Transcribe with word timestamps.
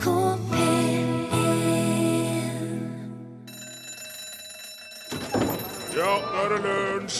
NRK 0.00 0.08
P1 0.50 1.08
Ja, 5.96 6.12
nå 6.24 6.40
er 6.40 6.48
det 6.54 6.60
lunsj! 6.64 7.18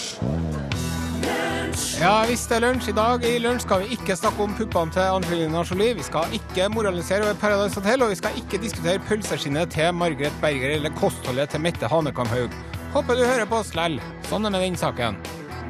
Ja 2.01 2.14
visst 2.24 2.48
det 2.48 2.56
er 2.56 2.64
lunsj. 2.64 2.88
I 2.88 2.96
dag 2.96 3.24
i 3.29 3.35
lunsj 3.43 3.66
skal 3.66 3.82
vi 3.85 3.96
ikke 3.98 4.16
snakke 4.16 4.46
om 4.46 4.54
puppene 4.56 4.95
til 4.95 5.04
Angelina 5.19 5.64
Jolie. 5.69 5.98
Vi 5.98 6.06
skal 6.06 6.32
ikke 6.37 6.71
moralisere 6.72 7.27
over 7.27 7.37
Paradise 7.43 7.77
Hotel, 7.77 8.03
og 8.06 8.15
vi 8.15 8.21
skal 8.22 8.38
ikke 8.40 8.63
diskutere 8.63 9.03
pølseskinnet 9.08 9.74
til 9.76 9.92
Margaret 9.94 10.37
Berger 10.40 10.78
eller 10.78 10.97
kostholdet 10.97 11.53
til 11.53 11.60
Mette 11.67 11.90
Hanekamhaug. 11.90 12.54
Håper 12.94 13.21
du 13.21 13.26
hører 13.26 13.47
på 13.51 13.60
oss 13.60 13.74
lell. 13.76 14.01
Sånn 14.31 14.49
er 14.49 14.54
det 14.54 14.56
med 14.56 14.71
den 14.71 14.81
saken. 14.81 15.21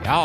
Ja 0.07 0.23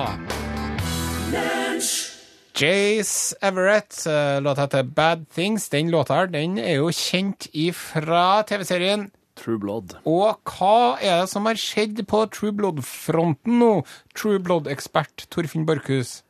Jace 2.56 3.36
Everett, 3.42 4.06
eh, 4.08 4.42
låta 4.42 4.62
heter 4.62 4.84
Bad 4.84 5.30
Things. 5.30 5.70
Den 5.70 5.92
låta 5.92 6.14
her, 6.14 6.28
den 6.28 6.58
er 6.58 6.78
jo 6.80 6.88
kjent 6.88 7.50
ifra 7.52 8.44
TV-serien 8.48 9.10
True 9.36 9.60
Blood. 9.60 9.98
og 10.08 10.40
hva 10.48 10.96
er 11.04 11.20
det 11.22 11.30
som 11.30 11.46
har 11.50 11.60
skjedd 11.60 12.00
på 12.08 12.22
True 12.32 12.54
Blood-fronten 12.56 13.60
nå? 13.60 13.86
True 14.16 14.40
Blood-ekspert 14.40 15.26
Torfinn 15.30 15.66
Borchhus. 15.68 16.22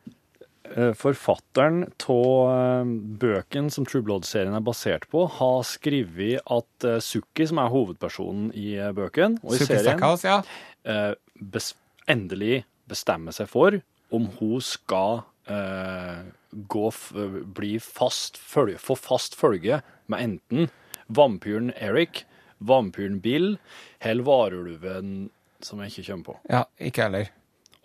Eh, 0.74 0.90
Forfatteren 0.98 1.84
av 2.10 2.90
bøken 3.22 3.70
som 3.70 3.86
True 3.86 4.02
Blood-serien 4.02 4.54
er 4.58 4.66
basert 4.66 5.06
på, 5.08 5.28
har 5.30 5.62
skrevet 5.62 6.42
at 6.42 6.84
eh, 6.90 6.98
Sukki, 6.98 7.46
som 7.46 7.62
er 7.62 7.70
hovedpersonen 7.70 8.50
i 8.50 8.74
eh, 8.74 8.90
bøken 8.90 9.38
og 9.44 9.54
i 9.54 9.60
serien, 9.62 9.94
Superstackhouse, 9.94 10.26
ja. 10.26 10.42
eh, 10.90 11.14
bes 11.38 11.70
endelig 12.10 12.64
bestemmer 12.90 13.30
seg 13.30 13.46
for 13.46 13.78
om 14.10 14.26
hun 14.40 14.58
skal 14.62 15.20
eh, 15.22 15.32
gå 15.46 16.88
f 16.90 17.12
bli 17.56 17.76
fast 17.82 18.38
følge, 18.40 18.78
få 18.82 18.96
fast 18.98 19.36
følge 19.38 19.80
med 20.10 20.22
enten 20.24 20.68
vampyren 21.06 21.72
Eric, 21.78 22.24
vampyren 22.58 23.20
Bill 23.22 23.56
eller 24.00 24.26
varulven 24.26 25.28
som 25.62 25.80
jeg 25.82 25.92
ikke 25.92 26.06
kommer 26.10 26.24
på. 26.30 26.36
Ja, 26.50 26.64
ikke 26.82 27.06
heller. 27.06 27.28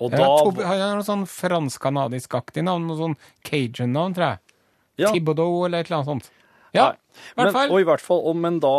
Og 0.02 0.12
da 0.16 0.26
Tob- 0.42 0.62
Han 0.66 0.80
har 0.82 0.96
noe 0.98 1.06
sånn 1.06 1.28
fransk-kanadisk-aktig 1.30 2.64
navn, 2.66 2.88
noe 2.90 2.98
sånn 2.98 3.18
cajun-navn, 3.46 4.16
tror 4.18 4.26
jeg. 4.32 4.40
Ja. 5.04 5.12
Thibodeau 5.14 5.66
eller 5.68 5.82
et 5.84 5.90
eller 5.92 6.00
annet 6.02 6.10
sånt. 6.10 6.32
Ja, 6.74 6.86
i 7.36 7.36
hvert 7.36 7.52
fall. 7.54 7.72
og 7.76 7.82
i 7.82 7.86
hvert 7.86 8.02
fall, 8.02 8.22
og, 8.32 8.36
men 8.40 8.58
da 8.64 8.72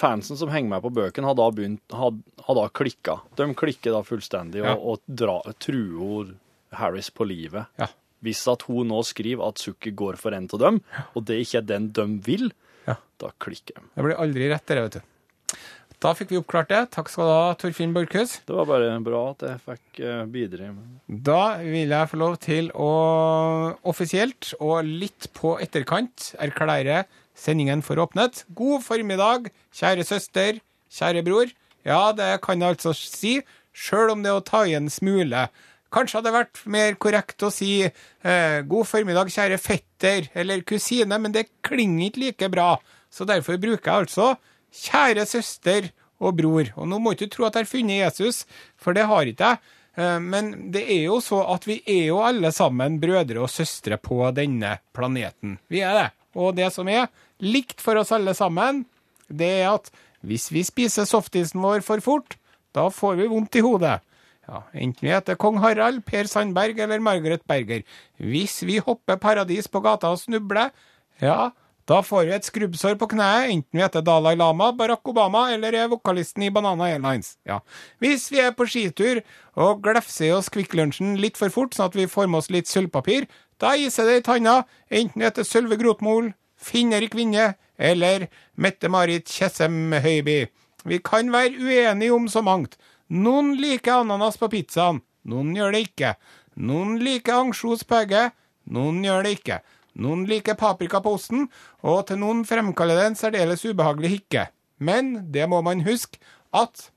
fansen 0.00 0.38
som 0.40 0.48
henger 0.48 0.70
med 0.72 0.82
på 0.86 0.90
bøken, 0.96 1.24
har 1.28 1.36
da 1.36 1.50
begynt, 1.52 1.82
har, 1.92 2.14
har 2.46 2.54
da 2.58 2.64
klikka. 2.72 3.18
De 3.36 3.46
klikker 3.54 3.92
da 3.92 4.00
fullstendig 4.02 4.62
Ja. 4.64 4.74
og, 4.74 4.96
og 5.04 5.16
dra, 5.20 5.38
truer 5.60 6.34
Harris 6.72 7.10
på 7.10 7.26
livet. 7.28 7.66
Ja. 7.78 7.86
Hvis 8.24 8.46
at 8.48 8.62
hun 8.68 8.88
nå 8.88 9.02
skriver 9.04 9.46
at 9.48 9.58
Sukker 9.60 9.92
går 9.94 10.16
for 10.16 10.32
en 10.32 10.48
av 10.52 10.58
dem, 10.62 10.80
og 11.14 11.24
det 11.28 11.40
ikke 11.44 11.58
er 11.58 11.66
den 11.68 11.90
de 11.92 12.06
vil, 12.24 12.52
Ja. 12.86 12.96
da 13.18 13.30
klikker 13.40 13.74
de. 13.76 13.82
Det 13.96 14.04
blir 14.04 14.16
aldri 14.22 14.48
rett, 14.50 14.66
det, 14.66 14.76
vet 14.82 14.92
du. 14.92 15.56
Da 16.00 16.12
fikk 16.12 16.28
vi 16.30 16.36
oppklart 16.38 16.68
det. 16.68 16.90
Takk 16.92 17.08
skal 17.08 17.24
du 17.24 17.30
ha, 17.32 17.54
Torfinn 17.56 17.94
Borchhus. 17.94 18.40
Det 18.46 18.52
var 18.54 18.66
bare 18.68 19.00
bra 19.00 19.30
at 19.30 19.40
jeg 19.46 19.60
fikk 19.64 20.00
eh, 20.04 20.24
bidra. 20.26 20.68
med- 20.74 21.22
Da 21.24 21.56
vil 21.58 21.88
jeg 21.88 22.08
få 22.10 22.18
lov 22.20 22.36
til 22.38 22.68
å 22.74 23.76
offisielt 23.84 24.52
og 24.60 24.84
litt 24.84 25.28
på 25.36 25.56
etterkant 25.62 26.34
erklære 26.38 27.04
sendingen 27.36 27.82
for 27.82 27.96
åpnet. 27.96 28.44
God 28.54 28.82
formiddag, 28.84 29.50
kjære 29.72 30.04
søster, 30.06 30.60
kjære 30.92 31.24
bror. 31.24 31.50
Ja, 31.84 32.12
det 32.12 32.40
kan 32.42 32.60
jeg 32.60 32.76
altså 32.76 32.94
si, 32.94 33.40
sjøl 33.74 34.10
om 34.12 34.22
det 34.22 34.30
er 34.32 34.40
å 34.40 34.44
ta 34.44 34.64
i 34.64 34.74
en 34.74 34.88
smule. 34.88 35.48
Kanskje 35.96 36.18
hadde 36.18 36.28
det 36.28 36.36
vært 36.36 36.58
mer 36.68 36.96
korrekt 37.00 37.44
å 37.46 37.48
si 37.54 37.70
eh, 37.86 38.58
god 38.68 38.88
formiddag, 38.88 39.30
kjære 39.32 39.56
fetter 39.62 40.26
eller 40.36 40.60
kusine, 40.68 41.16
men 41.22 41.32
det 41.32 41.46
klinger 41.64 42.10
ikke 42.10 42.22
like 42.26 42.50
bra. 42.52 42.74
Så 43.08 43.24
derfor 43.28 43.56
bruker 43.62 43.88
jeg 43.88 44.04
altså 44.04 44.34
kjære 44.76 45.24
søster 45.28 45.88
og 46.20 46.36
bror. 46.36 46.68
Og 46.76 46.88
nå 46.90 46.98
må 47.00 47.14
ikke 47.14 47.30
du 47.30 47.34
tro 47.38 47.46
at 47.48 47.56
jeg 47.56 47.64
har 47.66 47.70
funnet 47.72 48.02
Jesus, 48.02 48.42
for 48.76 48.96
det 48.96 49.06
har 49.08 49.30
ikke 49.30 49.54
jeg. 49.54 49.62
Eh, 49.96 50.18
Men 50.20 50.52
det 50.74 50.84
er 50.84 51.06
jo 51.06 51.20
så 51.24 51.40
at 51.54 51.64
vi 51.68 51.80
er 51.88 52.10
jo 52.10 52.20
alle 52.24 52.52
sammen 52.52 53.00
brødre 53.00 53.40
og 53.46 53.52
søstre 53.52 53.96
på 53.96 54.20
denne 54.36 54.76
planeten. 54.96 55.56
Vi 55.72 55.80
er 55.80 55.96
det. 55.96 56.08
Og 56.36 56.52
det 56.58 56.68
som 56.74 56.88
er 56.92 57.08
likt 57.40 57.80
for 57.80 57.96
oss 57.96 58.12
alle 58.12 58.34
sammen, 58.36 58.84
det 59.32 59.48
er 59.62 59.70
at 59.78 59.88
hvis 60.26 60.50
vi 60.52 60.60
spiser 60.66 61.08
softisen 61.08 61.62
vår 61.64 61.80
for 61.86 62.04
fort, 62.04 62.36
da 62.76 62.90
får 62.92 63.16
vi 63.22 63.30
vondt 63.30 63.56
i 63.56 63.64
hodet. 63.64 64.00
Ja, 64.46 64.62
enten 64.78 65.02
vi 65.02 65.10
heter 65.10 65.38
kong 65.42 65.58
Harald, 65.58 66.04
Per 66.06 66.28
Sandberg 66.30 66.78
eller 66.78 67.02
Margaret 67.02 67.42
Berger. 67.50 67.82
Hvis 68.22 68.60
vi 68.66 68.78
hopper 68.78 69.18
paradis 69.18 69.66
på 69.66 69.82
gata 69.82 70.12
og 70.14 70.20
snubler, 70.22 70.70
ja, 71.18 71.50
da 71.86 72.00
får 72.02 72.24
vi 72.26 72.34
et 72.34 72.46
skrubbsår 72.46 72.96
på 72.98 73.08
kneet, 73.12 73.50
enten 73.54 73.78
vi 73.78 73.82
heter 73.82 74.02
Dalai 74.06 74.34
Lama, 74.38 74.72
Barack 74.74 75.06
Obama 75.06 75.44
eller 75.54 75.74
er 75.74 75.90
vokalisten 75.90 76.42
i 76.46 76.50
Banana 76.50 76.88
Airlines. 76.90 77.36
Ja. 77.46 77.60
Hvis 78.02 78.26
vi 78.30 78.40
er 78.42 78.54
på 78.58 78.66
skitur 78.70 79.22
og 79.54 79.84
glefser 79.84 80.28
i 80.28 80.32
oss 80.34 80.50
Kvikk 80.50 80.74
Lunsjen 80.78 81.14
litt 81.22 81.38
for 81.38 81.50
fort, 81.54 81.74
sånn 81.74 81.90
at 81.90 81.98
vi 81.98 82.08
får 82.10 82.26
med 82.30 82.42
oss 82.42 82.50
litt 82.50 82.70
sølvpapir, 82.70 83.28
da 83.62 83.76
iser 83.78 84.10
det 84.10 84.18
i 84.20 84.26
tanna, 84.26 84.60
enten 84.90 85.22
vi 85.22 85.28
heter 85.28 85.46
Sølve 85.46 85.78
Grotmol, 85.80 86.32
Finn-Erik 86.58 87.14
Vinje 87.14 87.52
eller 87.78 88.26
Mette-Marit 88.58 89.30
Tjessem 89.30 89.94
Høiby. 89.94 90.44
Vi 90.86 90.98
kan 91.02 91.30
være 91.34 91.54
uenige 91.54 92.14
om 92.14 92.26
så 92.30 92.42
mangt. 92.46 92.76
Noen 93.06 93.54
liker 93.60 94.00
ananas 94.02 94.38
på 94.40 94.48
pizzaen, 94.50 94.98
noen 95.30 95.54
gjør 95.54 95.76
det 95.76 95.84
ikke. 95.86 96.16
Noen 96.56 96.96
liker 97.02 97.44
ansjos 97.44 97.84
på 97.86 98.00
egget, 98.00 98.34
noen 98.66 99.02
gjør 99.04 99.26
det 99.26 99.36
ikke. 99.36 99.60
Noen 100.02 100.26
liker 100.28 100.58
paprika 100.58 101.00
på 101.04 101.14
osten, 101.16 101.46
og 101.86 102.02
til 102.08 102.20
noen 102.20 102.42
fremkaller 102.48 102.98
det 102.98 103.06
en 103.10 103.18
særdeles 103.18 103.64
ubehagelig 103.64 104.12
hikke. 104.16 104.48
Men 104.82 105.16
det 105.32 105.46
må 105.48 105.62
man 105.64 105.86
huske 105.86 106.20
at 106.52 106.90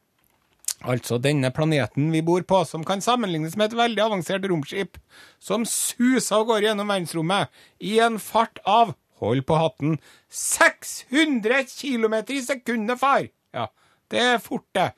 Altså 0.79 1.17
denne 1.19 1.49
planeten 1.51 2.05
vi 2.13 2.21
bor 2.23 2.39
på, 2.47 2.61
som 2.63 2.85
kan 2.87 3.01
sammenlignes 3.03 3.57
med 3.59 3.67
et 3.67 3.75
veldig 3.75 3.99
avansert 3.99 4.45
romskip, 4.47 4.95
som 5.35 5.65
suser 5.67 6.37
av 6.37 6.45
gårde 6.47 6.69
gjennom 6.69 6.87
verdensrommet 6.87 7.51
i 7.83 7.97
en 7.99 8.15
fart 8.23 8.61
av, 8.63 8.93
hold 9.19 9.43
på 9.43 9.57
hatten, 9.59 9.97
600 10.31 11.65
km 11.73 12.15
i 12.31 12.39
sekundet, 12.45 12.95
far! 13.01 13.27
Ja, 13.51 13.67
det 14.07 14.23
er 14.23 14.39
fort, 14.39 14.69
det. 14.71 14.93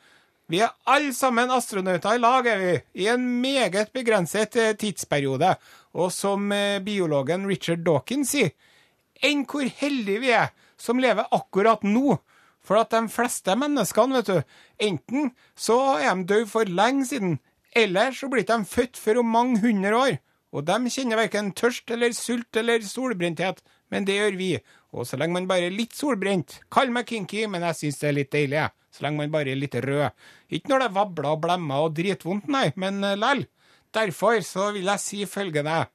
Vi 0.51 0.59
er 0.59 0.73
alle 0.91 1.13
sammen 1.15 1.51
astronauter 1.55 2.17
i 2.17 2.19
lag, 2.19 2.47
er 2.51 2.57
vi, 2.59 2.71
i 3.03 3.07
en 3.07 3.23
meget 3.39 3.93
begrenset 3.95 4.57
eh, 4.59 4.73
tidsperiode. 4.75 5.53
Og 5.95 6.11
som 6.11 6.51
eh, 6.51 6.81
biologen 6.83 7.45
Richard 7.47 7.85
Dawkins 7.85 8.33
sier, 8.33 8.51
enn 9.23 9.45
hvor 9.47 9.63
heldige 9.79 10.23
vi 10.25 10.33
er 10.35 10.51
som 10.81 10.99
lever 10.99 11.29
akkurat 11.31 11.85
nå. 11.87 12.17
For 12.61 12.81
at 12.81 12.91
de 12.91 13.05
fleste 13.09 13.55
menneskene, 13.57 14.19
vet 14.19 14.27
du, 14.27 14.57
enten 14.89 15.31
så 15.55 15.77
er 16.01 16.11
de 16.11 16.27
døde 16.33 16.49
for 16.51 16.67
lenge 16.67 17.07
siden, 17.13 17.39
eller 17.71 18.11
så 18.11 18.27
blir 18.27 18.43
de 18.43 18.59
født 18.67 18.99
for 18.99 19.21
om 19.21 19.31
mange 19.31 19.63
hundre 19.63 19.95
år. 19.95 20.19
Og 20.51 20.67
de 20.67 20.91
kjenner 20.91 21.21
verken 21.21 21.53
tørst 21.55 21.95
eller 21.95 22.11
sult 22.17 22.59
eller 22.59 22.83
solbrenthet, 22.83 23.63
men 23.87 24.03
det 24.03 24.19
gjør 24.19 24.35
vi. 24.35 24.51
Og 24.91 25.07
så 25.07 25.17
lenge 25.19 25.37
man 25.37 25.47
bare 25.47 25.69
er 25.69 25.75
litt 25.75 25.95
solbrent, 25.95 26.57
kall 26.71 26.91
meg 26.91 27.07
kinky, 27.07 27.45
men 27.47 27.63
jeg 27.69 27.77
syns 27.79 28.01
det 28.01 28.09
er 28.09 28.17
litt 28.17 28.33
deilig. 28.33 28.65
Så 28.91 29.05
lenge 29.05 29.21
man 29.21 29.31
bare 29.31 29.53
er 29.53 29.59
litt 29.59 29.77
rød. 29.85 30.11
Ikke 30.51 30.73
når 30.73 30.83
det 30.83 30.91
vabler 30.97 31.29
og 31.31 31.41
blemmer 31.45 31.85
og 31.85 31.95
dritvondt, 31.95 32.49
nei, 32.51 32.67
men 32.75 32.99
uh, 33.05 33.15
lell. 33.15 33.45
Derfor 33.95 34.41
så 34.43 34.71
vil 34.75 34.91
jeg 34.91 35.03
si 35.03 35.23
følgende. 35.27 35.85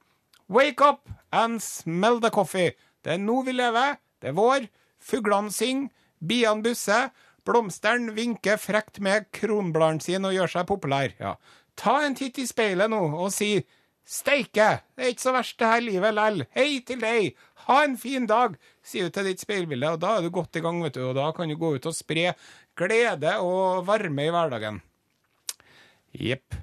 Wake 0.49 0.85
up 0.85 1.09
and 1.33 1.61
smell 1.61 2.21
the 2.21 2.33
coffee. 2.33 2.73
Det 3.05 3.17
er 3.17 3.23
nå 3.23 3.43
vi 3.45 3.53
lever. 3.57 4.01
Det 4.21 4.33
er 4.33 4.37
vår. 4.37 4.69
Fuglene 5.01 5.53
synger. 5.53 5.93
Biene 6.27 6.65
busser. 6.65 7.11
Blomsteren 7.47 8.11
vinker 8.17 8.57
frekt 8.59 8.99
med 9.05 9.29
kronbladene 9.37 10.03
sine 10.03 10.31
og 10.31 10.35
gjør 10.35 10.53
seg 10.57 10.69
populær. 10.69 11.13
Ja. 11.21 11.37
Ta 11.79 12.01
en 12.03 12.17
titt 12.19 12.41
i 12.41 12.47
speilet 12.49 12.91
nå 12.91 13.03
og 13.13 13.29
si 13.35 13.59
Steike, 14.07 14.67
det 14.95 15.03
er 15.03 15.11
ikke 15.11 15.25
så 15.25 15.33
verst 15.35 15.57
det 15.59 15.67
her 15.67 15.81
livet 15.83 16.15
lell. 16.15 16.45
Hei 16.55 16.79
til 16.87 17.01
deg. 17.03 17.33
Ha 17.67 17.81
en 17.83 17.97
fin 17.99 18.29
dag, 18.31 18.55
sier 18.87 19.09
du 19.09 19.15
til 19.17 19.27
ditt 19.33 19.43
speilbilde, 19.43 19.91
og 19.97 20.01
da 20.03 20.17
er 20.19 20.27
du 20.27 20.31
godt 20.35 20.57
i 20.59 20.63
gang, 20.65 20.79
vet 20.87 20.95
du. 20.97 21.03
Og 21.11 21.17
da 21.19 21.29
kan 21.37 21.51
du 21.51 21.57
gå 21.59 21.75
ut 21.77 21.89
og 21.91 21.97
spre 21.97 22.31
glede 22.79 23.33
og 23.43 23.83
varme 23.89 24.29
i 24.29 24.33
hverdagen. 24.33 24.79
Jepp. 26.17 26.55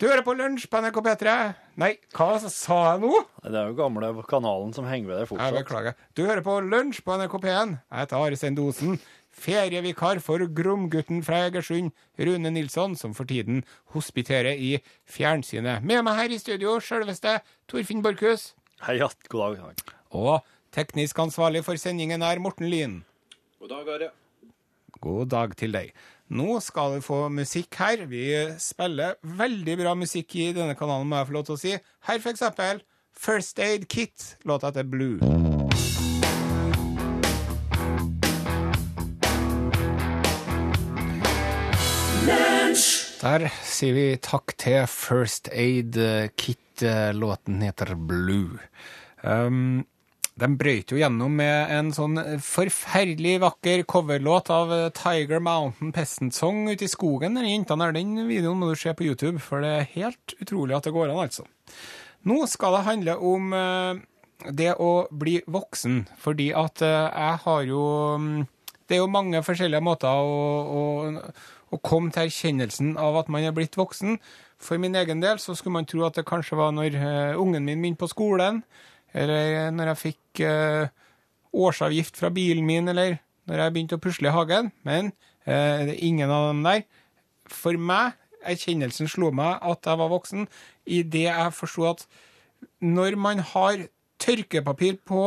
Du 0.00 0.08
hører 0.08 0.24
på 0.26 0.34
Lunsj 0.34 0.64
på 0.70 0.80
NRK 0.82 0.96
P3. 1.06 1.32
Nei, 1.78 1.90
hva 2.16 2.32
sa 2.42 2.78
jeg 2.94 3.02
nå? 3.04 3.18
Det 3.44 3.58
er 3.60 3.68
jo 3.70 3.76
gamle 3.78 4.08
kanalen 4.26 4.72
som 4.74 4.88
henger 4.90 5.10
ved 5.10 5.20
deg 5.20 5.22
Jeg 5.26 5.30
fortsatt. 5.30 5.58
beklager. 5.60 5.94
Du 6.18 6.24
hører 6.26 6.42
på 6.46 6.56
Lunsj 6.66 7.02
på 7.06 7.14
NRK 7.20 7.36
P1. 7.44 7.76
Jeg 7.78 8.00
heter 8.00 8.16
Are 8.24 8.38
Sendosen. 8.40 8.98
Ferievikar 9.34 10.20
for 10.22 10.38
Gromgutten 10.54 11.22
fra 11.26 11.40
Egersund, 11.48 11.90
Rune 12.22 12.50
Nilsson, 12.54 12.94
som 12.98 13.14
for 13.18 13.26
tiden 13.26 13.64
hospiterer 13.94 14.54
i 14.54 14.76
fjernsynet. 15.10 15.82
Med 15.82 16.04
meg 16.06 16.20
her 16.20 16.34
i 16.34 16.38
studio, 16.38 16.76
sjølveste 16.82 17.40
Torfinn 17.70 18.02
Borchhus. 18.02 18.52
Hei, 18.86 18.98
ja, 19.00 19.08
god 19.28 19.56
dag. 19.56 19.58
god 19.58 19.82
dag. 19.82 19.94
Og 20.14 20.53
Teknisk 20.74 21.20
ansvarlig 21.22 21.60
for 21.62 21.78
sendingen 21.78 22.22
er 22.26 22.40
Morten 22.42 22.66
Lyn. 22.66 22.94
God 23.62 23.70
dag, 23.70 23.90
Are. 23.94 24.08
God 24.98 25.28
dag 25.30 25.52
til 25.54 25.70
deg. 25.70 25.92
Nå 26.34 26.56
skal 26.66 26.96
vi 26.96 27.04
få 27.06 27.18
musikk 27.30 27.78
her. 27.78 28.02
Vi 28.10 28.24
spiller 28.58 29.14
veldig 29.22 29.76
bra 29.78 29.92
musikk 29.94 30.34
i 30.34 30.48
denne 30.56 30.74
kanalen, 30.74 31.06
må 31.06 31.20
jeg 31.20 31.28
få 31.28 31.36
lov 31.36 31.46
til 31.46 31.54
å 31.54 31.60
si. 31.62 31.76
Her 32.08 32.18
for 32.18 32.34
eksempel 32.34 32.82
First 33.14 33.62
Aid 33.62 33.86
Kit, 33.86 34.34
låta 34.42 34.72
heter 34.72 34.90
Blue. 34.90 35.22
Der 43.22 43.48
sier 43.62 43.94
vi 43.94 44.10
takk 44.18 44.58
til 44.58 44.82
First 44.90 45.54
Aid 45.54 46.02
Kit. 46.34 46.82
Eh, 46.82 47.14
låten 47.14 47.62
heter 47.62 47.94
Blue. 47.94 48.58
Um, 49.22 49.84
de 50.40 50.48
brøyt 50.58 50.90
jo 50.90 50.98
gjennom 50.98 51.36
med 51.38 51.70
en 51.70 51.90
sånn 51.94 52.18
forferdelig 52.42 53.36
vakker 53.44 53.84
coverlåt 53.86 54.50
av 54.50 54.72
Tiger 54.96 55.38
Mountain 55.38 55.92
Peasant 55.94 56.34
Song 56.34 56.64
ute 56.72 56.88
i 56.88 56.90
skogen. 56.90 57.38
Den 57.38 57.46
jentene 57.46 57.92
den 57.94 58.16
videoen 58.26 58.58
må 58.58 58.72
du 58.72 58.74
se 58.78 58.90
på 58.98 59.06
YouTube, 59.06 59.38
for 59.42 59.62
det 59.62 59.70
er 59.70 59.92
helt 59.94 60.34
utrolig 60.40 60.74
at 60.74 60.88
det 60.88 60.94
går 60.96 61.12
an, 61.12 61.22
altså. 61.28 61.46
Nå 62.26 62.40
skal 62.50 62.74
det 62.74 62.86
handle 62.88 63.14
om 63.20 63.54
eh, 63.54 64.02
det 64.58 64.72
å 64.80 65.06
bli 65.14 65.38
voksen, 65.46 66.02
fordi 66.18 66.50
at 66.56 66.82
eh, 66.82 67.14
jeg 67.14 67.40
har 67.44 67.68
jo 67.68 67.84
mm, 68.18 68.42
Det 68.84 68.98
er 68.98 69.00
jo 69.00 69.08
mange 69.08 69.40
forskjellige 69.40 69.80
måter 69.80 70.12
å, 70.12 70.32
å, 70.68 70.80
å 71.72 71.78
komme 71.80 72.10
til 72.12 72.26
erkjennelsen 72.26 72.98
av 73.00 73.16
at 73.16 73.30
man 73.32 73.46
er 73.46 73.54
blitt 73.56 73.78
voksen. 73.80 74.18
For 74.60 74.76
min 74.82 74.96
egen 74.98 75.22
del 75.22 75.38
så 75.40 75.54
skulle 75.56 75.78
man 75.78 75.88
tro 75.88 76.02
at 76.04 76.18
det 76.18 76.26
kanskje 76.28 76.58
var 76.58 76.74
når 76.74 76.98
eh, 76.98 77.38
ungen 77.40 77.64
min 77.64 77.80
begynte 77.80 78.02
på 78.02 78.10
skolen, 78.12 78.60
eller 79.14 79.70
når 79.74 79.92
jeg 79.92 80.00
fikk 80.00 80.42
eh, 80.44 80.90
årsavgift 81.54 82.18
fra 82.18 82.32
bilen 82.34 82.66
min, 82.66 82.90
eller 82.90 83.18
når 83.48 83.62
jeg 83.62 83.74
begynte 83.74 83.98
å 83.98 84.02
pusle 84.02 84.30
i 84.30 84.34
hagen. 84.34 84.72
Men 84.86 85.12
eh, 85.46 85.86
det 85.86 85.94
er 85.94 86.04
ingen 86.06 86.32
av 86.34 86.50
dem 86.50 86.62
der. 86.66 86.84
For 87.50 87.78
meg, 87.78 88.18
erkjennelsen 88.44 89.08
slo 89.08 89.30
meg 89.34 89.62
at 89.64 89.86
jeg 89.86 90.00
var 90.00 90.12
voksen, 90.12 90.48
idet 90.84 91.28
jeg 91.28 91.56
forsto 91.56 91.88
at 91.94 92.06
når 92.84 93.16
man 93.20 93.40
har 93.54 93.86
tørkepapir 94.20 94.98
på 95.06 95.24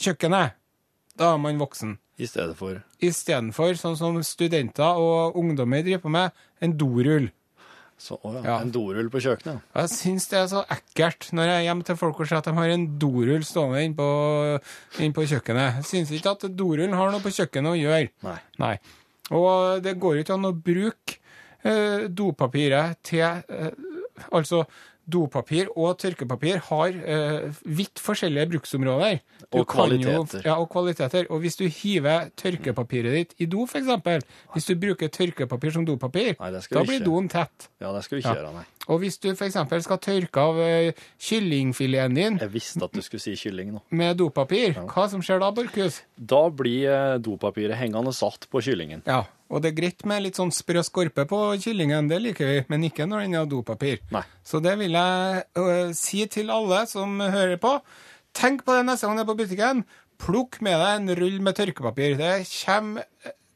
kjøkkenet, 0.00 0.56
da 1.20 1.34
er 1.34 1.42
man 1.42 1.60
voksen. 1.60 1.98
I 2.20 2.26
stedet 2.28 2.56
for 2.58 2.82
Istedenfor, 3.00 3.72
sånn 3.80 3.96
som 3.96 4.18
studenter 4.24 4.98
og 5.00 5.36
ungdommer 5.40 5.84
driver 5.84 6.02
på 6.04 6.12
med, 6.12 6.34
en 6.60 6.74
dorull. 6.76 7.30
Så, 8.00 8.16
å 8.24 8.32
ja, 8.40 8.56
en 8.62 8.70
dorull 8.72 9.10
på 9.12 9.20
kjøkkenet. 9.20 9.66
Jeg 9.76 9.92
syns 9.92 10.28
det 10.30 10.38
er 10.40 10.46
så 10.48 10.62
ekkelt 10.72 11.28
når 11.36 11.50
jeg 11.50 11.58
er 11.58 11.66
hjemme 11.66 11.86
til 11.86 11.98
folk 12.00 12.22
og 12.22 12.30
ser 12.30 12.40
at 12.40 12.48
de 12.48 12.54
har 12.56 12.72
en 12.72 12.86
dorull 13.02 13.44
stående 13.44 13.82
inne 13.84 13.98
på, 13.98 14.08
inn 15.04 15.14
på 15.16 15.26
kjøkkenet. 15.28 15.80
Jeg 15.82 15.88
syns 15.90 16.14
ikke 16.16 16.32
at 16.36 16.46
dorullen 16.56 16.96
har 16.96 17.12
noe 17.12 17.20
på 17.24 17.32
kjøkkenet 17.36 17.74
å 17.74 17.78
gjøre. 17.78 18.12
Nei. 18.24 18.38
Nei. 18.62 18.74
Og 19.36 19.84
det 19.84 19.98
går 20.00 20.22
ikke 20.22 20.38
an 20.38 20.48
å 20.48 20.54
bruke 20.56 21.20
eh, 21.62 22.08
dopapiret 22.08 23.02
til 23.06 23.26
eh, 23.28 23.88
Altså, 24.36 24.66
dopapir 25.10 25.68
og 25.76 25.98
tørkepapir 25.98 26.58
har 26.68 26.88
eh, 26.88 27.48
vidt 27.64 27.98
forskjellige 28.02 28.46
bruksområder. 28.52 29.20
Du 29.50 29.58
Og 29.60 29.66
kvaliteter. 29.70 30.42
Jo, 30.44 30.46
ja, 30.46 30.56
og 30.60 30.68
kvaliteter. 30.70 31.26
Og 31.30 31.40
hvis 31.40 31.56
du 31.56 31.64
hiver 31.66 32.28
tørkepapiret 32.38 33.12
ditt 33.16 33.34
i 33.42 33.46
do, 33.50 33.64
f.eks., 33.66 33.88
hvis 34.54 34.68
du 34.70 34.74
bruker 34.80 35.08
tørkepapir 35.08 35.72
som 35.74 35.86
dopapir, 35.88 36.34
Nei, 36.40 36.50
da 36.52 36.84
blir 36.86 37.02
doen 37.04 37.28
tett. 37.32 37.70
Ja, 37.80 37.92
det 37.96 38.04
skal 38.04 38.18
du 38.18 38.22
ikke 38.22 38.34
Ja. 38.34 38.42
gjøre, 38.42 38.52
nei. 38.60 38.64
Og 38.90 38.98
hvis 39.02 39.18
du 39.22 39.28
f.eks. 39.30 39.56
skal 39.84 39.98
tørke 40.02 40.40
av 40.40 40.56
uh, 40.58 40.92
kyllingfileten 41.20 42.14
din 42.16 42.38
Jeg 42.40 42.52
visste 42.52 42.84
at 42.84 42.92
du 42.96 43.02
skulle 43.04 43.22
si 43.22 43.34
kylling 43.38 43.74
nå. 43.74 43.82
med 43.90 44.16
dopapir, 44.18 44.74
hva 44.90 45.08
som 45.10 45.22
skjer 45.24 45.40
da, 45.42 45.50
Borchhus? 45.54 46.00
Da 46.16 46.48
blir 46.50 46.88
eh, 46.90 47.18
dopapiret 47.22 47.78
hengende 47.78 48.12
satt 48.16 48.48
på 48.50 48.62
kyllingen. 48.64 49.02
Ja, 49.06 49.24
og 49.50 49.62
det 49.62 49.72
er 49.72 49.78
greit 49.80 50.04
med 50.06 50.22
litt 50.22 50.38
sånn 50.38 50.52
sprø 50.54 50.82
skorpe 50.86 51.24
på 51.28 51.40
kyllingen, 51.62 52.08
det 52.10 52.20
liker 52.22 52.46
vi, 52.46 52.60
men 52.70 52.86
ikke 52.86 53.08
når 53.10 53.24
den 53.26 53.34
har 53.40 53.48
dopapir. 53.50 53.98
Nei. 54.14 54.22
Så 54.46 54.62
det 54.62 54.76
vil 54.78 54.94
jeg 54.94 55.42
øh, 55.58 55.90
si 55.98 56.22
til 56.30 56.52
alle 56.54 56.84
som 56.90 57.18
hører 57.18 57.58
på. 57.62 57.74
Tenk 58.36 58.62
på 58.66 58.78
det 58.78 58.86
neste 58.86 59.08
gang 59.08 59.18
du 59.18 59.24
er 59.24 59.30
på 59.32 59.38
butikken. 59.42 59.82
Plukk 60.20 60.60
med 60.62 60.78
deg 60.78 61.00
en 61.00 61.14
rull 61.18 61.40
med 61.42 61.58
tørkepapir. 61.58 62.14
Det 62.20 62.34
kommer 62.60 63.08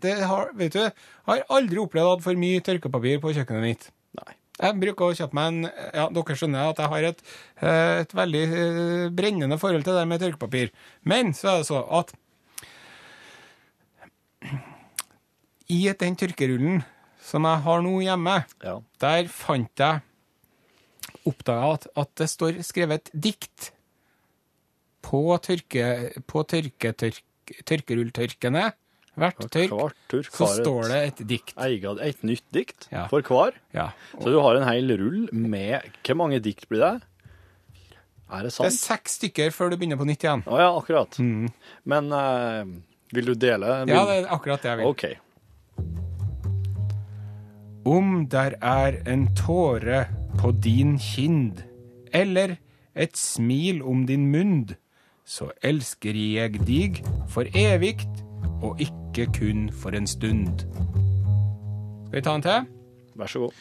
det 0.04 0.16
har, 0.28 0.50
Vet 0.58 0.74
du, 0.74 0.80
jeg 0.82 0.92
har 1.30 1.44
aldri 1.54 1.80
opplevd 1.80 2.08
å 2.08 2.16
ha 2.16 2.24
for 2.24 2.40
mye 2.40 2.64
tørkepapir 2.64 3.22
på 3.22 3.32
kjøkkenet 3.36 3.64
mitt. 3.64 3.86
Nei. 4.18 4.34
Jeg 4.60 4.78
bruker 4.82 5.06
å 5.06 5.16
kjøpe 5.16 5.34
meg 5.38 5.46
en 5.50 5.70
Ja, 5.96 6.04
dere 6.14 6.36
skjønner 6.38 6.68
at 6.70 6.82
jeg 6.82 6.92
har 6.92 7.06
et, 7.08 7.22
eh, 7.60 7.94
et 8.02 8.12
veldig 8.14 8.42
eh, 8.44 9.06
brennende 9.14 9.58
forhold 9.62 9.86
til 9.86 9.96
det 9.98 10.04
med 10.10 10.22
tørkepapir. 10.22 10.70
Men 11.02 11.32
så 11.34 11.54
er 11.54 11.62
det 11.62 11.70
så 11.70 11.80
at 12.00 12.12
i 15.74 15.80
den 16.00 16.16
tørkerullen 16.20 16.82
som 17.24 17.46
jeg 17.48 17.62
har 17.66 17.82
nå 17.84 17.94
hjemme, 18.04 18.36
Ja. 18.62 18.78
der 19.00 19.30
fant 19.32 19.80
jeg 19.80 20.02
Oppdaga 21.24 21.70
at, 21.78 21.86
at 21.96 22.10
det 22.20 22.26
står 22.28 22.58
skrevet 22.66 23.08
dikt 23.16 23.70
på, 25.04 25.20
tørke, 25.44 25.86
på 26.28 26.42
tørke, 26.48 26.90
tørke, 27.00 27.56
tørkerulltørkene. 27.68 28.66
Hvert 29.14 29.38
tørk 29.54 29.72
tørk 30.10 30.28
så 30.34 30.48
står 30.58 30.88
det 30.90 31.00
et 31.06 31.20
dikt. 31.30 31.52
Eget, 31.64 32.00
et 32.02 32.22
nytt 32.26 32.44
dikt 32.52 32.88
Ja. 32.92 33.06
for 33.08 33.22
hver. 33.22 33.54
Ja. 33.76 33.90
Så 34.18 34.32
du 34.34 34.40
har 34.42 34.58
en 34.58 34.66
hel 34.68 34.90
rull 34.98 35.28
med 35.32 35.86
Hvor 36.04 36.18
mange 36.18 36.40
dikt 36.44 36.66
blir 36.68 36.82
det? 36.82 36.94
Er 38.32 38.42
det 38.42 38.52
sant? 38.52 38.66
Det 38.66 38.72
er 38.72 38.80
seks 38.80 39.18
stykker 39.20 39.52
før 39.54 39.70
du 39.70 39.76
begynner 39.78 40.00
på 40.00 40.08
nytt 40.08 40.24
igjen. 40.24 40.42
Å 40.48 40.58
ja, 40.60 40.70
akkurat. 40.74 41.20
Men 41.84 42.10
uh, 42.10 42.64
vil 43.14 43.28
du 43.30 43.34
dele? 43.38 43.84
Vil... 43.86 43.94
Ja, 43.94 44.04
det 44.08 44.16
er 44.24 44.32
akkurat 44.34 44.64
det 44.64 44.72
jeg 44.72 44.80
vil. 44.82 44.90
OK. 44.90 45.04
Om 47.84 48.26
der 48.32 48.56
er 48.62 49.00
en 49.06 49.28
tåre 49.36 50.06
på 50.38 50.52
din 50.64 50.96
kind, 50.98 51.60
eller 52.12 52.56
et 52.94 53.16
smil 53.16 53.82
om 53.82 54.06
din 54.06 54.30
mund, 54.32 54.74
så 55.24 55.50
elsker 55.62 56.16
jeg 56.16 56.60
dig 56.66 57.02
for 57.28 57.48
evigt, 57.54 58.24
og 58.62 58.80
ikke 58.80 59.26
kun 59.38 59.68
for 59.72 59.96
en 59.96 60.06
stund. 60.06 60.64
Skal 62.08 62.18
vi 62.18 62.24
ta 62.24 62.34
en 62.36 62.44
til? 62.44 62.68
Vær 63.16 63.30
så 63.30 63.46
god. 63.46 63.52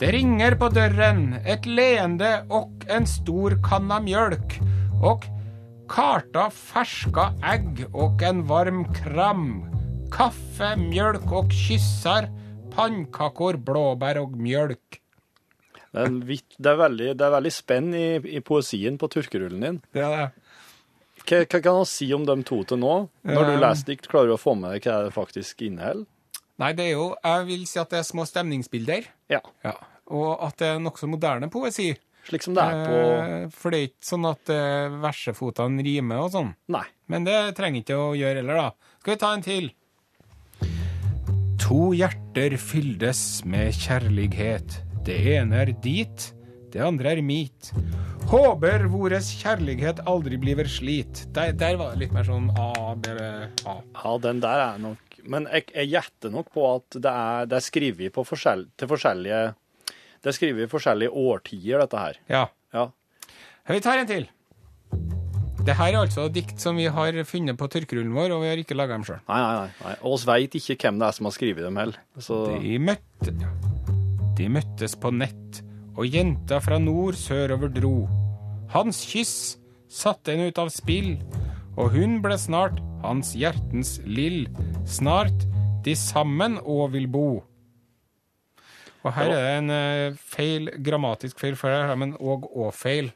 Det 0.00 0.10
ringer 0.10 0.56
på 0.58 0.68
døren, 0.74 1.36
et 1.46 1.66
leende 1.66 2.32
og 2.50 2.84
en 2.90 3.06
stor 3.06 3.54
kanna 3.62 4.00
mjølk, 4.02 4.58
og 5.00 5.24
karta 5.90 6.48
ferska 6.50 7.30
egg 7.46 7.84
og 7.92 8.22
en 8.26 8.42
varm 8.48 8.84
kram. 8.96 9.73
Kaffe, 10.12 10.74
mjølk 10.78 11.30
og 11.34 11.50
kyssar, 11.54 12.28
pannkakor, 12.74 13.58
blåbær 13.62 14.20
og 14.22 14.36
mjølk. 14.38 15.00
Det 15.94 16.02
er, 16.02 16.14
vitt, 16.26 16.56
det 16.58 16.70
er, 16.72 16.78
veldig, 16.80 17.08
det 17.18 17.26
er 17.26 17.32
veldig 17.36 17.52
spenn 17.54 17.92
i, 17.94 18.06
i 18.36 18.40
poesien 18.42 18.96
på 18.98 19.08
tørkerullen 19.12 19.62
din. 19.62 19.76
Det 19.94 20.02
er 20.02 20.14
det. 20.16 20.24
Hva, 21.24 21.38
hva 21.46 21.60
kan 21.62 21.78
han 21.80 21.86
si 21.88 22.08
om 22.14 22.24
de 22.26 22.34
to 22.46 22.60
til 22.68 22.80
nå? 22.82 22.94
Når 23.24 23.46
du 23.48 23.52
Um, 23.54 23.60
leser 23.62 23.92
dikt, 23.92 24.08
klarer 24.10 24.32
du 24.32 24.34
å 24.34 24.40
få 24.40 24.56
med 24.58 24.74
deg 24.74 24.88
hva 24.90 25.04
det 25.06 25.14
faktisk 25.14 25.62
inneholder? 25.66 26.08
Nei, 26.62 26.70
det 26.78 26.84
er 26.86 26.92
jo, 26.94 27.06
jeg 27.18 27.46
vil 27.48 27.62
si 27.66 27.78
at 27.82 27.90
det 27.90 27.98
er 28.02 28.06
små 28.06 28.26
stemningsbilder. 28.30 29.06
Ja. 29.32 29.40
Ja. 29.66 29.72
Og 30.14 30.34
at 30.44 30.58
det 30.60 30.68
er 30.74 30.82
nokså 30.82 31.08
moderne 31.10 31.48
poesi. 31.50 31.88
Slik 32.28 32.44
som 32.46 32.54
det 32.56 32.62
er 32.64 32.84
på 32.88 32.98
Eh, 33.14 33.46
For 33.52 33.74
det 33.74 33.78
er 33.80 33.88
ikke 33.88 34.06
sånn 34.08 34.28
at 34.28 34.50
eh, 34.54 34.94
versefotene 35.02 35.82
rimer 35.84 36.22
og 36.26 36.30
sånn. 36.34 36.52
Nei. 36.72 36.84
Men 37.10 37.26
det 37.26 37.38
trenger 37.58 37.82
ikke 37.82 37.98
å 38.00 38.12
gjøre 38.18 38.42
heller, 38.42 38.60
da. 38.60 38.92
Skal 39.02 39.14
vi 39.14 39.20
ta 39.24 39.32
en 39.36 39.44
til? 39.44 39.72
To 41.64 41.94
hjerter 41.96 42.58
fyldes 42.60 43.40
med 43.48 43.72
kjærlighet. 43.72 44.74
Det 45.06 45.14
ene 45.32 45.62
er 45.62 45.70
dit, 45.80 46.26
det 46.74 46.82
andre 46.84 47.14
er 47.14 47.22
mit. 47.24 47.70
Håper 48.28 48.84
vores 48.92 49.30
kjærlighet 49.40 50.02
aldri 50.04 50.36
bliver 50.42 50.68
slit. 50.68 51.22
Der, 51.32 51.54
der 51.56 51.78
var 51.80 51.94
det 51.94 52.02
litt 52.02 52.12
mer 52.12 52.28
sånn 52.28 52.50
A, 52.52 52.92
B, 53.00 53.14
A. 53.16 53.78
Ja, 53.80 54.12
den 54.26 54.44
der 54.44 54.66
er 54.66 54.78
nok 54.82 55.16
Men 55.24 55.48
jeg, 55.48 55.70
jeg 55.72 55.88
gjetter 55.94 56.34
nok 56.34 56.52
på 56.52 56.68
at 56.68 56.98
det 57.00 57.16
er, 57.16 57.48
det 57.48 57.56
er 57.56 57.64
skrevet 57.64 58.12
på 58.12 58.26
forskjell, 58.28 58.66
til 58.76 58.90
forskjellige 58.90 59.42
Det 60.20 60.34
er 60.34 60.36
skrevet 60.36 60.66
i 60.66 60.72
forskjellige 60.74 61.16
årtier, 61.16 61.80
dette 61.80 62.04
her. 62.04 62.20
Ja. 62.28 62.44
Ja. 62.76 62.90
Vi 63.72 63.80
tar 63.80 64.04
en 64.04 64.12
til. 64.12 64.28
Det 65.64 65.72
her 65.78 65.94
er 65.94 66.02
altså 66.02 66.26
dikt 66.28 66.60
som 66.60 66.76
vi 66.76 66.84
har 66.92 67.16
funnet 67.24 67.56
på 67.56 67.66
tørkerullen 67.72 68.12
vår, 68.12 68.34
og 68.36 68.42
vi 68.42 68.50
har 68.50 68.60
ikke 68.60 68.76
laga 68.76 68.98
dem 68.98 69.04
sjøl. 69.08 69.22
Nei, 69.30 69.38
nei, 69.40 69.68
nei. 69.80 69.92
Og 70.04 70.18
oss 70.18 70.26
veit 70.28 70.52
ikke 70.58 70.76
hvem 70.82 70.98
det 71.00 71.06
er 71.08 71.16
som 71.16 71.28
har 71.30 71.32
skrevet 71.32 71.64
dem 71.64 71.78
heller. 71.80 72.00
Så 72.20 72.40
De 72.60 72.74
møtte 72.84 73.32
De 74.36 74.48
møttes 74.52 74.96
på 75.00 75.12
nett, 75.14 75.62
og 75.96 76.04
jenta 76.10 76.58
fra 76.60 76.76
nord 76.82 77.16
sørover 77.16 77.72
dro. 77.72 77.94
Hans 78.74 79.00
kyss 79.08 79.54
satte 79.88 80.34
henne 80.34 80.50
ut 80.50 80.60
av 80.60 80.68
spill, 80.74 81.14
og 81.78 81.94
hun 81.94 82.18
ble 82.24 82.36
snart 82.40 82.82
hans 83.04 83.32
hjertens 83.38 83.96
lill. 84.04 84.44
Snart 84.84 85.46
de 85.86 85.94
sammen 85.96 86.58
og 86.60 86.90
vil 86.92 87.08
bo. 87.08 87.28
Og 89.04 89.16
her 89.16 89.32
er 89.32 89.40
det 89.40 89.56
en 89.62 89.72
eh, 89.72 90.20
feil, 90.34 90.68
grammatisk 90.84 91.40
feil, 91.40 91.56
for 91.60 91.72
her 91.72 91.88
har 91.88 91.96
de 91.96 92.10
en 92.10 92.14
og-og-feil. 92.20 93.10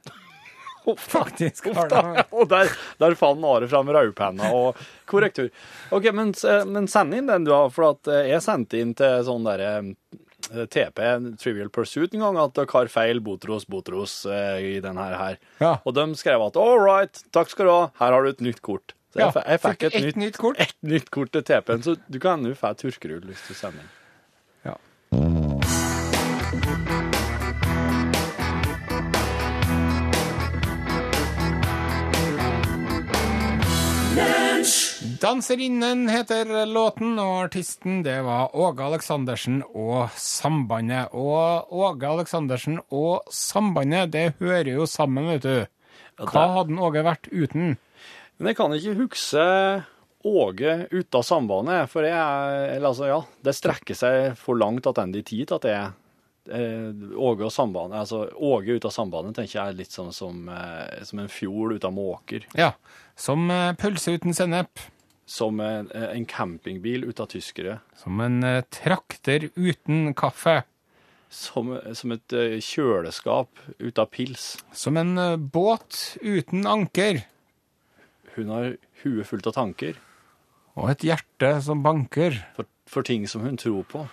Faktisk 0.97 1.69
har 1.75 1.91
det. 1.93 2.25
Og 2.31 2.49
der, 2.51 2.71
der 3.01 3.17
fant 3.19 3.45
Are 3.49 3.69
fram 3.71 3.91
rødpenna 3.95 4.53
og 4.55 4.79
korrektur. 5.09 5.51
OK, 5.95 6.11
men, 6.15 6.35
men 6.69 6.89
send 6.91 7.17
inn 7.17 7.31
den 7.31 7.47
du 7.47 7.53
har, 7.55 7.71
for 7.75 7.97
eh, 8.11 8.31
jeg 8.33 8.45
sendte 8.45 8.81
inn 8.81 8.95
til 8.99 9.25
sånn 9.27 9.47
derre 9.47 9.73
eh, 9.79 10.67
TP, 10.71 11.03
Trivial 11.41 11.73
Pursuit, 11.75 12.15
en 12.15 12.27
gang 12.27 12.41
at 12.41 12.55
dere 12.57 12.73
har 12.73 12.93
feil 12.93 13.21
Botros 13.25 13.67
Botros 13.69 14.21
eh, 14.27 14.77
i 14.77 14.79
den 14.85 15.01
her. 15.01 15.37
Ja. 15.63 15.77
Og 15.85 15.97
de 15.99 16.09
skrev 16.21 16.45
at 16.47 16.61
all 16.61 16.79
right, 16.83 17.23
takk 17.35 17.53
skal 17.53 17.69
du 17.69 17.75
ha, 17.75 17.83
her 18.01 18.17
har 18.17 18.25
du 18.25 18.33
et 18.33 18.45
nytt 18.45 18.63
kort. 18.65 18.95
Så 19.13 19.23
jeg, 19.23 19.33
Ja, 19.33 19.45
jeg 19.55 19.63
fikk 19.65 19.87
et, 19.89 19.95
et, 19.95 20.09
nytt, 20.09 20.19
nytt 20.25 20.41
kort. 20.41 20.59
et 20.65 20.75
nytt 20.85 21.13
kort 21.15 21.33
til 21.37 21.47
TP-en, 21.49 21.85
så 21.85 21.97
du 22.09 22.21
kan 22.23 22.43
nå 22.45 22.57
få 22.59 22.75
turkerull 22.81 23.25
hvis 23.29 23.47
du 23.49 23.55
sender 23.57 23.85
inn. 23.85 23.95
Danserinnen 35.19 36.05
heter 36.07 36.47
låten, 36.71 37.17
og 37.19 37.49
artisten 37.49 38.05
det 38.07 38.21
var 38.23 38.53
Åge 38.55 38.85
Aleksandersen 38.87 39.65
og 39.67 40.13
Sambandet. 40.15 41.11
Og 41.11 41.73
Åge 41.75 42.07
Aleksandersen 42.07 42.77
og 42.95 43.27
Sambandet, 43.35 44.13
det 44.15 44.37
hører 44.39 44.71
jo 44.77 44.85
sammen, 44.87 45.27
vet 45.33 45.43
du. 45.43 45.65
Hva 46.23 46.45
hadde 46.55 46.79
Åge 46.79 47.03
vært 47.03 47.27
uten? 47.33 47.73
Men 48.39 48.51
jeg 48.53 48.59
kan 48.61 48.75
ikke 48.77 48.99
huske 49.01 49.47
Åge 50.29 50.75
ut 50.93 51.19
av 51.19 51.25
sambandet, 51.27 51.91
for 51.91 52.07
jeg 52.07 52.15
er 52.15 52.77
Eller 52.77 52.91
altså, 52.91 53.09
ja, 53.09 53.19
det 53.43 53.55
strekker 53.59 53.99
seg 53.99 54.37
for 54.39 54.59
langt 54.59 54.85
tilbake 54.87 55.19
i 55.19 55.25
tid 55.27 55.55
at 55.57 55.67
jeg 55.67 55.89
er 56.59 57.17
Åge 57.19 57.49
og 57.49 57.55
sambandet 57.55 58.05
Altså, 58.05 58.21
Åge 58.35 58.79
ut 58.79 58.87
av 58.87 58.95
sambandet 58.95 59.39
tenker 59.39 59.59
jeg 59.59 59.65
er 59.65 59.81
litt 59.81 59.95
sånn 59.95 60.15
som, 60.15 60.47
eh, 60.51 61.03
som 61.07 61.25
en 61.25 61.33
fjord 61.33 61.75
ut 61.75 61.89
av 61.91 61.95
måker. 61.95 62.47
Ja, 62.59 62.71
som 63.19 63.51
eh, 63.51 63.75
pølse 63.79 64.15
uten 64.15 64.37
sennep. 64.37 64.87
Som 65.29 65.61
en, 65.61 65.91
en 65.93 66.25
campingbil 66.25 67.05
ut 67.05 67.21
av 67.21 67.29
tyskere. 67.29 67.79
Som 68.01 68.21
en 68.25 68.41
uh, 68.45 68.63
trakter 68.73 69.51
uten 69.55 70.15
kaffe. 70.17 70.63
Som, 71.29 71.75
som 71.93 72.15
et 72.17 72.33
uh, 72.33 72.57
kjøleskap 72.65 73.61
ut 73.77 74.01
av 74.01 74.09
pils. 74.09 74.55
Som 74.73 74.97
en 74.97 75.13
uh, 75.21 75.37
båt 75.37 76.17
uten 76.25 76.65
anker. 76.67 77.21
Hun 78.39 78.55
har 78.55 78.71
huet 79.03 79.27
fullt 79.29 79.51
av 79.51 79.57
tanker 79.59 79.99
Og 80.79 80.93
et 80.93 81.05
hjerte 81.09 81.51
som 81.67 81.83
banker. 81.83 82.37
for, 82.57 82.69
for 82.87 83.03
ting 83.03 83.27
som 83.29 83.43
hun 83.43 83.59
tror 83.59 83.85
på. 83.85 84.07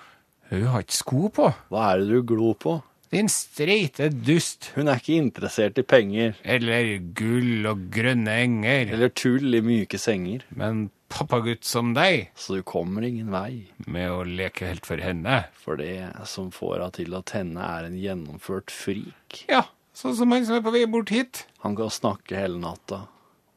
Hun 0.49 0.67
har 0.73 0.83
ikke 0.83 0.97
sko 0.97 1.29
på. 1.33 1.47
Hva 1.69 1.91
er 1.93 2.01
det 2.01 2.09
du 2.09 2.27
glor 2.33 2.57
på? 2.59 2.75
Din 3.13 3.29
streite 3.29 4.09
dust. 4.09 4.71
Hun 4.75 4.89
er 4.89 4.99
ikke 4.99 5.15
interessert 5.21 5.77
i 5.77 5.85
penger 5.85 6.33
Eller 6.43 6.97
gull 7.15 7.67
og 7.69 7.85
grønne 7.93 8.33
enger. 8.43 8.91
eller 8.97 9.13
tull 9.13 9.55
i 9.55 9.61
myke 9.61 9.99
senger, 10.01 10.43
Men 10.49 10.89
pappagutt 11.09 11.63
som 11.67 11.93
deg, 11.95 12.29
så 12.35 12.55
du 12.57 12.63
kommer 12.63 13.03
ingen 13.05 13.31
vei. 13.31 13.67
med 13.87 14.09
å 14.11 14.23
leke 14.25 14.65
helt 14.67 14.85
for 14.85 14.97
henne. 14.97 15.45
For 15.53 15.77
det 15.77 16.11
som 16.25 16.51
får 16.51 16.79
henne 16.79 16.91
til 16.97 17.13
å 17.13 17.23
tenne, 17.23 17.59
er 17.61 17.85
en 17.89 17.97
gjennomført 17.99 18.71
frik. 18.73 19.45
Ja, 19.49 19.63
sånn 19.95 20.15
som 20.17 20.31
han 20.31 20.45
som 20.45 20.55
er 20.57 20.61
på 20.65 20.73
vei 20.73 20.85
bort 20.85 21.09
hit. 21.13 21.45
Han 21.63 21.75
kan 21.75 21.89
snakke 21.93 22.35
hele 22.37 22.57
natta, 22.59 23.07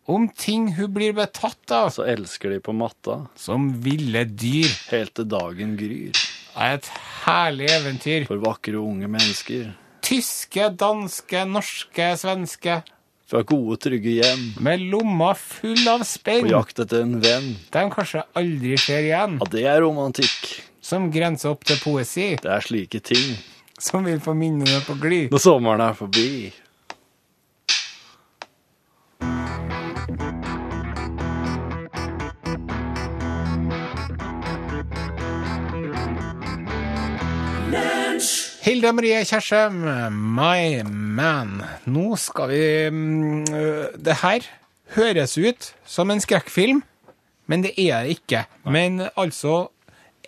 Om 0.09 0.31
ting 0.33 0.71
hun 0.73 0.93
blir 0.95 1.13
betatt 1.13 1.71
av. 1.71 1.91
så 1.93 2.07
elsker 2.09 2.49
de 2.55 2.61
på 2.61 2.73
matta, 2.73 3.27
Som 3.37 3.75
ville 3.83 4.25
dyr. 4.25 4.71
helt 4.91 5.15
til 5.15 5.27
dagen 5.29 5.77
gryr. 5.77 6.13
Er 6.57 6.75
et 6.79 6.89
herlig 7.27 7.69
eventyr. 7.69 8.25
For 8.27 8.39
vakre 8.39 8.81
unge 8.81 9.07
mennesker, 9.07 9.75
Tyske, 10.01 10.71
danske, 10.75 11.45
norske, 11.45 12.17
svenske. 12.17 12.83
Fra 13.29 13.43
gode, 13.45 13.77
trygge 13.85 14.15
hjem, 14.23 14.45
Med 14.65 14.81
lomma 14.81 15.35
full 15.37 15.83
av 15.89 16.01
på 16.01 16.09
spenn. 16.09 16.49
jakt 16.49 16.79
etter 16.81 17.03
en 17.05 17.19
venn. 17.21 17.51
De 17.71 17.85
kanskje 17.93 18.25
aldri 18.35 18.79
ser 18.81 19.05
igjen. 19.05 19.37
Ja, 19.43 19.51
det 19.53 19.65
er 19.69 19.83
romantikk. 19.85 20.63
Som 20.81 21.11
grenser 21.13 21.53
opp 21.53 21.65
til 21.69 21.77
poesi. 21.83 22.37
Det 22.41 22.49
er 22.49 22.65
slike 22.65 23.03
ting. 23.05 23.37
Som 23.79 24.05
vil 24.09 24.21
få 24.21 24.33
minnene 24.35 24.81
på 24.87 24.97
glid. 25.01 25.29
Når 25.31 25.45
sommeren 25.45 25.85
er 25.85 25.93
forbi. 25.99 26.53
Hilde 38.69 38.91
Marie 38.93 39.23
Kjersem, 39.25 39.79
my 40.13 40.83
man. 40.85 41.55
Nå 41.89 42.19
skal 42.21 42.51
vi 42.51 42.65
mm, 42.93 43.47
øh, 43.49 43.87
Det 43.97 44.17
her 44.21 44.45
høres 44.93 45.39
ut 45.41 45.69
som 45.89 46.11
en 46.13 46.21
skrekkfilm, 46.21 46.83
men 47.49 47.65
det 47.65 47.71
er 47.81 48.05
det 48.05 48.19
ikke. 48.19 48.43
Men 48.69 49.07
altså 49.17 49.71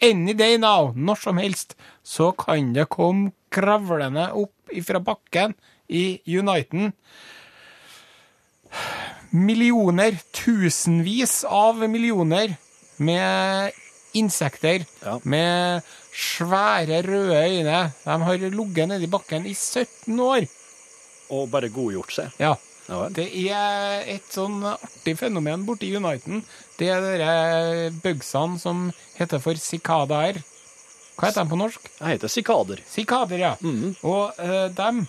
Any 0.01 0.33
day 0.33 0.57
now, 0.57 0.95
når 0.97 1.21
som 1.21 1.37
helst, 1.37 1.77
så 2.01 2.31
kan 2.33 2.73
det 2.73 2.89
komme 2.89 3.35
kravlende 3.53 4.31
opp 4.33 4.73
ifra 4.73 5.03
bakken 5.05 5.53
i 5.93 6.23
Uniten. 6.25 6.95
Millioner, 9.37 10.17
tusenvis 10.33 11.43
av 11.45 11.85
millioner 11.85 12.57
med 12.97 13.77
insekter 14.17 14.87
Ja. 15.05 15.19
med 15.25 15.83
svære 16.13 17.03
røde 17.07 17.37
øyne. 17.37 17.93
De 18.05 18.17
har 18.27 18.49
ligget 18.51 18.91
nedi 18.91 19.07
bakken 19.11 19.47
i 19.47 19.55
17 19.55 20.19
år. 20.21 20.49
Og 21.31 21.47
bare 21.51 21.71
godgjort 21.71 22.13
seg. 22.13 22.35
Ja. 22.43 22.57
Ja. 22.91 23.05
Det 23.15 23.29
er 23.47 24.03
et 24.11 24.33
sånn 24.35 24.65
artig 24.67 25.15
fenomen 25.21 25.63
borti 25.67 25.93
Uniten. 25.95 26.43
Det 26.79 26.89
er 26.91 27.21
de 27.23 27.91
bugsene 28.03 28.59
som 28.59 28.89
heter 29.19 29.43
for 29.43 29.59
sikadaer. 29.61 30.41
Hva 31.21 31.29
heter 31.29 31.45
de 31.45 31.53
på 31.53 31.59
norsk? 31.61 31.91
Jeg 32.01 32.17
heter 32.17 32.33
sikader. 32.33 32.81
Sikader, 32.89 33.39
ja. 33.39 33.53
Og 34.03 34.41
uh, 34.41 34.67
de 34.73 35.07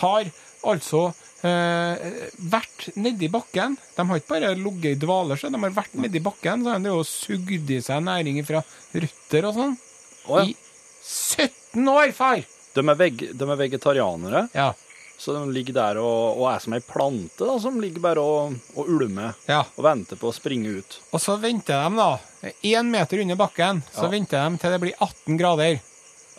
har 0.00 0.30
altså 0.66 1.02
uh, 1.14 2.06
vært 2.50 2.88
nedi 2.98 3.30
bakken. 3.32 3.78
De 3.94 4.06
har 4.08 4.20
ikke 4.20 4.32
bare 4.34 4.54
ligget 4.58 4.96
i 4.96 5.00
dvaler, 5.06 5.38
så 5.38 5.52
de 5.54 5.60
har 5.62 5.76
vært 5.76 5.94
nedi 5.94 6.20
bakken. 6.24 6.66
Så 6.66 6.74
har 6.74 6.82
de 6.82 6.92
jo 6.92 7.06
sugd 7.08 7.70
i 7.70 7.80
seg 7.86 8.02
næring 8.04 8.42
fra 8.44 8.64
røtter 8.92 9.48
og 9.48 9.60
sånn. 9.60 9.76
Å 10.26 10.40
ja. 10.40 10.46
I 10.48 10.56
17 11.04 11.88
år, 11.88 12.12
far! 12.16 12.42
De 12.74 12.82
er, 12.82 12.96
veg 12.98 13.20
de 13.38 13.46
er 13.50 13.58
vegetarianere, 13.60 14.48
Ja. 14.54 14.72
så 15.18 15.34
de 15.36 15.42
ligger 15.54 15.76
der 15.76 15.98
og, 16.02 16.40
og 16.40 16.48
er 16.50 16.62
som 16.64 16.74
ei 16.74 16.80
plante 16.82 17.44
da, 17.46 17.58
som 17.62 17.76
ligger 17.80 18.02
bare 18.02 18.22
og, 18.24 18.56
og 18.74 18.88
ulmer 18.90 19.36
ja. 19.46 19.60
og 19.76 19.84
venter 19.86 20.18
på 20.18 20.30
å 20.32 20.34
springe 20.34 20.72
ut. 20.80 20.96
Og 21.14 21.22
så 21.22 21.36
venter 21.42 21.78
de, 21.84 22.00
da. 22.00 22.52
Én 22.66 22.90
meter 22.90 23.22
under 23.22 23.38
bakken, 23.38 23.84
så 23.94 24.08
venter 24.10 24.42
de 24.42 24.58
til 24.62 24.74
det 24.74 24.80
blir 24.82 24.96
18 24.98 25.38
grader. 25.38 25.78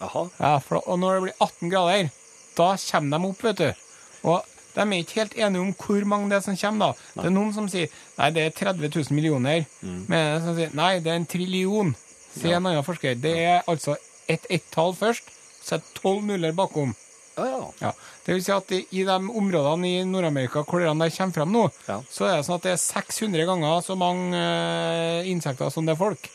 Aha. 0.04 0.26
Ja, 0.42 0.58
for, 0.60 0.82
og 0.84 1.00
når 1.00 1.16
det 1.16 1.24
blir 1.30 1.38
18 1.40 1.72
grader, 1.72 2.12
da 2.58 2.74
kommer 2.90 3.16
de 3.24 3.32
opp, 3.32 3.48
vet 3.48 3.62
du. 3.64 3.88
Og 4.28 4.52
de 4.76 4.84
er 4.84 4.98
ikke 5.00 5.22
helt 5.22 5.38
enige 5.40 5.64
om 5.64 5.70
hvor 5.80 6.04
mange 6.12 6.28
det 6.34 6.42
er 6.42 6.44
som 6.50 6.58
kommer, 6.60 6.92
da. 6.92 7.22
Det 7.22 7.30
er 7.30 7.36
noen 7.38 7.54
som 7.56 7.70
sier 7.72 7.88
nei, 8.20 8.28
det 8.36 8.44
er 8.50 8.58
30 8.58 8.90
000 8.92 9.16
millioner. 9.16 9.64
Men 9.86 10.12
det 10.12 10.26
er 10.34 10.44
som 10.44 10.58
sier 10.60 10.76
nei, 10.76 10.90
det 11.00 11.14
er 11.14 11.22
en 11.22 11.30
trillion, 11.32 11.94
sier 12.36 12.58
en 12.58 12.70
annen 12.70 12.86
forsker. 12.86 13.18
Det 13.22 13.34
er 13.46 13.66
altså 13.72 13.98
et 14.32 14.46
ett-tall 14.50 14.96
først, 14.98 15.32
så 15.66 15.78
er 15.78 15.84
det 15.84 15.98
tolv 15.98 16.24
nuller 16.28 16.56
bakom. 16.56 16.94
Ja, 17.36 17.46
ja. 17.52 17.66
Ja. 17.82 17.92
Det 18.26 18.38
vil 18.38 18.44
si 18.46 18.54
at 18.56 18.72
i, 18.72 19.04
de 19.04 19.16
områdene 19.16 19.90
i 19.90 20.06
Nord-Amerika 20.08 20.64
hvor 20.64 20.82
de 20.82 20.88
kommer 20.88 21.36
frem 21.36 21.52
nå, 21.52 21.66
så 22.10 22.30
er 22.30 22.38
det 22.38 22.48
sånn 22.48 22.58
at 22.60 22.66
det 22.68 22.74
er 22.78 22.82
600 22.82 23.50
ganger 23.50 23.84
så 23.84 23.98
mange 24.00 24.40
uh, 24.40 25.28
insekter 25.28 25.74
som 25.74 25.88
det 25.88 25.96
er 25.96 26.00
folk. 26.00 26.30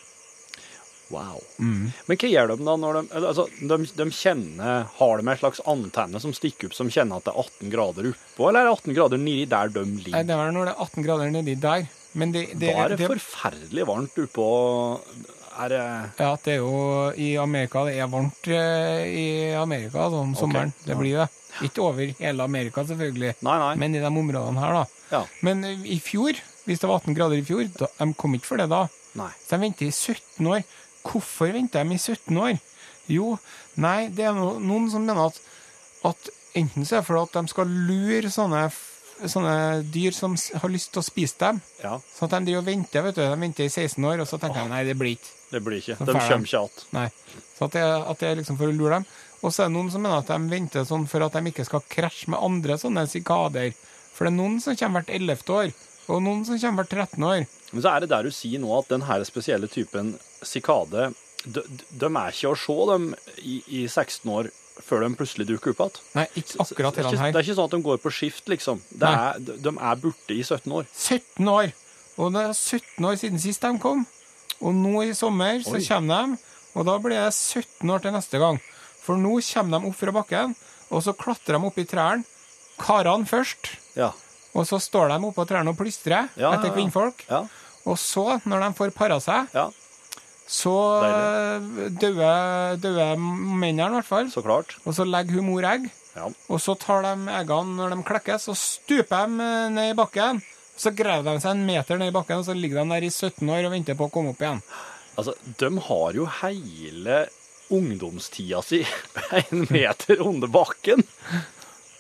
Wow. 1.11 1.41
Men 1.59 1.91
hva 2.07 2.29
gjør 2.31 2.53
de 2.53 2.57
da 2.63 2.75
når 2.79 3.01
de 3.01 3.01
Altså, 3.19 3.49
de, 3.59 3.79
de 3.99 4.05
kjenner 4.15 4.85
Har 4.95 5.19
de 5.19 5.25
en 5.27 5.41
slags 5.41 5.59
antenne 5.67 6.21
som 6.23 6.31
stikker 6.31 6.69
opp, 6.69 6.77
som 6.77 6.93
kjenner 6.93 7.19
at 7.19 7.27
det 7.27 7.33
er 7.35 7.41
18 7.67 7.73
grader 7.73 8.11
oppå, 8.13 8.47
eller 8.47 8.61
er 8.61 8.69
det 8.69 8.77
18 8.77 8.95
grader 8.95 9.19
nedi 9.19 9.49
der 9.51 9.73
de 9.75 9.83
Nei, 9.89 10.05
ligger? 10.05 10.29
det 10.29 10.37
er 10.37 10.55
når 10.55 10.71
det 10.71 10.77
er 10.77 10.85
18 10.87 11.09
grader 11.09 11.35
nedi 11.35 11.57
der. 11.65 11.89
Men 12.13 12.33
det, 12.35 12.45
det, 12.55 12.71
Da 12.71 12.85
er 12.85 12.95
det 12.95 13.01
det, 13.03 13.11
forferdelig 13.11 13.89
varmt 13.91 14.23
oppå 14.23 14.47
Er 15.59 15.69
det 15.73 15.83
Ja, 16.21 16.37
det 16.45 16.53
er 16.55 16.61
jo 16.61 17.11
i 17.19 17.33
Amerika. 17.43 17.85
Det 17.89 17.97
er 17.99 18.07
varmt 18.11 18.47
eh, 18.49 19.03
i 19.11 19.27
Amerika 19.59 20.07
sånn 20.13 20.37
sommeren. 20.39 20.73
Det 20.87 20.97
blir 20.99 21.19
det. 21.25 21.29
Ikke 21.67 21.83
over 21.83 22.13
hele 22.21 22.45
Amerika, 22.47 22.85
selvfølgelig, 22.87 23.35
Nei, 23.43 23.57
nei. 23.59 23.73
men 23.77 23.95
i 23.99 24.01
de 24.01 24.07
områdene 24.07 24.63
her, 24.63 24.77
da. 24.79 24.85
Ja. 25.11 25.23
Men 25.43 25.65
eh, 25.67 25.83
i 25.97 25.99
fjor, 26.01 26.39
hvis 26.65 26.79
det 26.81 26.89
var 26.89 27.01
18 27.03 27.17
grader 27.19 27.41
i 27.41 27.45
fjor, 27.45 27.65
da, 27.77 27.89
de 27.99 28.15
kom 28.15 28.37
ikke 28.39 28.47
for 28.53 28.63
det 28.63 28.69
da. 28.71 28.85
Nei. 29.19 29.31
Så 29.43 29.57
de 29.57 29.65
venter 29.67 29.89
i 29.89 29.91
17 29.91 30.47
år. 30.47 30.63
Hvorfor 31.03 31.51
venter 31.57 31.83
de 31.85 31.97
i 31.97 31.99
17 31.99 32.39
år? 32.39 32.61
Jo, 33.11 33.33
nei, 33.83 34.07
det 34.15 34.29
er 34.31 34.37
noen 34.39 34.87
som 34.93 35.03
mener 35.03 35.33
at, 35.33 35.41
at 36.07 36.31
enten 36.55 36.87
så 36.87 37.01
er 37.01 37.03
det 37.03 37.09
fordi 37.09 37.25
at 37.27 37.39
de 37.41 37.51
skal 37.51 37.75
lure 37.91 38.31
sånne, 38.31 38.63
sånne 39.29 39.83
dyr 39.93 40.15
som 40.17 40.37
har 40.37 40.71
lyst 40.73 40.93
til 40.95 41.03
å 41.03 41.05
spise 41.05 41.37
dem. 41.43 41.61
Ja, 41.83 41.97
Sånn 42.15 42.29
at 42.31 42.37
de 42.39 42.51
driver 42.51 42.63
og 42.63 42.69
venter, 42.71 43.03
vet 43.05 43.19
du. 43.19 43.23
De 43.25 43.41
venter 43.43 43.67
i 43.67 43.73
16 43.73 44.05
år, 44.09 44.23
og 44.23 44.29
så 44.31 44.39
tenker 44.41 44.63
de 44.65 44.73
nei, 44.73 44.85
det 44.89 44.97
blir 45.01 45.17
ikke. 45.19 45.33
det 45.51 45.61
blir 45.67 45.83
ikke. 45.83 45.97
Så 45.99 46.07
De 46.09 46.15
kommer 46.15 46.49
ikke. 46.49 46.87
Nei. 46.97 47.07
Så 47.59 47.69
at 47.69 47.77
det, 47.77 47.85
at 47.85 48.23
det 48.23 48.29
er 48.31 48.41
liksom 48.41 48.59
for 48.61 48.71
å 48.73 48.77
lure 48.77 49.01
dem. 49.01 49.07
Og 49.41 49.53
så 49.53 49.65
er 49.65 49.71
det 49.71 49.77
noen 49.77 49.91
som 49.93 50.03
mener 50.05 50.21
at 50.21 50.29
de 50.33 50.51
venter 50.53 50.85
sånn 50.89 51.07
for 51.09 51.25
at 51.25 51.37
de 51.37 51.53
ikke 51.53 51.65
skal 51.69 51.85
krasje 51.89 52.29
med 52.33 52.41
andre 52.45 52.77
sånne 52.81 53.07
sikader. 53.09 53.73
For 54.15 54.27
det 54.27 54.33
er 54.35 54.39
noen 54.41 54.59
som 54.61 54.77
kommer 54.77 55.05
hvert 55.05 55.15
11. 55.17 55.55
år, 55.57 55.73
og 56.11 56.23
noen 56.25 56.45
som 56.45 56.59
kommer 56.61 56.85
hvert 56.85 57.13
13. 57.17 57.25
år. 57.25 57.47
Men 57.73 57.85
så 57.85 57.93
er 57.95 58.01
det 58.05 58.11
der 58.13 58.27
du 58.27 58.35
sier 58.35 58.61
nå 58.61 58.73
at 58.79 58.89
den 58.91 59.05
her 59.09 59.25
spesielle 59.29 59.69
typen 59.71 60.15
sikade, 60.43 61.13
de, 61.45 61.63
de 61.97 62.09
er 62.11 62.35
ikke 62.35 62.51
å 62.53 62.59
se 62.59 62.77
dem 62.91 63.07
i, 63.41 63.61
i 63.81 63.85
16 63.89 64.29
år 64.35 64.51
før 64.87 65.05
de 65.05 65.11
plutselig 65.19 65.47
dukker 65.49 65.73
opp 65.75 65.81
igjen. 65.87 66.03
Nei, 66.19 66.27
ikke 66.41 66.59
akkurat 66.65 66.99
er 66.99 67.05
ikke, 67.09 67.19
her. 67.21 67.33
det 67.33 67.41
er 67.41 67.47
ikke 67.47 67.57
sånn 67.59 67.69
at 67.71 67.75
de 67.77 67.83
går 67.87 67.99
på 68.03 68.13
skift, 68.15 68.49
liksom. 68.53 68.81
Er, 69.01 69.39
de, 69.41 69.73
er 69.75 70.01
borte 70.03 70.35
i 70.37 70.43
17 70.43 70.73
år. 70.73 70.87
17 70.95 71.49
år. 71.53 71.73
Og 72.21 72.33
det 72.35 72.43
er 72.49 72.53
17 72.57 73.05
år 73.11 73.17
siden 73.21 73.41
sist 73.43 73.63
de 73.65 73.73
kom. 73.83 74.07
Og 74.61 74.75
nå 74.77 75.03
i 75.09 75.15
sommer 75.17 75.63
så 75.65 75.77
Oi. 75.79 75.85
kommer 75.87 76.27
de, 76.35 76.39
og 76.77 76.85
da 76.87 76.99
blir 77.01 77.17
det 77.17 77.33
17 77.33 77.89
år 77.95 78.03
til 78.05 78.13
neste 78.17 78.41
gang. 78.43 78.59
For 79.01 79.17
nå 79.17 79.39
kommer 79.53 79.79
de 79.81 79.89
opp 79.89 79.97
fra 79.97 80.13
bakken, 80.13 80.57
og 80.91 81.03
så 81.07 81.15
klatrer 81.17 81.57
de 81.59 81.67
opp 81.71 81.79
i 81.81 81.87
trærne. 81.89 82.25
Karene 82.81 83.27
først, 83.29 83.75
Ja. 83.97 84.11
og 84.55 84.65
så 84.67 84.79
står 84.81 85.09
de 85.13 85.19
oppå 85.29 85.45
trærne 85.49 85.69
og 85.73 85.77
plystrer 85.77 86.29
Ja, 86.37 86.53
etter 86.55 86.69
ja, 86.69 86.73
ja. 86.73 86.77
kvinnfolk. 86.77 87.25
ja. 87.29 87.43
Og 87.89 87.97
så, 87.99 88.41
når 88.45 88.61
de 88.61 88.75
får 88.77 88.91
para 88.93 89.17
seg, 89.21 89.49
Ja, 89.55 89.71
så 90.51 90.75
dauer 92.03 93.17
mennene 93.21 93.87
i 93.87 93.97
hvert 94.01 94.09
fall. 94.09 94.31
så 94.33 94.43
klart. 94.43 94.75
Og 94.85 94.97
så 94.97 95.07
legger 95.07 95.39
hun 95.39 95.51
mor 95.53 95.67
egg. 95.69 95.87
Ja. 96.17 96.27
Og 96.51 96.59
så 96.63 96.75
tar 96.75 97.05
de 97.07 97.13
eggene 97.39 97.77
når 97.79 97.95
de 97.95 98.07
klekkes, 98.09 98.49
og 98.51 98.59
stuper 98.59 99.29
dem 99.29 99.39
eh, 99.45 99.69
ned 99.77 99.93
i 99.93 99.99
bakken. 99.99 100.41
Så 100.81 100.91
graver 100.97 101.29
de 101.29 101.43
seg 101.45 101.55
en 101.55 101.67
meter 101.69 102.01
ned 102.01 102.11
i 102.11 102.17
bakken, 102.17 102.41
og 102.41 102.49
så 102.49 102.57
ligger 102.57 102.81
de 102.83 102.97
der 102.97 103.07
i 103.07 103.13
17 103.13 103.45
år 103.47 103.69
og 103.69 103.75
venter 103.77 103.99
på 103.99 104.09
å 104.09 104.13
komme 104.13 104.35
opp 104.35 104.43
igjen. 104.43 104.63
Altså, 105.21 105.37
de 105.61 105.71
har 105.87 106.19
jo 106.19 106.27
hele 106.41 107.23
ungdomstida 107.71 108.63
si 108.67 108.83
en 109.45 109.67
meter 109.71 110.23
under 110.25 110.51
bakken. 110.51 111.05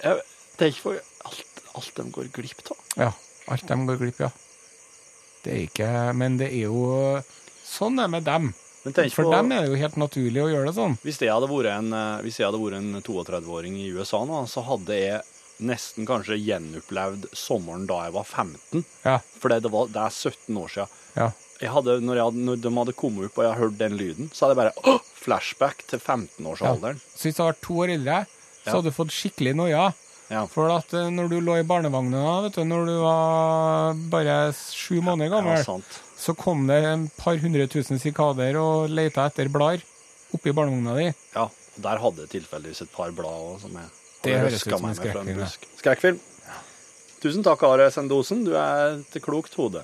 Jeg 0.02 0.22
tenker 0.58 0.82
på 0.82 0.94
alt, 1.28 1.64
alt 1.76 1.98
de 2.00 2.06
går 2.18 2.30
glipp 2.34 2.64
av. 2.72 2.86
Ja, 2.98 3.10
alt 3.52 3.68
de 3.68 3.78
går 3.92 4.00
glipp 4.00 4.24
av. 4.26 4.46
Det 5.40 5.52
er 5.54 5.62
ikke 5.64 5.90
Men 6.20 6.34
det 6.36 6.50
er 6.52 6.66
jo 6.66 6.80
Sånn 7.70 7.98
er 7.98 8.08
det 8.08 8.14
med 8.16 8.26
dem. 8.26 8.52
For 8.80 9.26
på, 9.26 9.32
dem 9.34 9.50
er 9.52 9.66
det 9.66 9.74
jo 9.74 9.80
helt 9.82 9.98
naturlig 10.00 10.40
å 10.40 10.48
gjøre 10.48 10.70
det 10.70 10.76
sånn. 10.78 10.94
hvis 11.04 11.18
jeg 11.20 11.28
hadde 11.34 11.50
vært 11.50 11.68
en, 11.74 11.92
eh, 11.92 12.30
jeg 12.32 12.76
en 12.78 13.02
32-åring 13.04 13.76
i 13.76 13.90
USA 13.92 14.22
nå, 14.24 14.40
så 14.48 14.64
hadde 14.64 14.96
jeg 14.96 15.20
nesten 15.60 16.06
kanskje 16.08 16.38
gjenopplevd 16.40 17.28
sommeren 17.36 17.84
da 17.88 18.06
jeg 18.06 18.14
var 18.16 18.24
15. 18.24 18.84
Ja. 19.04 19.18
For 19.36 19.52
det, 19.52 19.68
var, 19.68 19.92
det 19.92 20.00
er 20.00 20.16
17 20.32 20.56
år 20.56 20.74
siden. 20.76 20.98
ja. 21.20 21.30
Jeg 21.60 21.74
hadde, 21.74 21.98
når, 22.00 22.16
jeg 22.16 22.24
hadde, 22.24 22.42
når 22.46 22.60
de 22.64 22.70
hadde 22.72 22.92
kommet 22.96 23.26
opp 23.28 23.34
og 23.36 23.44
jeg 23.44 23.50
hadde 23.52 23.60
hørt 23.60 23.74
den 23.76 23.96
lyden, 24.00 24.28
så 24.32 24.46
hadde 24.46 24.54
jeg 24.54 24.60
bare 24.62 24.84
åh, 24.88 25.08
flashback 25.20 25.82
til 25.90 26.00
15-årsalderen. 26.00 27.02
Så 27.12 27.28
hvis 27.28 27.36
du 27.36 27.42
hadde 27.42 27.50
vært 27.50 27.66
to 27.66 27.76
år 27.84 27.92
eldre, 27.98 28.14
så 28.62 28.78
hadde 28.78 28.88
du 28.88 28.96
fått 28.96 29.12
skikkelig 29.12 29.52
noia. 29.58 29.82
Ja. 29.90 30.09
For 30.50 30.70
at 30.70 30.92
eh, 30.94 31.08
når 31.10 31.30
du 31.32 31.38
lå 31.42 31.56
i 31.58 31.66
barnevogna, 31.66 32.22
vet 32.46 32.58
du, 32.60 32.62
når 32.68 32.86
du 32.86 32.96
var 33.02 33.98
bare 34.12 34.36
sju 34.54 35.00
måneder 35.02 35.32
gammel, 35.32 35.62
sant. 35.66 35.96
så 36.18 36.36
kom 36.38 36.68
det 36.70 36.78
en 36.86 37.08
par 37.18 37.40
hundre 37.42 37.66
tusen 37.70 37.98
sikader 37.98 38.58
og 38.60 38.92
leita 38.94 39.26
etter 39.26 39.50
blader 39.50 39.82
oppi 40.30 40.54
barnevogna 40.54 40.94
di. 41.00 41.08
Ja, 41.34 41.48
og 41.50 41.82
der 41.82 42.02
hadde 42.04 42.26
jeg 42.26 42.34
tilfeldigvis 42.36 42.84
et 42.86 42.94
par 42.94 43.10
blad 43.16 43.48
òg 43.50 43.58
som 43.64 43.74
jeg 43.74 43.90
Det 44.22 44.38
høres 44.38 44.62
ut 44.62 44.68
som 44.68 44.84
en 44.84 44.86
meg 44.86 44.90
med 44.90 45.00
fra 45.00 45.02
skrekkfilm, 45.02 45.32
ja. 45.32 45.38
busk. 45.42 45.68
Skrekkfilm. 45.80 46.20
Tusen 47.20 47.44
takk, 47.44 47.66
Are 47.68 47.90
Sendosen. 47.92 48.46
Du 48.46 48.54
er 48.56 49.00
et 49.00 49.22
klokt 49.24 49.58
hode. 49.58 49.82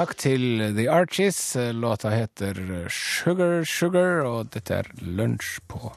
Takk 0.00 0.14
til 0.16 0.62
The 0.72 0.86
Archies. 0.88 1.56
Låta 1.76 2.08
heter 2.08 2.56
Sugar 2.88 3.66
Sugar, 3.68 4.22
og 4.24 4.46
dette 4.54 4.78
er 4.78 4.86
Lunsj 5.04 5.58
på 5.68 5.90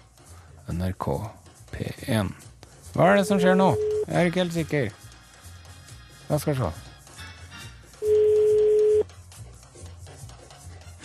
NRK 0.68 1.06
P1. 1.72 2.34
Hva 2.92 3.06
er 3.08 3.22
det 3.22 3.24
som 3.30 3.40
skjer 3.40 3.56
nå? 3.56 3.70
Jeg 4.10 4.18
er 4.20 4.28
ikke 4.28 4.42
helt 4.42 4.56
sikker. 4.58 4.90
Jeg 6.28 6.44
skal 6.44 6.58
se. 6.58 6.72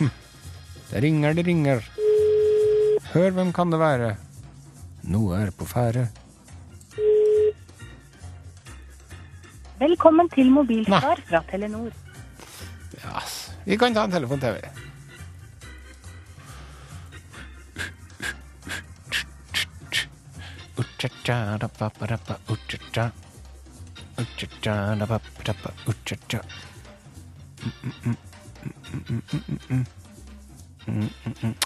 Hm. 0.01 0.11
Det 0.91 1.05
ringer, 1.07 1.39
det 1.39 1.47
ringer. 1.47 1.87
Hør, 3.13 3.31
hvem 3.39 3.55
kan 3.55 3.71
det 3.71 3.79
være? 3.79 4.11
Noe 5.07 5.39
er 5.45 5.55
på 5.55 5.69
ferde. 5.71 6.09
Velkommen 9.79 10.35
til 10.35 10.51
mobilsvar 10.51 11.23
fra 11.31 11.45
Telenor. 11.47 11.95
Ja, 13.03 13.23
vi 13.65 13.77
kan 13.77 13.93
ta 13.93 14.03
en 14.03 14.11
telefon-TV. 14.11 14.61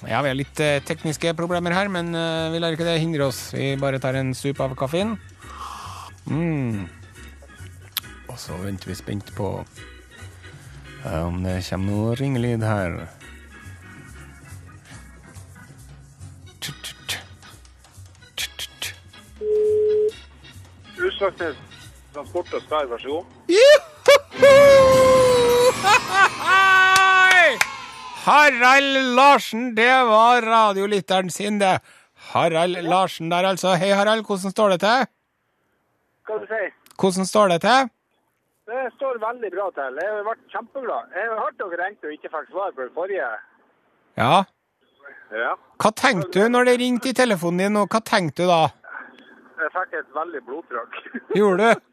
Ja, 0.08 0.22
vi 0.22 0.30
har 0.30 0.36
litt 0.36 0.60
eh, 0.60 0.82
tekniske 0.84 1.34
problemer 1.38 1.74
her, 1.76 1.89
men 1.91 2.12
eh, 2.17 2.52
vi 2.54 2.60
lar 2.62 2.76
ikke 2.76 2.88
det 2.88 3.00
hindre 3.02 3.30
oss. 3.30 3.46
Vi 3.56 3.74
bare 3.80 4.02
tar 4.04 4.17
en 4.19 4.34
sup 4.38 4.60
av 4.63 4.76
kaffen. 4.78 5.15
Mm. 6.28 6.86
Og 8.28 8.38
så 8.39 8.58
venter 8.62 8.91
vi 8.91 9.00
spent 9.00 9.34
på 9.38 9.56
om 11.12 11.44
det 11.44 11.60
kommer 11.68 11.92
noe 11.92 12.16
ringelyd 12.16 12.63
her. 12.63 13.08
Utslagsnes 21.04 21.58
Transport 22.13 22.54
og 22.54 22.62
Sky, 22.63 22.86
vær 22.89 23.00
så 23.02 23.08
god. 23.10 23.26
Harald 28.24 29.16
Larsen, 29.18 29.76
det 29.76 29.92
var 30.08 30.42
radiolytteren 30.48 31.30
sin, 31.30 31.60
det. 31.60 31.80
Harald 32.32 32.78
Larsen 32.88 33.32
der, 33.32 33.44
altså. 33.50 33.76
Hei, 33.76 33.89
Harald, 33.92 34.24
hvordan 34.26 34.52
står 34.52 34.70
det 34.70 34.80
til? 34.80 35.06
Hva 36.24 36.38
du 36.39 36.46
sier 36.48 36.72
Hvordan 37.00 37.26
står 37.28 37.48
det 37.52 37.62
til? 37.66 37.89
Det 38.67 38.84
står 38.95 39.17
veldig 39.19 39.49
bra 39.52 39.65
til. 39.76 39.97
Jeg 40.02 40.12
har 40.15 40.23
vært 40.28 40.43
kjempeglad. 40.54 41.15
Jeg 41.17 41.30
har 41.30 41.39
hørt 41.43 41.58
dere 41.60 41.80
ringte 41.82 42.08
og 42.08 42.13
ikke 42.15 42.30
fikk 42.36 42.52
svar 42.54 42.71
på 42.76 42.86
det 42.86 42.93
forrige. 42.95 43.32
Ja. 44.17 44.36
Ja. 45.34 45.52
Hva 45.82 45.91
tenkte 45.99 46.45
du 46.45 46.54
når 46.54 46.69
det 46.69 46.78
ringte 46.80 47.12
i 47.12 47.17
telefonen 47.17 47.60
din, 47.65 47.80
og 47.82 47.89
hva 47.91 47.99
tenkte 48.08 48.45
du 48.45 48.52
da? 48.52 48.62
Jeg 49.60 49.71
fikk 49.76 49.97
et 49.99 50.13
veldig 50.15 50.41
blodtrykk. 50.47 50.99
Gjorde 51.39 51.69
du? 51.73 51.84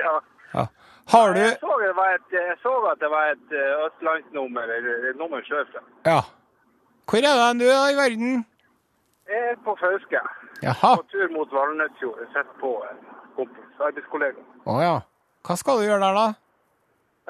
ja. 0.00 0.16
Ja. 0.54 0.66
Har 1.12 1.32
du 1.34 1.40
Jeg 1.40 1.56
så, 1.60 1.72
det 1.82 1.94
var 1.98 2.10
et, 2.16 2.26
jeg 2.34 2.56
så 2.62 2.72
at 2.90 3.00
det 3.02 3.10
var 3.10 3.30
et 3.32 3.54
eh, 3.58 3.84
østlandsnummer, 3.86 4.74
eller 4.76 5.08
et 5.10 5.16
nummer 5.22 5.42
sørfra. 5.46 5.82
Ja. 6.06 6.20
Hvor 7.10 7.18
er 7.18 7.38
det 7.42 7.60
du 7.62 7.66
er 7.70 7.86
i 7.92 7.96
verden? 7.98 8.44
Jeg 9.28 9.40
er 9.52 9.56
på 9.64 9.74
Fauske, 9.80 10.20
Jaha. 10.62 10.92
på 10.98 11.06
tur 11.14 11.28
mot 11.36 11.52
Valnesfjord. 11.52 12.18
Jeg 12.22 12.28
sitter 12.34 12.54
på 12.60 12.74
en 12.90 13.00
kompis, 13.36 13.72
arbeidskollega. 13.80 14.44
Å 14.66 14.76
ja. 14.82 14.94
Hva 15.42 15.56
skal 15.58 15.80
du 15.80 15.86
gjøre 15.88 16.02
der, 16.04 16.18
da? 16.18 16.26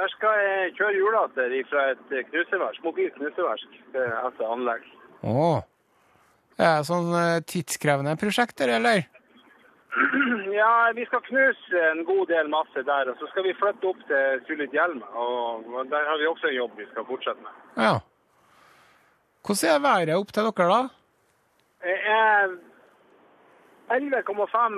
Der 0.00 0.08
skal 0.12 0.40
jeg 0.40 0.72
kjøre 0.78 0.96
hjulater 0.96 1.54
fra 1.70 1.84
et 1.92 2.12
knuseverk, 2.30 2.78
mobilt 2.84 3.16
knuseverk 3.16 3.80
etter 3.92 4.46
anlegg. 4.48 4.86
Å. 5.22 5.62
Er 6.60 6.78
det 6.78 6.88
sånn 6.88 7.10
eh, 7.16 7.42
tidskrevende 7.48 8.16
prosjekter, 8.20 8.72
eller? 8.78 9.04
Ja, 10.52 10.92
vi 10.96 11.04
skal 11.08 11.22
knuse 11.24 11.80
en 11.90 12.02
god 12.04 12.26
del 12.28 12.48
masse 12.52 12.82
der, 12.84 13.08
og 13.08 13.16
så 13.20 13.28
skal 13.30 13.44
vi 13.46 13.54
flytte 13.56 13.88
opp 13.88 14.00
til 14.08 14.42
Sulitjelma. 14.46 15.06
Og 15.16 15.64
der 15.90 16.08
har 16.08 16.20
vi 16.20 16.28
også 16.28 16.50
en 16.50 16.56
jobb 16.56 16.76
vi 16.76 16.86
skal 16.90 17.06
fortsette 17.08 17.40
med. 17.44 17.54
Ja. 17.76 17.94
Hvordan 19.44 19.72
er 19.72 19.84
været 19.86 20.12
opp 20.16 20.32
til 20.32 20.48
dere, 20.48 20.68
da? 20.72 20.82
Det 21.82 21.96
er 22.16 22.52
11,5 23.96 24.76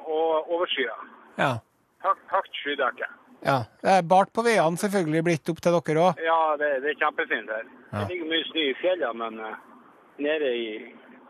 og 0.00 0.54
overskya. 0.54 0.94
Ja. 1.38 1.52
Høyt, 2.04 2.52
skydekke. 2.62 3.08
ja. 3.44 3.58
Det 3.82 3.90
er 3.98 4.06
bart 4.08 4.32
på 4.36 4.44
veiene 4.46 4.80
selvfølgelig 4.80 5.24
blitt 5.26 5.50
opp 5.52 5.60
til 5.64 5.76
dere 5.76 6.06
òg. 6.06 6.22
Ja, 6.24 6.38
det, 6.60 6.70
det 6.84 6.94
er 6.94 7.00
kjempefint 7.02 7.50
her. 7.52 7.66
Ja. 7.90 7.98
Det 8.04 8.06
ligger 8.14 8.30
mye 8.32 8.46
snø 8.48 8.64
i 8.70 8.78
fjellene, 8.80 9.12
men 9.20 9.40
uh, 9.44 9.58
nede 10.20 10.50
i, 10.56 10.70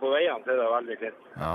på 0.00 0.12
veiene 0.12 0.42
så 0.46 0.54
er 0.54 0.62
det 0.62 0.70
veldig 0.76 0.98
fint. 1.02 1.28
Ja. 1.36 1.52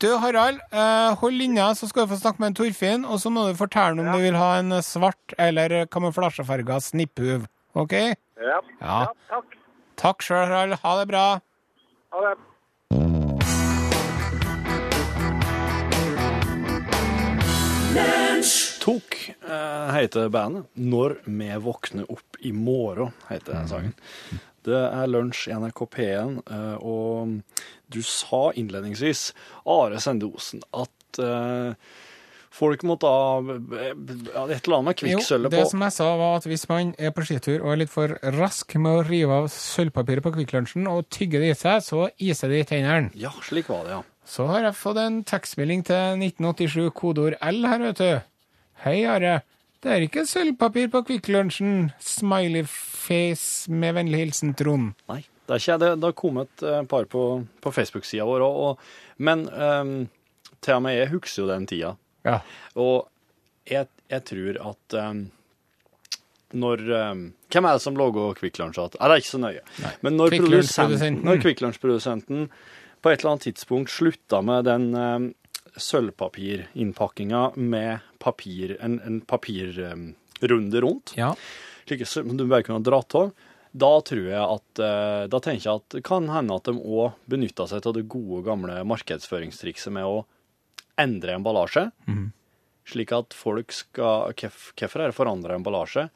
Du, 0.00 0.08
Harald, 0.22 0.60
uh, 0.72 1.12
hold 1.20 1.36
linja, 1.36 1.68
så 1.76 1.88
skal 1.90 2.06
du 2.06 2.14
få 2.14 2.20
snakke 2.22 2.40
med 2.40 2.52
en 2.54 2.58
Torfinn. 2.62 3.04
Og 3.04 3.20
så 3.20 3.32
må 3.32 3.44
du 3.50 3.58
fortelle 3.58 4.00
om 4.00 4.08
du 4.08 4.22
vil 4.24 4.38
ha 4.40 4.54
en 4.60 4.78
svart 4.84 5.34
eller 5.36 5.82
kamuflasjefarga 5.92 6.80
snipphuv. 6.80 7.44
OK? 7.76 7.92
Ja. 8.40 8.60
Ja. 8.80 9.00
takk. 9.28 9.58
Takk 10.00 10.24
sjøl, 10.24 10.46
Harald. 10.48 10.78
Ha 10.80 10.94
det 11.02 11.08
bra. 11.12 11.24
Ha 12.16 12.22
det. 12.24 12.38
Tok 18.80 19.16
eh, 19.48 19.94
heter 19.94 20.28
bandet. 20.28 20.66
Når 20.74 21.16
vi 21.24 21.48
våkner 21.60 22.06
opp 22.12 22.38
i 22.40 22.52
morgen, 22.52 23.12
heter 23.28 23.52
den 23.58 23.68
sangen. 23.68 23.94
Det 24.64 24.76
er 24.76 25.10
lunsj 25.10 25.48
i 25.50 25.56
NRK 25.56 25.82
P1, 25.94 26.38
eh, 26.52 26.76
og 26.84 27.40
du 27.90 28.00
sa 28.06 28.50
innledningsvis, 28.56 29.30
Are 29.68 30.00
Sendosen, 30.00 30.62
at 30.76 31.20
eh, 31.20 31.72
folk 32.54 32.84
måtte 32.88 33.10
ha 33.10 33.40
et 33.40 33.98
eller 33.98 34.76
annet 34.78 34.86
med 34.86 34.94
Jo, 34.94 35.00
kvikksølvet 35.02 35.56
det 35.56 35.64
som 35.72 35.84
jeg 35.86 35.96
sa, 35.96 36.08
var 36.20 36.38
at 36.40 36.48
hvis 36.50 36.66
man 36.70 36.94
er 36.98 37.14
på 37.16 37.24
skitur 37.26 37.58
og 37.64 37.72
er 37.74 37.82
litt 37.82 37.92
for 37.92 38.16
rask 38.36 38.76
med 38.76 39.00
å 39.00 39.04
rive 39.08 39.42
av 39.42 39.50
sølvpapiret 39.54 40.24
på 40.26 40.34
Kvikklunsjen 40.38 40.88
og 40.90 41.08
tygge 41.12 41.42
det 41.42 41.54
i 41.54 41.58
seg, 41.58 41.82
så 41.86 42.06
iser 42.22 42.52
det 42.52 42.64
i 42.64 42.70
tennene. 42.74 43.12
Ja, 43.18 43.32
slik 43.46 43.72
var 43.72 43.86
det, 43.88 43.98
ja. 43.98 44.02
Så 44.30 44.46
har 44.46 44.62
jeg 44.62 44.78
fått 44.78 44.98
en 45.02 45.22
tekstmelding 45.26 45.80
til 45.88 46.20
1987, 46.22 46.92
kodeord 46.94 47.34
L 47.42 47.64
her, 47.66 47.82
vet 47.82 47.98
du. 47.98 48.28
Hei, 48.84 49.00
Are. 49.10 49.40
Det 49.82 49.90
er 49.90 50.04
ikke 50.04 50.22
sølvpapir 50.28 50.90
på 50.92 51.00
Kvikk 51.08 51.30
Lunsjen. 51.32 51.88
Smiley 52.04 52.62
face 52.68 53.72
med 53.72 53.96
vennlig 53.96 54.20
hilsen 54.22 54.54
Trond. 54.54 54.92
Nei, 55.10 55.24
Det 55.48 55.56
er 55.56 55.64
ikke 55.64 55.78
det. 55.82 55.90
Det 55.98 56.08
har 56.12 56.16
kommet 56.20 56.62
et 56.62 56.88
par 56.88 57.08
på, 57.10 57.24
på 57.64 57.74
Facebook-sida 57.74 58.28
vår 58.28 58.46
òg, 58.46 58.78
men 59.18 59.48
um, 59.50 59.94
til 60.62 60.78
og 60.78 60.84
med 60.86 60.98
jeg 61.00 61.10
husker 61.16 61.42
jo 61.42 61.50
den 61.50 61.66
tida. 61.66 61.94
Ja. 62.28 62.38
Og 62.78 63.08
jeg, 63.66 63.88
jeg 64.12 64.26
tror 64.30 64.62
at 64.70 65.00
um, 65.10 65.24
når 66.52 66.86
um, 66.86 67.30
Hvem 67.50 67.66
er 67.66 67.72
det 67.74 67.82
som 67.82 67.96
lager 67.98 68.36
Kvikk 68.38 68.60
Lunsj? 68.62 68.78
Det 68.92 69.00
er 69.02 69.16
ikke 69.18 69.32
så 69.32 69.42
nøye. 69.42 69.62
Men 70.06 70.20
når, 70.20 70.36
Kvikk 71.42 71.80
produsenten, 71.82 72.46
På 73.00 73.10
et 73.10 73.20
eller 73.20 73.34
annet 73.34 73.46
tidspunkt 73.48 73.90
slutta 73.94 74.42
med 74.44 74.66
den 74.68 74.90
um, 74.94 75.28
sølvpapirinnpakkinga 75.76 77.52
med 77.56 77.98
papir, 78.18 78.76
en, 78.80 78.98
en 79.06 79.20
papirrunde 79.20 80.80
rundt, 80.80 81.14
ja. 81.16 81.34
slik 81.88 82.06
som 82.06 82.36
du 82.36 82.44
bare 82.46 82.66
kunne 82.66 82.82
dratt 82.84 83.14
av, 83.14 83.30
da 83.72 83.90
tror 84.02 84.24
jeg 84.26 84.42
at 84.42 84.80
eh, 84.82 85.24
Da 85.30 85.38
tenker 85.38 85.62
jeg 85.68 85.78
at 85.78 85.94
det 85.94 86.00
kan 86.02 86.24
hende 86.26 86.56
at 86.58 86.66
de 86.66 86.72
òg 86.74 87.12
benytta 87.30 87.68
seg 87.70 87.86
av 87.86 87.94
det 87.94 88.08
gode, 88.10 88.40
gamle 88.48 88.80
markedsføringstrikset 88.90 89.94
med 89.94 90.08
å 90.08 90.24
endre 90.98 91.36
emballasje, 91.38 91.84
slik 92.90 93.12
at 93.14 93.36
folk 93.36 93.70
skal 93.72 94.34
hvorf- 94.34 94.72
Hvorfor 94.74 95.04
er 95.04 95.12
det 95.12 95.16
forandra 95.16 95.54
emballasje? 95.54 96.08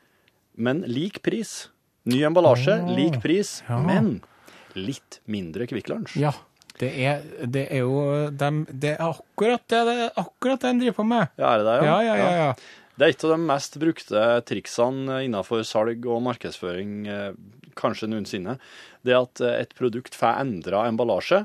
Men 0.59 0.83
lik 0.90 1.23
pris. 1.23 1.68
Ny 2.11 2.25
emballasje, 2.27 2.75
oh, 2.83 2.90
lik 2.99 3.20
pris, 3.23 3.61
ja. 3.68 3.79
men 3.79 4.16
litt 4.75 5.20
mindre 5.31 5.68
Kvikk 5.70 5.88
Lunsj. 5.94 6.18
ja. 6.20 6.35
Det 6.81 6.91
er, 7.07 7.21
det 7.47 7.69
er 7.71 7.85
jo 7.85 8.31
dem, 8.35 8.65
Det 8.67 8.97
er 8.97 9.03
akkurat 9.05 9.63
det, 9.71 9.83
det 9.87 9.95
er 10.09 10.17
akkurat 10.19 10.65
det 10.65 10.73
en 10.73 10.81
driver 10.83 10.97
på 10.99 11.07
med. 11.07 11.31
Ja, 11.39 11.53
er 11.53 11.63
det 11.63 11.69
det? 11.69 11.77
Ja, 11.87 11.99
ja, 12.03 12.17
ja. 12.19 12.33
ja. 12.41 12.49
Det 12.95 13.07
er 13.07 13.15
et 13.15 13.25
av 13.27 13.33
de 13.35 13.41
mest 13.43 13.79
brukte 13.83 14.25
triksene 14.47 15.23
innenfor 15.27 15.65
salg 15.67 16.05
og 16.07 16.21
markedsføring, 16.27 16.93
eh, 17.11 17.33
kanskje 17.79 18.11
noensinne. 18.11 18.59
Det 19.07 19.17
at 19.19 19.43
eh, 19.43 19.57
et 19.65 19.75
produkt 19.79 20.15
får 20.19 20.43
endra 20.45 20.85
emballasje, 20.91 21.45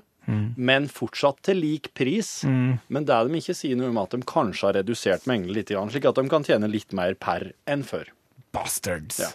men 0.61 0.85
fortsatt 0.93 1.39
til 1.47 1.57
lik 1.63 1.87
pris. 1.97 2.43
Men 2.45 3.07
det 3.07 3.15
de 3.25 3.39
ikke 3.39 3.55
sier 3.57 3.79
noe 3.79 3.89
om 3.89 3.97
at 3.97 4.13
de 4.13 4.21
kanskje 4.29 4.67
har 4.67 4.77
redusert 4.77 5.25
mengden 5.29 5.55
litt, 5.55 5.71
slik 5.73 6.05
at 6.05 6.19
de 6.19 6.25
kan 6.29 6.45
tjene 6.45 6.69
litt 6.69 6.93
mer 6.93 7.17
per 7.17 7.47
enn 7.65 7.81
før. 7.87 8.11
Bastards. 8.53 9.17
Ja. 9.23 9.31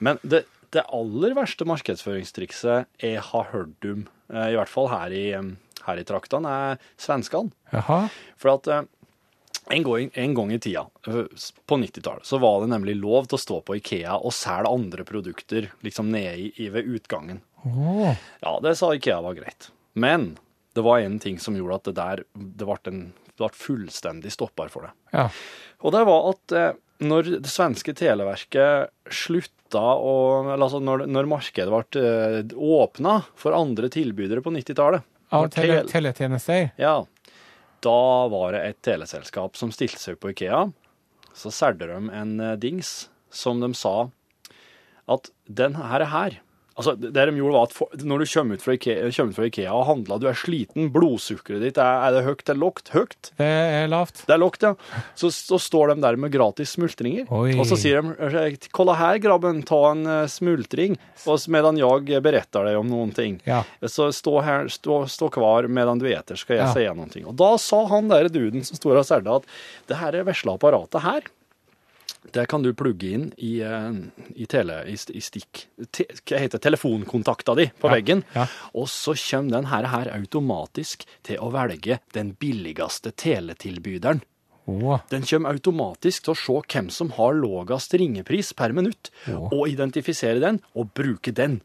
Men 0.00 0.20
det, 0.24 0.44
det 0.72 0.86
aller 0.88 1.36
verste 1.36 1.66
markedsføringstrikset 1.68 2.88
jeg 3.04 3.20
har 3.28 3.50
hørt 3.52 3.88
om, 3.88 4.06
i 4.32 4.56
hvert 4.56 4.72
fall 4.72 4.90
her 4.92 5.14
i, 5.14 5.26
eh, 5.36 5.52
her 5.86 6.00
i 6.00 6.04
traktene, 6.08 6.56
er 6.72 6.82
svenskene. 7.00 7.52
Jaha. 7.72 8.04
For 8.40 8.54
at 8.56 8.70
eh, 8.72 8.84
en 9.70 9.82
gang, 9.82 10.10
en 10.14 10.34
gang 10.34 10.52
i 10.52 10.58
tida, 10.58 10.86
eh, 11.06 11.24
på 11.66 11.76
90-tallet, 11.76 12.26
så 12.26 12.38
var 12.38 12.60
det 12.60 12.72
nemlig 12.72 12.96
lov 13.00 13.28
til 13.28 13.38
å 13.38 13.42
stå 13.42 13.60
på 13.66 13.78
Ikea 13.78 14.18
og 14.18 14.34
selge 14.36 14.72
andre 14.72 15.06
produkter 15.08 15.70
liksom 15.86 16.10
nede 16.12 16.50
i, 16.56 16.68
ved 16.72 16.88
utgangen. 16.98 17.42
Oh. 17.62 18.10
Ja, 18.40 18.58
det 18.62 18.76
sa 18.78 18.92
Ikea 18.94 19.20
var 19.22 19.38
greit. 19.38 19.70
Men 19.92 20.36
det 20.74 20.84
var 20.84 20.98
en 20.98 21.18
ting 21.22 21.38
som 21.38 21.56
gjorde 21.56 21.78
at 21.78 21.90
det 21.90 21.98
der 21.98 22.24
det 22.32 22.66
ble, 22.66 22.78
en, 22.90 23.02
det 23.28 23.38
ble 23.38 23.52
fullstendig 23.54 24.32
stopper 24.34 24.72
for 24.72 24.88
det. 24.88 24.94
Ja. 25.12 25.28
Og 25.82 25.94
det 25.94 26.02
var 26.08 26.30
at 26.32 26.56
eh, 26.56 26.72
når 27.02 27.30
det 27.42 27.50
svenske 27.50 27.94
televerket 27.96 28.92
slutta 29.10 29.82
å 29.96 30.14
altså 30.52 30.82
når, 30.82 31.06
når 31.08 31.30
markedet 31.30 31.72
ble 31.72 32.02
eh, 32.02 32.52
åpna 32.52 33.22
for 33.38 33.56
andre 33.56 33.88
tilbydere 33.92 34.44
på 34.44 34.52
90-tallet 34.54 35.08
Av 35.32 35.48
tele, 35.54 35.80
teletjenester. 35.88 36.70
Ja. 36.76 37.00
Da 37.82 38.28
var 38.30 38.52
det 38.52 38.62
et 38.68 38.80
teleselskap 38.84 39.56
som 39.58 39.72
stilte 39.74 39.98
seg 39.98 40.20
på 40.20 40.34
Ikea. 40.34 40.66
Så 41.34 41.50
solgte 41.54 41.88
de 41.88 42.12
en 42.12 42.34
eh, 42.38 42.58
dings 42.60 43.08
som 43.32 43.62
de 43.64 43.72
sa 43.74 44.10
at 45.10 45.32
den 45.48 45.78
her 45.80 46.04
er 46.04 46.12
her. 46.12 46.40
Altså, 46.72 46.94
det 46.96 47.12
de 47.12 47.34
gjorde 47.36 47.52
var 47.52 47.66
at 47.68 47.74
for, 47.76 47.88
Når 48.00 48.22
du 48.22 48.26
kommer 48.32 48.56
ut 48.56 48.62
fra 48.64 48.74
Ikea, 48.78 49.08
ut 49.10 49.36
fra 49.36 49.44
Ikea 49.48 49.72
og 49.76 49.84
handler, 49.90 50.20
du 50.22 50.26
er 50.30 50.38
sliten, 50.38 50.88
blodsukkeret 50.94 51.60
ditt 51.66 51.80
er, 51.82 52.06
er 52.06 52.14
det 52.16 52.22
høyt 52.24 52.44
eller 52.48 52.60
lågt? 52.62 52.92
Høyt? 52.94 53.30
Det 53.36 53.48
er 53.48 53.90
lavt. 53.92 54.22
Det 54.28 54.32
er 54.36 54.40
lågt, 54.40 54.62
ja. 54.64 54.72
Så, 55.18 55.28
så 55.34 55.58
står 55.60 55.92
de 55.92 55.98
der 56.06 56.16
med 56.16 56.32
gratis 56.32 56.72
smultringer. 56.78 57.26
Oi. 57.28 57.52
Og 57.60 57.66
så 57.68 57.76
sier 57.80 58.00
de 58.00 58.56
'Kolla 58.72 58.94
her, 58.96 59.18
grabben, 59.22 59.62
ta 59.68 59.82
en 59.90 60.06
eh, 60.06 60.24
smultring', 60.32 60.96
og 61.26 61.44
medan 61.52 61.76
jeg 61.76 62.22
beretter 62.24 62.64
deg 62.70 62.78
om 62.80 62.88
noen 62.88 63.12
ting. 63.14 63.40
Ja. 63.44 63.62
Så 63.84 64.08
stå 64.14 64.40
her, 64.42 64.68
stå, 64.72 65.02
stå 65.08 65.28
kvar 65.32 65.68
medan 65.68 66.00
du 66.00 66.06
eter, 66.08 66.36
skal 66.40 66.56
jeg 66.56 66.66
Ja. 66.66 66.72
si 66.72 66.88
noen 66.88 67.10
ting. 67.12 67.26
Og 67.26 67.36
da 67.36 67.56
sa 67.58 67.84
han 67.86 68.08
der 68.08 68.28
duden 68.32 68.64
som 68.64 68.76
står 68.80 68.98
og 69.02 69.06
selger 69.06 69.36
at 69.36 69.46
det 69.88 69.96
her 70.00 70.22
vesle 70.24 70.54
apparatet 70.56 71.02
her, 71.04 71.22
det 72.32 72.46
kan 72.48 72.62
du 72.62 72.70
plugge 72.78 73.08
inn 73.16 73.24
i, 73.36 73.60
eh, 73.66 73.92
i, 74.38 74.46
tele, 74.46 74.80
i, 74.86 74.94
i 74.94 75.20
stikk 75.20 75.64
te, 75.90 76.06
Hva 76.22 76.38
heter 76.38 76.62
telefonkontakta 76.62 77.56
di 77.58 77.66
på 77.80 77.90
Ja, 77.90 77.94
veggen. 77.96 78.22
ja. 78.36 78.46
Og 78.78 78.86
så 78.88 79.16
kommer 79.18 79.56
den 79.58 79.66
her, 79.72 79.88
her 79.90 80.12
automatisk 80.14 81.02
til 81.26 81.42
å 81.42 81.50
velge 81.52 81.98
den 82.14 82.34
billigste 82.38 83.10
teletilbyderen. 83.10 84.22
Oh. 84.70 85.00
Den 85.10 85.26
kommer 85.26 85.50
automatisk 85.56 86.22
til 86.28 86.36
å 86.36 86.38
se 86.38 86.60
hvem 86.72 86.90
som 86.94 87.10
har 87.18 87.34
lavest 87.34 87.94
ringepris 87.98 88.52
per 88.54 88.70
minutt, 88.72 89.10
og 89.26 89.66
identifisere 89.68 90.38
den, 90.38 90.60
og 90.78 90.92
bruke 90.94 91.34
den. 91.34 91.58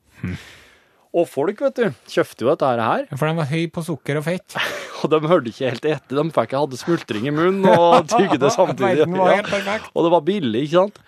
Og 1.15 1.27
folk, 1.29 1.61
vet 1.63 1.79
du, 1.79 2.01
kjøpte 2.11 2.43
jo 2.43 2.49
dette 2.51 2.71
her, 2.75 3.05
For 3.13 3.29
de 3.29 3.39
var 3.39 3.47
høy 3.49 3.67
på 3.73 3.83
sukker 3.85 4.19
og 4.19 4.25
fett. 4.27 4.57
og 5.01 5.13
de 5.13 5.21
hørte 5.23 5.51
ikke 5.53 5.71
helt 5.71 5.87
etter. 5.87 6.19
De 6.19 6.35
fikk 6.35 6.57
hadde 6.57 6.79
smultring 6.81 7.29
i 7.29 7.33
munnen 7.33 7.67
og 7.71 8.07
tygde 8.11 8.39
det 8.43 8.51
samtidig. 8.55 9.07
Ja. 9.07 9.79
Og 9.93 10.07
det 10.07 10.13
var 10.13 10.27
billig, 10.27 10.67
ikke 10.67 10.83
sant? 10.83 11.01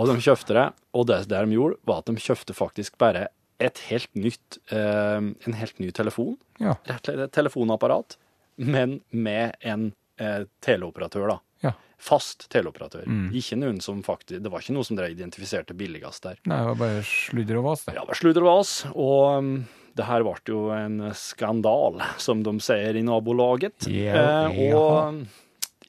Og 0.00 0.10
de 0.10 0.16
kjøpte 0.24 0.58
det. 0.58 0.66
Og 0.96 1.06
det, 1.10 1.22
det 1.30 1.44
de 1.44 1.56
gjorde, 1.58 1.80
var 1.88 2.02
at 2.02 2.10
de 2.10 2.26
kjøpte 2.26 2.56
faktisk 2.56 2.98
bare 3.00 3.28
et 3.62 3.78
helt 3.88 4.10
nytt, 4.18 4.58
eh, 4.74 5.20
en 5.20 5.58
helt 5.58 5.78
ny 5.78 5.92
telefon. 5.94 6.34
Ja. 6.58 6.76
Rett 6.88 7.06
og 7.06 7.12
slett 7.12 7.26
et 7.28 7.36
telefonapparat, 7.36 8.16
men 8.58 9.00
med 9.14 9.56
en 9.60 9.92
eh, 10.18 10.44
teleoperatør, 10.64 11.36
da. 11.36 11.38
Ja. 12.02 12.08
Fast 12.12 12.48
teleoperatør. 12.50 13.04
Mm. 13.06 13.28
Ikke 13.38 13.56
noen 13.60 13.78
som 13.80 14.00
faktisk, 14.02 14.42
det 14.42 14.50
var 14.50 14.60
ikke 14.64 14.74
noe 14.74 14.84
som 14.84 14.96
dere 14.98 15.12
identifiserte 15.14 15.74
billigst 15.78 16.24
der. 16.26 16.40
Nei, 16.50 16.58
det 16.58 16.66
var 16.72 16.80
bare 16.80 17.04
sludder 17.06 17.60
og 17.60 17.64
vas, 17.70 17.84
det. 17.86 17.94
Ja, 17.94 18.06
sludder 18.18 18.42
og 18.42 18.48
vas. 18.56 18.72
Og 18.92 19.38
um, 19.38 19.52
det 19.94 20.06
her 20.08 20.24
ble 20.26 20.34
jo 20.50 20.64
en 20.74 20.98
skandal, 21.14 22.00
som 22.18 22.42
de 22.42 22.56
sier 22.64 22.98
i 22.98 23.04
nabolaget. 23.06 23.86
Yeah, 23.86 24.50
eh, 24.50 24.74
og 24.74 25.22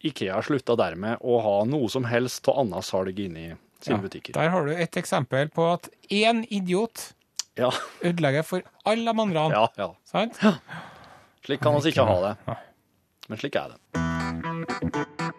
Ikea 0.03 0.41
slutta 0.43 0.75
dermed 0.77 1.17
å 1.23 1.39
ha 1.41 1.55
noe 1.65 1.87
som 1.89 2.03
helst 2.11 2.45
av 2.51 2.59
annet 2.65 2.83
salg 2.85 3.19
inne 3.23 3.39
i 3.39 3.51
sine 3.83 3.97
Ja. 3.97 4.01
butikker. 4.03 4.33
Der 4.37 4.49
har 4.53 4.65
du 4.67 4.73
et 4.75 4.97
eksempel 4.99 5.49
på 5.49 5.65
at 5.73 5.89
én 6.11 6.43
idiot 6.51 7.13
Ja, 7.57 7.71
ødelegger 8.03 8.43
for 8.43 8.61
alle 8.85 9.11
de 9.13 9.21
andre. 9.25 9.49
ja, 9.49 9.67
ja. 9.77 9.89
Sant? 10.05 10.37
Slik 11.45 11.61
kan 11.61 11.79
vi 11.81 11.89
ikke 11.91 12.05
ha 12.05 12.19
det. 12.29 12.57
Men 13.29 13.37
slik 13.39 13.55
er 13.55 13.73
det. 13.73 15.32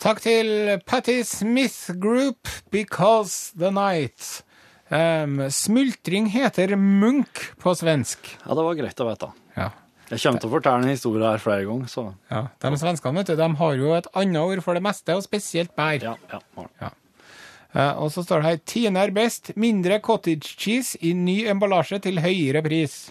Takk 0.00 0.22
til 0.24 0.78
Patti 0.88 1.18
Smith 1.28 1.92
Group, 2.00 2.48
Because 2.72 3.52
the 3.52 3.68
Night. 3.68 4.40
Um, 4.88 5.42
smultring 5.52 6.30
heter 6.32 6.72
munk 6.80 7.42
på 7.60 7.74
svensk. 7.76 8.30
Ja, 8.46 8.56
det 8.56 8.64
var 8.64 8.78
greit 8.78 9.02
å 9.04 9.06
vite. 9.10 9.28
Ja. 9.58 9.66
Jeg 10.08 10.22
kommer 10.22 10.40
til 10.40 10.48
å 10.48 10.54
fortelle 10.54 10.86
en 10.86 10.94
historie 10.94 11.28
her 11.28 11.44
flere 11.44 11.66
ganger, 11.68 11.90
så 11.92 12.06
ja. 12.32 12.40
De 12.64 12.72
svenskene 12.80 13.20
vet 13.20 13.28
du, 13.28 13.36
de 13.42 13.50
har 13.60 13.76
jo 13.76 13.92
et 13.98 14.08
annet 14.16 14.40
ord 14.40 14.64
for 14.64 14.80
det 14.80 14.82
meste, 14.88 15.14
og 15.14 15.26
spesielt 15.26 15.76
bær. 15.76 16.00
ja. 16.00 16.16
ja. 16.32 16.66
ja. 16.80 16.90
Uh, 17.70 18.00
og 18.02 18.08
så 18.10 18.24
står 18.24 18.40
det 18.40 18.48
her 18.48 18.64
Tine 18.72 19.04
er 19.04 19.12
best. 19.14 19.52
Mindre 19.60 20.00
cottage 20.02 20.56
cheese 20.56 20.96
i 21.04 21.12
ny 21.12 21.42
emballasje 21.52 22.00
til 22.08 22.24
høyere 22.24 22.64
pris. 22.64 23.02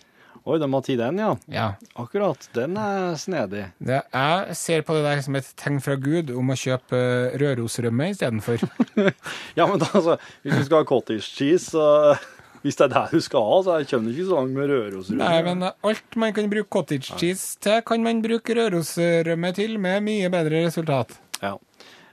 Oi, 0.46 0.58
de 0.62 0.68
har 0.72 0.82
tatt 0.86 0.98
den, 1.02 1.20
ja. 1.22 1.30
Ja. 1.52 1.68
Akkurat. 2.00 2.48
Den 2.56 2.78
er 2.80 3.14
snedig. 3.20 3.66
Det, 3.78 4.00
jeg 4.14 4.56
ser 4.58 4.82
på 4.88 4.96
det 4.98 5.04
der 5.06 5.22
som 5.26 5.36
et 5.40 5.50
tegn 5.60 5.80
fra 5.84 5.98
Gud 6.00 6.32
om 6.32 6.54
å 6.54 6.58
kjøpe 6.58 6.98
uh, 6.98 7.38
rørosrømme 7.42 8.12
istedenfor. 8.16 8.64
Ja, 9.60 9.66
men 9.68 9.80
da, 9.82 9.90
altså, 9.94 10.18
hvis 10.44 10.56
du 10.62 10.68
skal 10.70 10.84
ha 10.84 10.88
cottage 10.90 11.26
cheese, 11.28 11.72
så 11.76 12.16
Hvis 12.64 12.76
det 12.76 12.90
er 12.90 12.92
det 12.92 13.16
du 13.16 13.22
skal 13.24 13.46
ha, 13.48 13.58
så 13.64 13.76
kommer 13.88 14.12
du 14.12 14.18
ikke 14.18 14.28
så 14.28 14.36
langt 14.42 14.58
med 14.58 14.68
rørosrømme. 14.68 15.22
Nei, 15.24 15.38
men 15.46 15.62
alt 15.70 16.18
man 16.20 16.34
kan 16.36 16.50
bruke 16.52 16.68
cottage 16.76 17.14
cheese 17.16 17.54
til, 17.64 17.80
kan 17.88 18.04
man 18.04 18.20
bruke 18.26 18.56
rørosrømme 18.58 19.54
til 19.56 19.78
med 19.80 20.04
mye 20.04 20.32
bedre 20.34 20.66
resultat. 20.66 21.14
Ja. 21.40 21.54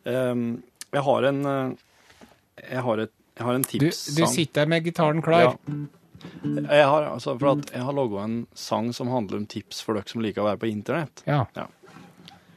Um, 0.06 0.44
jeg 0.94 1.02
har 1.02 1.26
en 1.32 1.40
eh, 1.50 1.72
Jeg 2.62 2.82
har, 2.86 3.00
et, 3.02 3.10
jeg 3.36 3.44
har 3.48 3.56
en 3.58 3.64
Du, 3.66 3.72
tipssang. 3.72 4.14
du 4.20 4.26
sitter 4.30 4.60
der 4.62 4.70
med 4.70 4.84
gitaren 4.86 5.22
klar. 5.26 5.48
Ja. 5.48 5.74
Jeg 6.42 6.86
har, 6.86 7.08
altså, 7.10 7.36
for 7.38 7.52
at 7.56 7.72
jeg 7.72 7.84
har 7.86 7.96
laga 7.96 8.24
en 8.24 8.36
sang 8.54 8.92
som 8.94 9.08
handler 9.12 9.42
om 9.42 9.46
tips 9.50 9.80
for 9.84 9.98
dere 9.98 10.08
som 10.10 10.22
liker 10.24 10.44
å 10.44 10.48
være 10.50 10.60
på 10.62 10.70
internett. 10.70 11.22
Ja. 11.26 11.44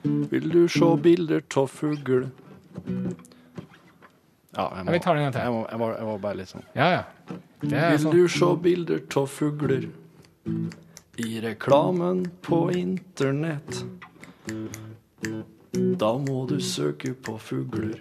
Vil 0.04 0.50
du 0.50 0.68
se 0.72 0.90
bilder 1.04 1.44
av 1.60 1.68
fugl 1.68 2.30
Ja, 4.56 4.66
jeg, 4.76 4.86
må, 4.86 4.90
Ja, 4.90 4.92
vi 4.92 5.00
tar 5.04 5.16
den 5.16 5.24
en 5.24 5.26
gang 5.28 5.34
til. 5.36 5.42
Jeg, 5.42 5.54
må, 5.54 5.64
jeg, 5.70 5.80
var, 5.80 5.96
jeg 6.00 6.10
var 6.10 6.22
bare 6.24 6.40
litt 6.40 6.52
sånn. 6.54 6.68
Ja, 6.78 6.90
ja. 6.94 7.04
Vil 7.62 8.00
sånn. 8.04 8.16
du 8.16 8.28
se 8.32 8.50
bilder 8.64 9.02
av 9.20 9.28
fugler 9.30 9.90
i 11.20 11.42
reklamen 11.44 12.24
på 12.42 12.62
internett? 12.74 13.84
Da 16.00 16.14
må 16.18 16.46
du 16.50 16.58
søke 16.64 17.14
på 17.14 17.36
fugler 17.38 18.00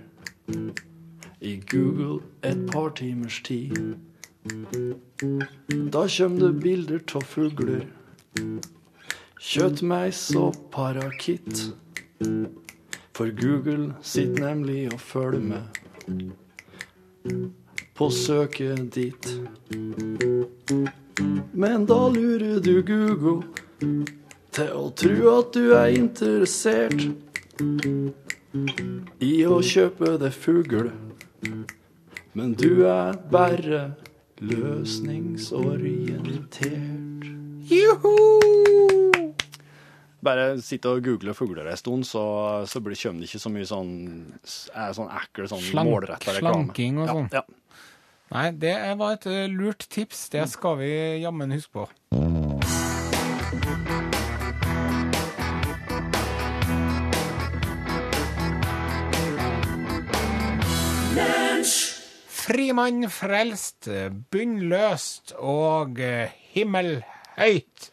i 1.41 1.57
Google 1.71 2.23
et 2.43 2.65
par 2.71 2.95
timers 2.97 3.43
tid. 3.43 3.99
Da 5.93 6.05
kjem 6.09 6.39
det 6.41 6.53
bilder 6.63 7.03
av 7.19 7.25
fugler, 7.27 7.87
kjøttmeis 9.41 10.23
og 10.39 10.57
parakitt. 10.75 11.69
For 13.19 13.33
Google 13.35 13.95
sitter 14.03 14.45
nemlig 14.45 14.93
og 14.93 15.01
følger 15.01 15.41
med 15.43 16.33
på 17.99 18.11
søket 18.15 18.95
ditt. 18.95 19.27
Men 21.53 21.87
da 21.91 21.99
lurer 22.15 22.61
du 22.63 22.77
Google 22.87 23.43
til 24.55 24.71
å 24.75 24.85
tro 25.03 25.33
at 25.33 25.57
du 25.57 25.73
er 25.75 25.97
interessert 25.99 27.09
i 29.19 29.35
å 29.47 29.59
kjøpe 29.67 30.15
deg 30.23 30.35
fugl. 30.35 30.93
Men 32.39 32.55
du 32.55 32.85
er 32.87 33.19
bare 33.33 33.83
løsningsorientert. 34.41 37.25
Juhu! 37.69 38.17
Bare 40.25 40.57
sitte 40.65 40.89
og 40.91 41.05
google 41.07 41.35
fugler 41.37 41.69
en 41.71 41.77
stund, 41.79 42.03
så, 42.09 42.23
så 42.67 42.81
blir, 42.83 42.97
kommer 42.99 43.21
det 43.23 43.29
ikke 43.31 43.41
så 43.45 43.51
mye 43.55 43.69
sånn, 43.71 43.93
er 44.75 44.93
sånn 44.97 45.11
ekkel, 45.15 45.47
sånn 45.51 45.63
Slank- 45.63 45.87
målretta 45.89 46.33
reklame. 46.35 46.65
slanking 46.67 46.99
og 47.05 47.09
sånn. 47.13 47.29
Ja, 47.33 47.43
ja. 47.43 47.45
Nei, 48.29 48.49
det 48.61 48.75
var 49.01 49.15
et 49.17 49.25
eh, 49.31 49.47
lurt 49.49 49.87
tips. 49.89 50.27
Det 50.35 50.43
skal 50.53 50.75
vi 50.83 50.91
jammen 51.23 51.55
huske 51.55 51.73
på. 51.79 51.85
Frimann 62.49 63.05
frelst, 63.13 63.89
bunnløst 64.33 65.35
og 65.39 65.99
eh, 66.01 66.31
himmelhøyt. 66.55 67.89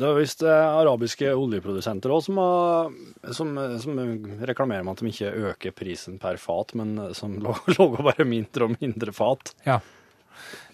Det 0.00 0.06
er 0.08 0.16
visst 0.16 0.42
eh, 0.46 0.66
arabiske 0.80 1.28
oljeprodusenter 1.36 2.12
også 2.14 2.30
som, 2.30 2.38
har, 2.40 2.92
som, 3.36 3.50
som 3.82 3.98
reklamerer 4.48 4.86
med 4.86 4.96
at 4.96 5.02
de 5.04 5.10
ikke 5.12 5.32
øker 5.52 5.74
prisen 5.76 6.18
per 6.22 6.38
fat, 6.40 6.74
men 6.78 6.94
som 7.16 7.36
lager 7.44 8.00
bare 8.02 8.26
mindre 8.26 8.66
og 8.68 8.76
mindre 8.80 9.12
fat. 9.14 9.52
Ja. 9.66 9.78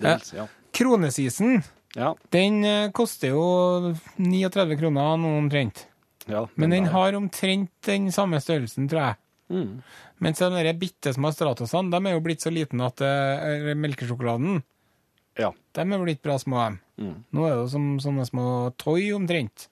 Dels, 0.01 0.33
ja. 0.37 0.47
Kronesisen, 0.77 1.63
Ja, 1.97 2.11
den 2.35 2.59
eh, 2.69 2.91
koster 2.93 3.31
jo 3.33 3.95
39 4.21 4.77
kroner 4.77 5.17
nå 5.17 5.31
omtrent. 5.39 5.87
ja, 6.29 6.43
Men 6.61 6.71
den 6.75 6.85
er- 6.85 6.93
har 6.93 7.15
omtrent 7.17 7.71
den 7.89 8.11
samme 8.13 8.37
størrelsen, 8.45 8.89
tror 8.91 9.01
jeg. 9.01 9.17
Mm. 9.49 9.79
Mens 10.25 10.39
de 10.41 10.73
bitte 10.81 11.13
små 11.13 11.31
Stratosene, 11.35 11.91
de 11.93 12.09
er 12.09 12.17
jo 12.17 12.23
blitt 12.25 12.41
så 12.45 12.53
liten 12.53 12.81
at 12.81 13.03
eh, 13.05 13.75
melkesjokoladen, 13.77 14.63
Ja. 15.37 15.51
de 15.77 15.81
er 15.81 16.05
blitt 16.05 16.23
bra 16.23 16.39
små. 16.41 16.79
Mm. 16.97 17.25
Nå 17.33 17.45
er 17.45 17.51
det 17.53 17.59
jo 17.65 17.69
som 17.69 17.89
sånne 18.01 18.25
små 18.29 18.47
toy 18.81 19.11
omtrent. 19.13 19.69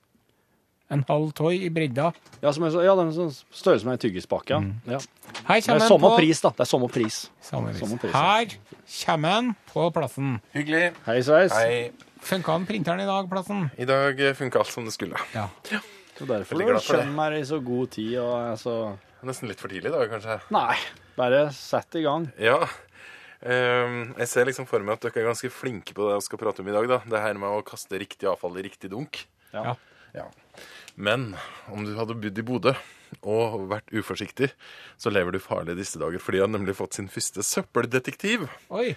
En 0.93 1.01
halv 1.09 1.33
toy 1.33 1.63
i 1.65 1.71
bredda. 1.73 2.11
Ja, 2.43 2.53
som 2.53 2.67
er 2.67 2.71
så, 2.75 2.83
ja, 2.85 2.93
den 2.95 3.09
er 3.09 3.17
sånn 3.17 3.33
størrelse 3.33 3.81
som 3.87 3.93
en 3.95 3.99
tyggispakke. 4.03 4.59
Ja. 4.87 4.99
Her 5.49 5.61
Det 5.65 5.73
er 5.73 5.87
samme 5.89 6.05
på 6.05 6.19
pris, 6.19 6.43
da. 6.45 6.51
Det 6.51 6.61
er 6.61 6.69
samme 6.69 6.91
pris. 6.93 7.31
Samme 7.41 7.73
pris. 7.73 7.81
samme 7.81 7.99
pris, 7.99 8.13
ja. 8.13 8.21
Her 8.21 8.59
kommer 9.07 9.33
den 9.41 9.55
på 9.73 9.87
plassen. 9.97 10.35
Hyggelig. 10.53 10.93
Hei 11.07 11.23
sveis. 11.25 11.57
Hei. 11.57 11.91
Funka 12.21 12.53
den 12.59 12.67
printeren 12.69 13.01
i 13.01 13.09
dag, 13.09 13.27
plassen? 13.33 13.71
I 13.81 13.89
dag 13.89 14.21
funka 14.37 14.61
alt 14.61 14.69
som 14.69 14.85
det 14.85 14.93
skulle. 14.93 15.17
Ja. 15.33 15.49
Så 16.19 16.29
derfor 16.29 16.57
ligger 16.61 16.77
glad 16.77 16.85
for 16.85 16.97
det. 17.01 17.03
Skjønner 17.09 17.17
meg 17.17 17.41
i 17.41 17.49
så 17.49 17.59
god 17.65 17.91
tid 17.97 18.13
og 18.21 18.35
er 18.39 18.61
så 18.61 18.77
Nesten 19.25 19.49
litt 19.49 19.61
for 19.63 19.73
tidlig 19.73 19.89
i 19.89 19.95
dag, 19.95 20.11
kanskje. 20.13 20.37
Nei, 20.53 20.75
bare 21.17 21.47
sett 21.57 21.97
i 21.97 22.03
gang. 22.05 22.27
Ja. 22.43 22.59
Ehm, 23.45 24.15
jeg 24.21 24.29
ser 24.31 24.49
liksom 24.49 24.67
for 24.69 24.85
meg 24.85 24.97
at 24.99 25.07
dere 25.07 25.23
er 25.23 25.31
ganske 25.31 25.51
flinke 25.53 25.97
på 25.97 26.09
det 26.09 26.19
jeg 26.19 26.27
skal 26.29 26.41
prate 26.41 26.65
om 26.65 26.69
i 26.69 26.75
dag. 26.77 26.89
da. 26.91 26.99
Det 27.09 27.23
her 27.25 27.39
med 27.41 27.49
å 27.53 27.65
kaste 27.67 28.01
riktig 28.01 28.29
avfall 28.29 28.59
i 28.61 28.65
riktig 28.67 28.91
dunk. 28.93 29.25
Ja. 29.55 29.77
Ja. 30.15 30.29
Men 30.97 31.33
om 31.73 31.85
du 31.87 31.95
hadde 31.99 32.17
bodd 32.17 32.39
i 32.39 32.45
Bodø 32.47 32.75
og 33.23 33.65
vært 33.71 33.93
uforsiktig, 33.95 34.51
så 34.99 35.11
lever 35.13 35.35
du 35.35 35.41
farlig 35.43 35.77
disse 35.79 36.01
dager. 36.01 36.23
For 36.23 36.35
de 36.35 36.43
har 36.43 36.51
nemlig 36.51 36.77
fått 36.79 36.99
sin 36.99 37.09
første 37.11 37.45
søppeldetektiv, 37.47 38.49
Oi. 38.75 38.95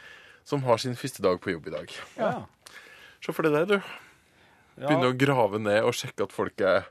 som 0.48 0.64
har 0.68 0.82
sin 0.82 0.98
første 0.98 1.24
dag 1.26 1.40
på 1.42 1.54
jobb 1.54 1.70
i 1.70 1.76
dag. 1.76 1.96
Ja. 2.18 2.34
Se 3.24 3.34
for 3.34 3.48
deg 3.48 3.58
det, 3.58 3.78
du. 3.78 3.94
Ja. 4.78 4.88
Begynne 4.88 5.10
å 5.12 5.18
grave 5.18 5.60
ned 5.62 5.84
og 5.88 5.96
sjekke 5.98 6.28
at 6.28 6.36
folk 6.36 6.62
er 6.62 6.86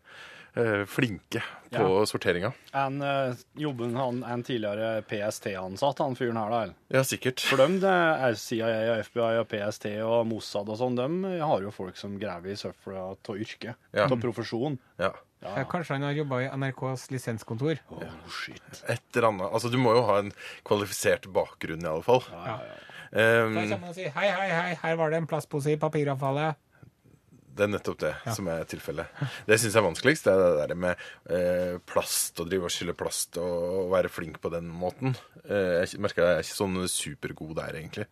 flinke 0.89 1.43
på 1.77 2.07
sorteringa. 2.09 2.53
En, 2.73 3.01
uh, 3.03 3.35
jobben 3.61 3.97
han, 3.99 4.23
en 4.25 4.43
tidligere 4.47 5.03
PST-ansatt, 5.11 5.99
han 6.01 6.17
fyren 6.17 6.39
her, 6.41 6.51
da. 6.51 6.61
eller? 6.63 6.75
Ja, 6.95 7.03
sikkert. 7.05 7.43
For 7.45 7.61
dem, 7.61 7.79
det 7.83 7.91
er 7.93 8.39
CIA 8.41 8.71
og 8.95 9.03
FBI 9.11 9.41
og 9.43 9.49
PST 9.51 9.87
og 10.07 10.27
Mossad 10.31 10.71
og 10.73 10.79
sånn, 10.81 10.97
dem 10.97 11.19
har 11.43 11.63
jo 11.67 11.75
folk 11.75 11.99
som 12.01 12.17
graver 12.23 12.55
i 12.55 12.59
søpla 12.61 13.11
av 13.13 13.37
yrke, 13.37 13.75
Ja. 13.93 14.09
profesjon. 14.09 14.79
Ja. 14.99 15.13
Ja, 15.45 15.63
kanskje 15.69 15.99
han 15.99 16.03
har 16.09 16.13
jobba 16.17 16.41
i 16.43 16.49
NRKs 16.57 17.11
lisenskontor. 17.13 17.79
Oh, 17.93 18.03
shit. 18.33 18.81
Et 18.89 19.03
eller 19.15 19.29
annet. 19.29 19.53
Altså, 19.53 19.69
du 19.71 19.77
må 19.79 19.93
jo 19.95 20.03
ha 20.09 20.17
en 20.23 20.33
kvalifisert 20.65 21.29
bakgrunn, 21.31 21.85
i 21.85 21.91
alle 21.93 22.03
fall. 22.03 22.25
Da 22.33 22.57
Ehm, 23.17 23.55
kommer 23.55 23.79
man 23.79 23.91
og 23.93 23.95
sier 23.95 24.11
hei, 24.17 24.27
hei, 24.35 24.49
hei, 24.51 24.73
her 24.83 24.97
var 24.99 25.11
det 25.13 25.21
en 25.21 25.29
plastpose 25.31 25.71
i 25.71 25.77
papiravfallet. 25.79 26.57
Det 27.57 27.65
er 27.67 27.71
nettopp 27.73 27.99
det 28.03 28.13
som 28.37 28.49
er 28.53 28.67
tilfellet. 28.69 29.21
Det 29.49 29.57
syns 29.59 29.73
jeg 29.75 29.81
er 29.81 29.87
vanskeligst. 29.87 30.27
Det 30.29 30.33
er 30.35 30.43
det 30.45 30.67
der 30.69 30.81
med 30.83 31.05
eh, 31.33 31.79
plast, 31.89 32.39
og 32.43 32.51
drive 32.51 32.69
og 32.69 32.75
skylle 32.75 32.95
plast 32.99 33.39
og 33.43 33.89
være 33.95 34.11
flink 34.13 34.39
på 34.43 34.53
den 34.53 34.69
måten. 34.69 35.17
Eh, 35.47 35.83
jeg 35.87 36.01
merker 36.05 36.23
jeg 36.27 36.39
er 36.39 36.45
ikke 36.47 36.59
sånn 36.59 36.77
supergod 36.93 37.55
der, 37.59 37.79
egentlig. 37.81 38.07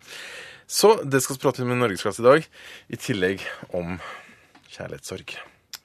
Så 0.67 0.95
det 1.05 1.21
skal 1.25 1.37
vi 1.37 1.45
prate 1.45 1.65
om 1.67 1.75
i 1.75 1.79
Norgesklasse 1.79 2.25
i 2.25 2.29
dag. 2.31 2.49
I 2.89 3.01
tillegg 3.01 3.45
om 3.77 3.99
kjærlighetssorg. 4.75 5.37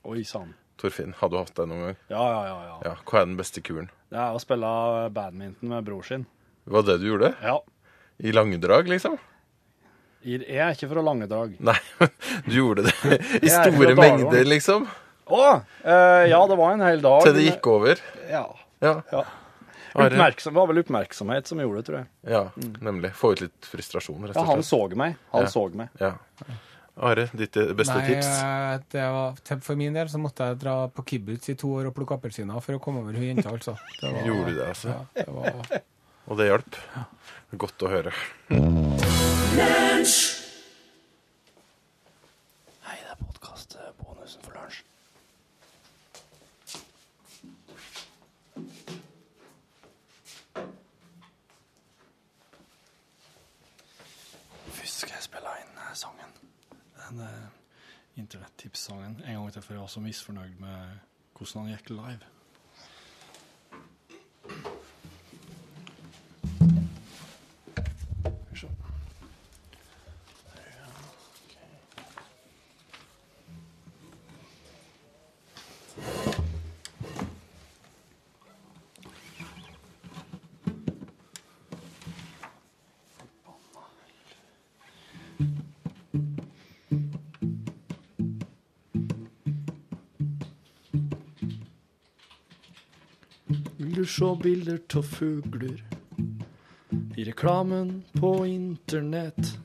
Oi 0.09 0.23
sann. 0.27 0.55
Torfinn, 0.79 1.11
har 1.19 1.27
du 1.27 1.35
hatt 1.35 1.51
det 1.57 1.65
noen 1.67 1.89
gang? 1.89 1.97
Ja, 2.07 2.21
ja, 2.23 2.43
ja, 2.47 2.59
ja. 2.69 2.75
Ja, 2.87 2.93
Hva 3.03 3.19
er 3.19 3.27
den 3.27 3.35
beste 3.39 3.59
kuren? 3.65 3.89
Det 4.09 4.19
er 4.23 4.31
å 4.31 4.39
spille 4.39 4.69
badminton 5.11 5.73
med 5.73 5.83
bror 5.89 6.05
sin. 6.07 6.23
Var 6.69 6.85
det 6.87 6.95
du 7.01 7.09
gjorde? 7.09 7.33
Ja. 7.43 7.57
I 8.23 8.31
langdrag, 8.31 8.87
liksom? 8.87 9.17
Jeg 10.25 10.43
er 10.60 10.73
ikke 10.75 10.89
fra 10.91 11.03
Langedrag. 11.05 11.53
Nei, 11.63 11.77
du 12.49 12.55
gjorde 12.58 12.84
det 12.89 13.19
i 13.39 13.51
store 13.51 13.93
mengder, 13.95 14.43
liksom. 14.47 14.88
Å! 15.29 15.43
eh, 15.86 16.25
ja, 16.32 16.39
det 16.49 16.58
var 16.60 16.73
en 16.73 16.82
hel 16.84 17.03
dag. 17.05 17.21
Til 17.23 17.38
det 17.38 17.45
gikk 17.45 17.69
over. 17.71 18.01
Ja. 18.29 18.47
Ja. 18.84 18.95
ja. 19.13 19.23
Oppmerksom, 19.99 20.53
det 20.53 20.60
var 20.60 20.67
vel 20.69 20.82
oppmerksomhet 20.84 21.47
som 21.49 21.62
gjorde 21.62 21.82
det, 21.82 21.86
tror 21.88 21.97
jeg. 21.99 22.10
Ja, 22.29 22.41
nemlig. 22.86 23.13
Få 23.17 23.32
ut 23.36 23.43
litt 23.45 23.69
frustrasjon, 23.69 24.27
rett 24.29 24.38
Ja, 24.38 24.43
han 24.47 24.63
så 24.65 24.82
meg. 24.97 25.15
Han 25.34 25.45
Ja. 25.47 25.51
så 25.53 25.63
meg. 25.75 25.89
Ja. 26.01 26.13
Are, 26.99 27.29
ditt 27.32 27.55
eh, 27.55 27.69
beste 27.79 27.95
Nei, 27.95 28.08
tips? 28.10 28.27
eh, 28.43 28.79
det 28.91 29.05
var, 29.15 29.38
for 29.63 29.79
min 29.79 29.95
del 29.95 30.10
så 30.12 30.19
måtte 30.19 30.49
jeg 30.49 30.60
dra 30.60 30.73
på 30.91 31.05
kibbutz 31.08 31.47
i 31.53 31.55
to 31.55 31.69
år 31.77 31.88
og 31.88 31.95
plukke 31.95 32.17
appelsiner 32.17 32.60
for 32.65 32.75
å 32.75 32.82
komme 32.84 32.99
over 33.05 33.15
hun 33.15 33.23
jenta, 33.23 33.53
altså. 33.53 33.77
Det 34.01 34.12
var, 34.12 34.25
Gjorde 34.27 34.49
du 34.51 34.58
det, 34.60 34.67
altså? 34.67 34.89
Ja, 34.91 35.05
det 35.15 35.27
var, 35.32 35.79
Og 36.25 36.38
det 36.38 36.45
hjalp? 36.49 36.75
Godt 37.58 37.84
å 37.86 37.89
høre. 37.89 38.12
Hei, 42.86 42.97
det 42.99 43.10
er 43.10 43.19
podkast-bonusen 43.21 44.43
for 44.45 44.53
lunsj. 44.58 44.84
Først 54.69 55.05
skal 55.05 55.15
jeg 55.15 55.25
spille 55.25 55.55
inn 55.63 55.73
eh, 55.77 55.93
sangen. 55.97 56.36
Den 56.99 57.23
internettipssangen. 57.23 57.55
internettips-sangen. 58.19 59.21
En 59.25 59.39
gang 59.39 59.53
til, 59.53 59.62
for 59.62 59.73
jeg 59.73 59.82
var 59.82 59.88
så 59.95 59.99
misfornøyd 60.03 60.60
med 60.60 60.99
hvordan 61.38 61.65
han 61.65 61.73
gikk 61.73 61.89
live. 61.95 62.38
Du 93.99 94.05
se 94.05 94.35
bilder 94.43 94.79
av 94.95 95.01
fugler 95.03 95.83
i 97.17 97.23
reklamen 97.23 98.03
på 98.13 98.45
internett? 98.47 99.57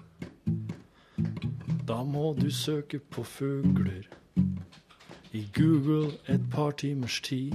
Da 1.87 2.05
må 2.05 2.33
du 2.35 2.51
søke 2.51 2.99
på 2.99 3.23
fugler 3.25 4.09
i 5.31 5.44
Google 5.55 6.16
et 6.27 6.49
par 6.51 6.75
timers 6.83 7.20
tid. 7.20 7.55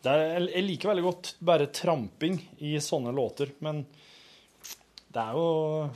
det 0.00 0.12
er, 0.12 0.40
jeg- 0.48 0.64
liker 0.64 0.88
veldig 0.88 1.02
godt 1.04 1.34
bare 1.44 1.66
tramping 1.76 2.38
i 2.64 2.76
sånne 2.80 3.12
låter, 3.12 3.50
men 3.60 3.82
det 5.12 5.20
er 5.20 5.32
jo 5.36 5.90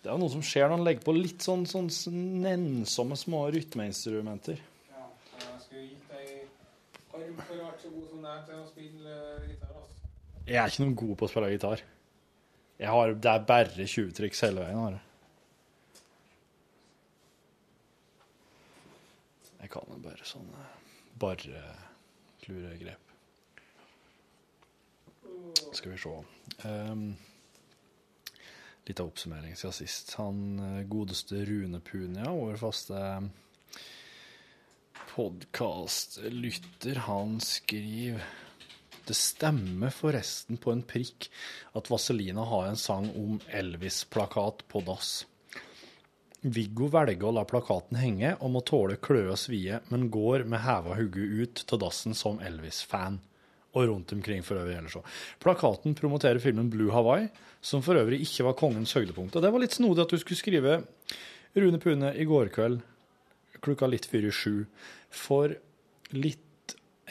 Det 0.00 0.08
er 0.08 0.12
jo 0.14 0.18
noe 0.22 0.30
som 0.32 0.40
skjer 0.40 0.64
når 0.70 0.76
han 0.78 0.84
legger 0.86 1.04
på 1.04 1.12
litt 1.12 1.42
sånn, 1.44 1.66
sånn 1.68 1.90
nennsomme 2.40 3.16
små 3.20 3.42
rytmeinstrumenter. 3.52 4.56
Ja, 4.88 5.02
jeg 5.36 5.60
skulle 5.60 5.82
gitt 5.90 6.08
deg 6.08 6.48
arm 7.12 7.36
for 7.36 7.54
å 7.60 7.66
så 7.82 7.90
god 7.92 8.06
som 8.08 8.22
til 8.46 8.54
å 8.56 8.64
spille 8.70 9.12
eh, 9.12 9.48
gitar. 9.50 9.74
Altså. 9.76 10.08
Jeg 10.46 10.56
er 10.56 10.72
ikke 10.72 10.84
noen 10.86 10.96
god 11.02 11.16
på 11.20 11.26
å 11.26 11.28
spille 11.34 11.50
gitar. 11.52 11.82
Jeg 12.80 12.88
har, 12.88 13.12
det 13.12 13.30
er 13.30 13.42
bare 13.44 13.86
20 13.86 14.12
triks 14.16 14.40
hele 14.40 14.64
veien. 14.64 14.80
Her. 14.80 14.98
jeg. 19.60 19.70
kan 19.74 20.02
bare 20.02 20.24
sånne 20.24 20.62
bare 21.20 21.64
kluregrep. 22.40 23.04
Skal 25.76 25.92
vi 25.92 25.98
se. 26.00 26.14
Um, 26.64 27.04
litt 28.88 29.00
av 29.00 29.10
oppsummering 29.12 29.54
siden 29.58 29.76
sist. 29.76 30.14
Han 30.18 30.58
eh, 30.64 30.86
godeste 30.88 31.44
Rune 31.46 31.80
Punia, 31.84 32.32
vår 32.32 32.56
faste 32.62 32.98
podkastlytter, 35.10 36.96
han 37.06 37.40
skriver 37.44 38.24
det 39.10 39.18
stemmer 39.18 39.90
forresten 39.94 40.58
på 40.60 40.72
en 40.72 40.84
prikk 40.86 41.26
at 41.78 41.90
Vazelina 41.90 42.46
har 42.46 42.68
en 42.68 42.78
sang 42.78 43.10
om 43.18 43.40
Elvis-plakat 43.50 44.62
på 44.70 44.82
dass. 44.86 45.24
Viggo 46.40 46.88
velger 46.88 47.28
å 47.28 47.34
la 47.36 47.44
plakaten 47.44 47.98
henge 48.00 48.32
og 48.38 48.54
må 48.54 48.62
tåle 48.64 48.96
kløe 49.02 49.32
og 49.34 49.40
svie, 49.40 49.82
men 49.92 50.08
går 50.14 50.46
med 50.48 50.62
heva 50.64 50.96
hugge 50.96 51.26
ut 51.42 51.64
til 51.68 51.82
dassen 51.82 52.16
som 52.16 52.40
Elvis-fan. 52.40 53.18
Og 53.76 53.86
rundt 53.86 54.14
omkring 54.16 54.40
for 54.42 54.58
øvrig 54.58 54.78
ellers 54.78 54.96
òg. 54.98 55.10
Plakaten 55.42 55.94
promoterer 55.98 56.40
filmen 56.42 56.70
Blue 56.72 56.90
Hawaii, 56.94 57.28
som 57.62 57.84
for 57.86 58.00
øvrig 58.00 58.22
ikke 58.24 58.48
var 58.48 58.56
kongens 58.58 58.96
høydepunkt. 58.96 59.36
Og 59.36 59.44
det 59.44 59.52
var 59.52 59.62
litt 59.62 59.76
snodig 59.76 60.06
at 60.06 60.14
du 60.14 60.18
skulle 60.18 60.40
skrive 60.40 60.80
Rune 61.54 61.82
Pune 61.82 62.14
i 62.16 62.26
går 62.26 62.50
kveld 62.54 62.80
klokka 63.60 63.88
litt 63.90 64.08
før 64.10 64.26
i 64.26 64.34
sju. 64.34 64.54
For 65.12 65.54
litt 66.16 66.42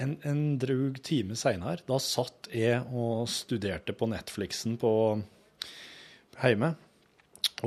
en, 0.04 0.16
en 0.28 0.44
drøg 0.62 1.00
time 1.06 1.38
seinere, 1.40 1.84
da 1.88 1.98
satt 2.02 2.50
jeg 2.56 2.82
og 2.96 3.28
studerte 3.32 3.96
på 3.96 4.08
Netflixen 4.12 4.78
på 4.80 4.92
hjemme. 6.40 6.74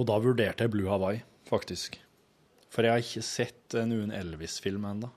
Og 0.01 0.07
da 0.09 0.17
vurderte 0.25 0.65
jeg 0.65 0.73
Blue 0.73 0.89
Hawaii, 0.89 1.21
faktisk. 1.49 1.99
For 2.73 2.87
jeg 2.87 2.95
har 2.95 3.05
ikke 3.05 3.27
sett 3.27 3.77
noen 3.89 4.15
Elvis-film 4.17 4.87
ennå. 4.89 5.11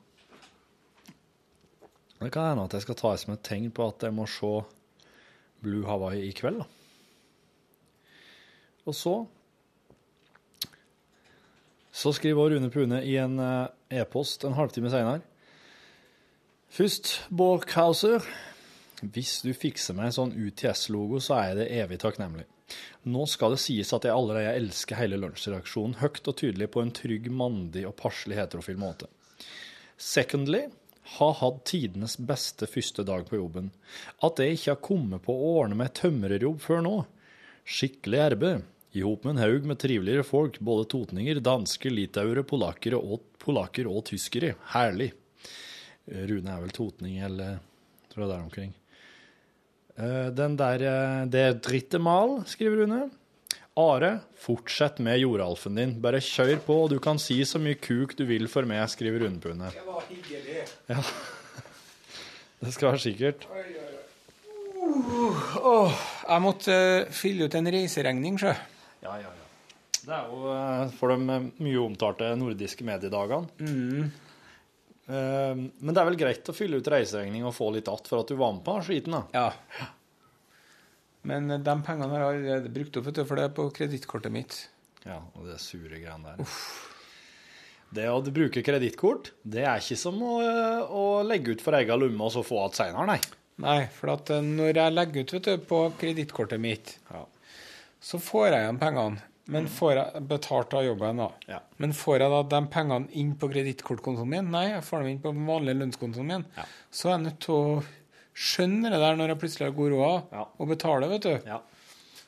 Det 2.19 2.31
kan 2.33 2.49
hende 2.49 2.65
at 2.65 2.75
jeg 2.75 2.83
skal 2.85 2.97
ta 2.99 3.13
det 3.13 3.21
som 3.21 3.35
et 3.35 3.45
tegn 3.45 3.71
på 3.75 3.85
at 3.87 4.03
jeg 4.07 4.15
må 4.15 4.25
se 4.27 4.51
Blue 5.63 5.87
Hawaii 5.87 6.25
i 6.27 6.35
kveld, 6.35 6.63
da. 6.63 6.67
Og 8.85 8.93
så 8.93 9.15
Så 11.95 12.11
skriver 12.11 12.51
Rune 12.51 12.67
Pune 12.69 12.97
i 13.07 13.13
en 13.15 13.39
eh, 13.39 14.01
e-post 14.01 14.43
en 14.43 14.57
halvtime 14.57 14.89
seinere. 14.91 15.21
Først, 16.73 17.21
Borkhauser. 17.29 18.25
Hvis 19.01 19.41
du 19.45 19.51
fikser 19.53 19.95
meg 19.95 20.09
en 20.09 20.15
sånn 20.15 20.35
UTS-logo, 20.35 21.19
så 21.23 21.37
er 21.37 21.49
jeg 21.49 21.57
det 21.59 21.71
evig 21.83 21.99
takknemlig. 22.01 22.45
Nå 23.05 23.27
skal 23.29 23.53
det 23.53 23.61
sies 23.61 23.91
at 23.93 24.07
jeg 24.07 24.15
allerede 24.15 24.55
elsker 24.57 24.97
hele 24.97 25.19
lunsjreaksjonen 25.21 25.99
høyt 25.99 26.25
og 26.25 26.37
tydelig 26.39 26.71
på 26.73 26.81
en 26.81 26.93
trygg, 26.95 27.29
mandig 27.29 27.85
og 27.85 27.97
passelig 27.99 28.39
heterofil 28.39 28.79
måte. 28.81 29.09
Secondly, 30.01 30.65
har 31.15 31.35
hatt 31.39 31.59
tidenes 31.69 32.17
beste 32.17 32.67
første 32.67 33.05
dag 33.05 33.27
på 33.29 33.37
jobben. 33.37 33.69
At 34.25 34.41
jeg 34.41 34.57
ikke 34.57 34.71
har 34.73 34.85
kommet 34.87 35.25
på 35.27 35.35
å 35.35 35.51
ordne 35.61 35.77
meg 35.79 35.93
tømrerjobb 35.99 36.63
før 36.63 36.81
nå. 36.85 36.95
Skikkelig 37.65 38.23
arbeid. 38.23 38.65
I 38.95 39.03
hop 39.03 39.25
med 39.27 39.35
en 39.35 39.43
haug 39.43 39.67
med 39.67 39.79
triveligere 39.83 40.23
folk, 40.25 40.57
både 40.63 40.87
totninger, 40.91 41.41
dansker, 41.43 41.91
litauere, 41.91 42.45
polakker 42.47 42.95
og, 42.97 43.25
polakker 43.43 43.89
og 43.91 44.05
tyskere. 44.09 44.53
Herlig. 44.71 45.11
Rune 46.05 46.51
er 46.53 46.61
vel 46.61 46.73
totning, 46.75 47.19
eller 47.25 47.59
tror 48.11 48.25
jeg 48.25 48.31
der 48.31 48.43
omkring. 48.43 48.73
Eh, 49.97 50.27
Den 50.35 50.57
der 50.59 50.83
eh, 50.85 51.25
Det 51.31 51.41
er 51.41 51.59
dritte 51.59 51.99
mal, 51.99 52.43
skriver 52.49 52.83
Rune. 52.83 53.05
Are, 53.75 54.21
fortsett 54.39 55.01
med 55.03 55.19
jordalfen 55.19 55.75
din. 55.75 55.97
Bare 55.99 56.21
kjør 56.23 56.61
på, 56.63 56.77
og 56.85 56.93
du 56.93 56.99
kan 57.03 57.19
si 57.19 57.41
så 57.43 57.59
mye 57.59 57.75
kuk 57.75 58.15
du 58.15 58.23
vil 58.29 58.47
for 58.47 58.63
meg, 58.63 58.85
skriver 58.87 59.25
Rune 59.25 59.41
Pune. 59.43 59.71
Det 59.73 59.83
var 59.87 60.05
hyggelig. 60.07 60.63
Det 62.65 62.71
skal 62.73 62.93
være 62.93 63.01
sikkert. 63.03 63.43
Åh, 65.59 65.97
jeg 66.29 66.41
måtte 66.41 66.75
uh, 66.75 67.11
fylle 67.13 67.45
ut 67.45 67.57
en 67.59 67.67
reiseregning, 67.73 68.37
sjø. 68.39 68.53
Ja, 69.03 69.17
ja, 69.19 69.27
ja. 69.27 69.43
Det 70.05 70.13
er 70.15 70.29
jo 70.31 70.39
uh, 70.47 70.93
for 70.95 71.11
de 71.11 71.39
mye 71.59 71.81
omtalte 71.83 72.31
nordiske 72.39 72.87
mediedagene. 72.87 73.51
Eh, 73.59 74.24
Men 75.07 75.91
det 75.93 75.99
er 76.01 76.07
vel 76.07 76.17
greit 76.17 76.49
å 76.49 76.55
fylle 76.57 76.79
ut 76.81 76.87
reiseregning 76.89 77.43
og 77.45 77.53
få 77.53 77.67
litt 77.75 77.87
att 77.87 78.07
for 78.07 78.23
at 78.23 78.27
du 78.31 78.35
var 78.39 78.53
med 78.55 78.63
på 78.65 78.79
skiten, 78.87 79.13
da. 79.13 79.23
Ja. 79.33 79.89
Men 81.25 81.51
eh, 81.51 81.59
de 81.61 81.75
pengene 81.85 82.09
har 82.13 82.23
jeg 82.25 82.41
allerede 82.41 82.73
brukt 82.73 82.97
opp, 82.97 83.11
for 83.27 83.37
det 83.37 83.45
er 83.47 83.53
på 83.57 83.67
kredittkortet 83.75 84.33
mitt. 84.33 84.57
Ja, 85.05 85.19
og 85.37 85.45
det 85.45 85.59
sure 85.61 85.99
greiene 86.01 86.35
der. 86.35 86.57
Det 87.95 88.07
å 88.09 88.17
bruke 88.25 88.63
kredittkort, 88.65 89.29
det 89.45 89.61
er 89.63 89.77
ikke 89.79 89.97
som 90.01 90.17
å, 90.25 90.39
å 90.89 91.03
legge 91.23 91.53
ut 91.53 91.61
for 91.63 91.77
egen 91.77 92.01
lomme 92.01 92.25
og 92.25 92.33
så 92.33 92.41
få 92.43 92.63
igjen 92.65 92.73
seinere, 92.75 93.05
nei. 93.13 93.19
Nei, 93.61 93.77
for 93.93 94.11
at 94.17 94.33
eh, 94.33 94.41
når 94.43 94.73
jeg 94.81 94.95
legger 94.97 95.21
ut 95.27 95.33
vet 95.37 95.45
du, 95.51 95.67
på 95.69 95.83
kredittkortet 96.01 96.59
mitt, 96.59 96.95
Ja. 97.13 97.21
så 98.01 98.19
får 98.19 98.49
jeg 98.49 98.65
igjen 98.65 98.81
pengene. 98.81 99.21
Men 99.53 99.67
får 99.69 99.91
jeg 99.93 100.23
betalt 100.27 100.73
av 100.73 100.85
jobben, 100.87 101.19
da. 101.21 101.27
Ja. 101.47 101.59
Men 101.77 101.91
får 101.93 102.19
jeg 102.23 102.31
da 102.33 102.39
de 102.55 102.61
pengene 102.73 103.11
inn 103.13 103.35
på 103.37 103.49
kredittkortkontoen 103.51 104.31
min? 104.31 104.47
Nei, 104.51 104.63
jeg 104.71 104.81
får 104.87 105.03
dem 105.03 105.11
inn 105.11 105.19
på 105.21 105.33
den 105.35 105.45
vanlige 105.45 105.77
lønnskontoen 105.83 106.25
min. 106.31 106.45
Ja. 106.57 106.65
Så 106.89 107.09
er 107.11 107.13
jeg 107.17 107.25
nødt 107.27 107.39
til 107.45 107.53
å 107.53 107.83
skjønne 108.35 108.89
det 108.91 108.99
der 109.03 109.19
når 109.19 109.31
jeg 109.35 109.41
plutselig 109.43 109.67
har 109.69 109.75
god 109.77 109.93
råd, 109.95 110.31
Ja. 110.33 110.45
og 110.59 110.67
betale, 110.73 111.09
vet 111.13 111.21
du. 111.27 111.35
Ja. 111.45 111.59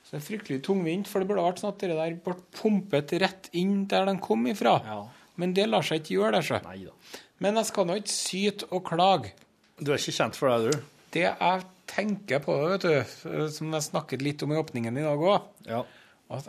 Så 0.05 0.11
det 0.13 0.19
er 0.21 0.27
fryktelig 0.27 0.61
tungvint, 0.63 1.07
for 1.09 1.19
det 1.19 1.27
burde 1.27 1.43
vært 1.43 1.59
sånn 1.63 1.73
at 1.73 1.79
det 1.83 1.89
der 1.97 2.13
ble 2.23 2.35
pumpet 2.55 3.11
rett 3.19 3.49
inn 3.59 3.87
der 3.91 4.05
de 4.05 4.17
kom 4.23 4.45
ifra. 4.47 4.77
Ja. 4.85 4.99
Men 5.37 5.53
det 5.57 5.67
lar 5.69 5.81
seg 5.81 5.99
ikke 6.03 6.15
gjøre, 6.21 6.41
det. 6.41 6.91
Men 7.39 7.55
jeg 7.59 7.65
skal 7.65 7.85
nå 7.89 7.97
ikke 7.99 8.13
syte 8.13 8.69
og 8.71 8.85
klage. 8.85 9.33
Du 9.81 9.91
er 9.91 9.97
ikke 9.99 10.15
kjent 10.15 10.35
for 10.37 10.49
det, 10.53 10.71
du? 10.71 10.85
Det 11.11 11.25
jeg 11.27 11.65
tenker 11.87 12.39
på 12.45 12.55
det, 12.61 12.69
vet 12.77 12.85
du, 12.85 13.49
som 13.49 13.73
jeg 13.73 13.81
snakket 13.89 14.21
litt 14.25 14.41
om 14.43 14.53
i 14.53 14.61
åpningen 14.61 14.97
i 14.97 15.01
dag 15.05 15.17
òg 15.19 15.41
Ja. 15.67 15.83
at 16.29 16.47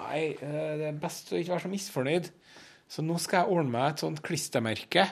Nei, 0.00 0.20
eh, 0.32 0.76
det 0.80 0.86
er 0.90 1.00
best 1.00 1.32
å 1.32 1.38
ikke 1.38 1.54
være 1.54 1.66
så 1.66 1.72
misfornøyd. 1.72 2.30
Så 2.90 3.04
nå 3.06 3.16
skal 3.22 3.44
jeg 3.44 3.56
ordne 3.56 3.74
meg 3.74 3.92
et 3.92 4.02
sånt 4.02 4.22
klistremerke. 4.26 5.04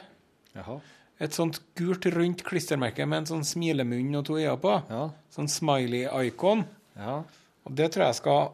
Jaha. 0.56 0.78
Et 1.22 1.34
sånt 1.34 1.58
gult, 1.78 2.06
rundt 2.14 2.44
klistremerke 2.46 3.06
med 3.06 3.22
en 3.22 3.28
sånn 3.32 3.46
smilemunn 3.46 4.16
og 4.18 4.24
to 4.28 4.38
øyne 4.38 4.56
på. 4.62 4.74
Ja. 4.90 5.04
Sånn 5.34 5.50
smiley-icon. 5.50 6.64
Ja. 6.98 7.20
Og 7.66 7.76
det 7.78 7.90
tror 7.94 8.08
jeg 8.08 8.18
skal 8.20 8.52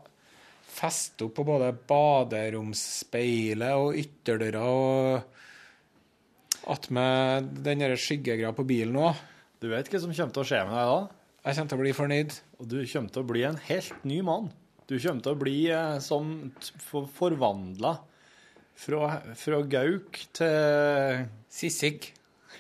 feste 0.75 1.29
opp 1.29 1.37
på 1.37 1.45
både 1.47 1.71
baderomsspeilet 1.89 3.77
og 3.79 3.99
ytterdøra 4.01 4.65
og 4.65 5.35
attmed 6.75 7.53
den 7.65 7.85
skyggegreia 8.01 8.53
på 8.57 8.67
bilen 8.67 8.97
òg. 8.99 9.21
Du 9.61 9.69
vet 9.71 9.89
hva 9.89 10.01
som 10.01 10.13
kommer 10.13 10.35
til 10.35 10.43
å 10.43 10.49
skje 10.49 10.65
med 10.67 10.75
deg 10.75 10.91
da? 10.91 10.99
Jeg 11.45 11.57
kommer 11.59 11.71
til 11.71 11.79
å 11.79 11.85
bli 11.85 11.95
fornøyd. 11.97 12.37
Og 12.59 12.69
du 12.69 12.79
kommer 12.89 13.13
til 13.13 13.23
å 13.23 13.29
bli 13.29 13.43
en 13.45 13.61
helt 13.69 14.05
ny 14.09 14.21
mann. 14.25 14.49
Du 14.91 14.99
kommer 14.99 15.25
til 15.25 15.33
å 15.33 15.41
bli 15.41 15.59
sånn 16.05 16.35
som 16.61 17.07
forvandla 17.17 17.95
fra, 18.77 19.15
fra 19.39 19.63
gauk 19.71 20.19
til 20.37 21.25
Sissik. 21.53 22.11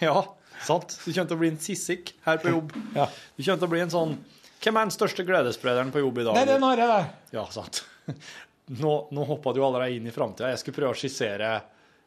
Ja, 0.01 0.23
sant? 0.65 0.97
Du 1.05 1.11
kommer 1.11 1.29
til 1.29 1.37
å 1.37 1.43
bli 1.43 1.51
en 1.53 1.61
sissik 1.61 2.15
her 2.25 2.41
på 2.43 2.55
jobb. 2.55 2.73
Ja. 2.99 3.09
Du 3.37 3.43
kommer 3.43 3.61
til 3.61 3.69
å 3.69 3.75
bli 3.75 3.85
en 3.85 3.93
sånn 3.93 4.17
Hvem 4.65 4.79
er 4.81 4.87
den 4.87 4.95
største 4.95 5.27
gledessprederen 5.29 5.91
på 5.93 6.01
jobb 6.01 6.23
i 6.23 6.25
dag? 6.25 6.39
Nei, 6.39 6.47
det 6.49 6.55
er 6.57 6.63
Are, 6.65 6.85
det. 6.89 7.37
Ja, 7.37 7.45
sant. 7.53 7.83
Nå, 8.81 8.93
nå 9.13 9.25
hoppa 9.29 9.53
du 9.53 9.61
allerede 9.61 9.99
inn 9.99 10.09
i 10.09 10.15
framtida. 10.15 10.49
Jeg 10.55 10.63
skulle 10.63 10.79
prøve 10.79 10.95
å 10.95 10.97
skissere 10.97 11.51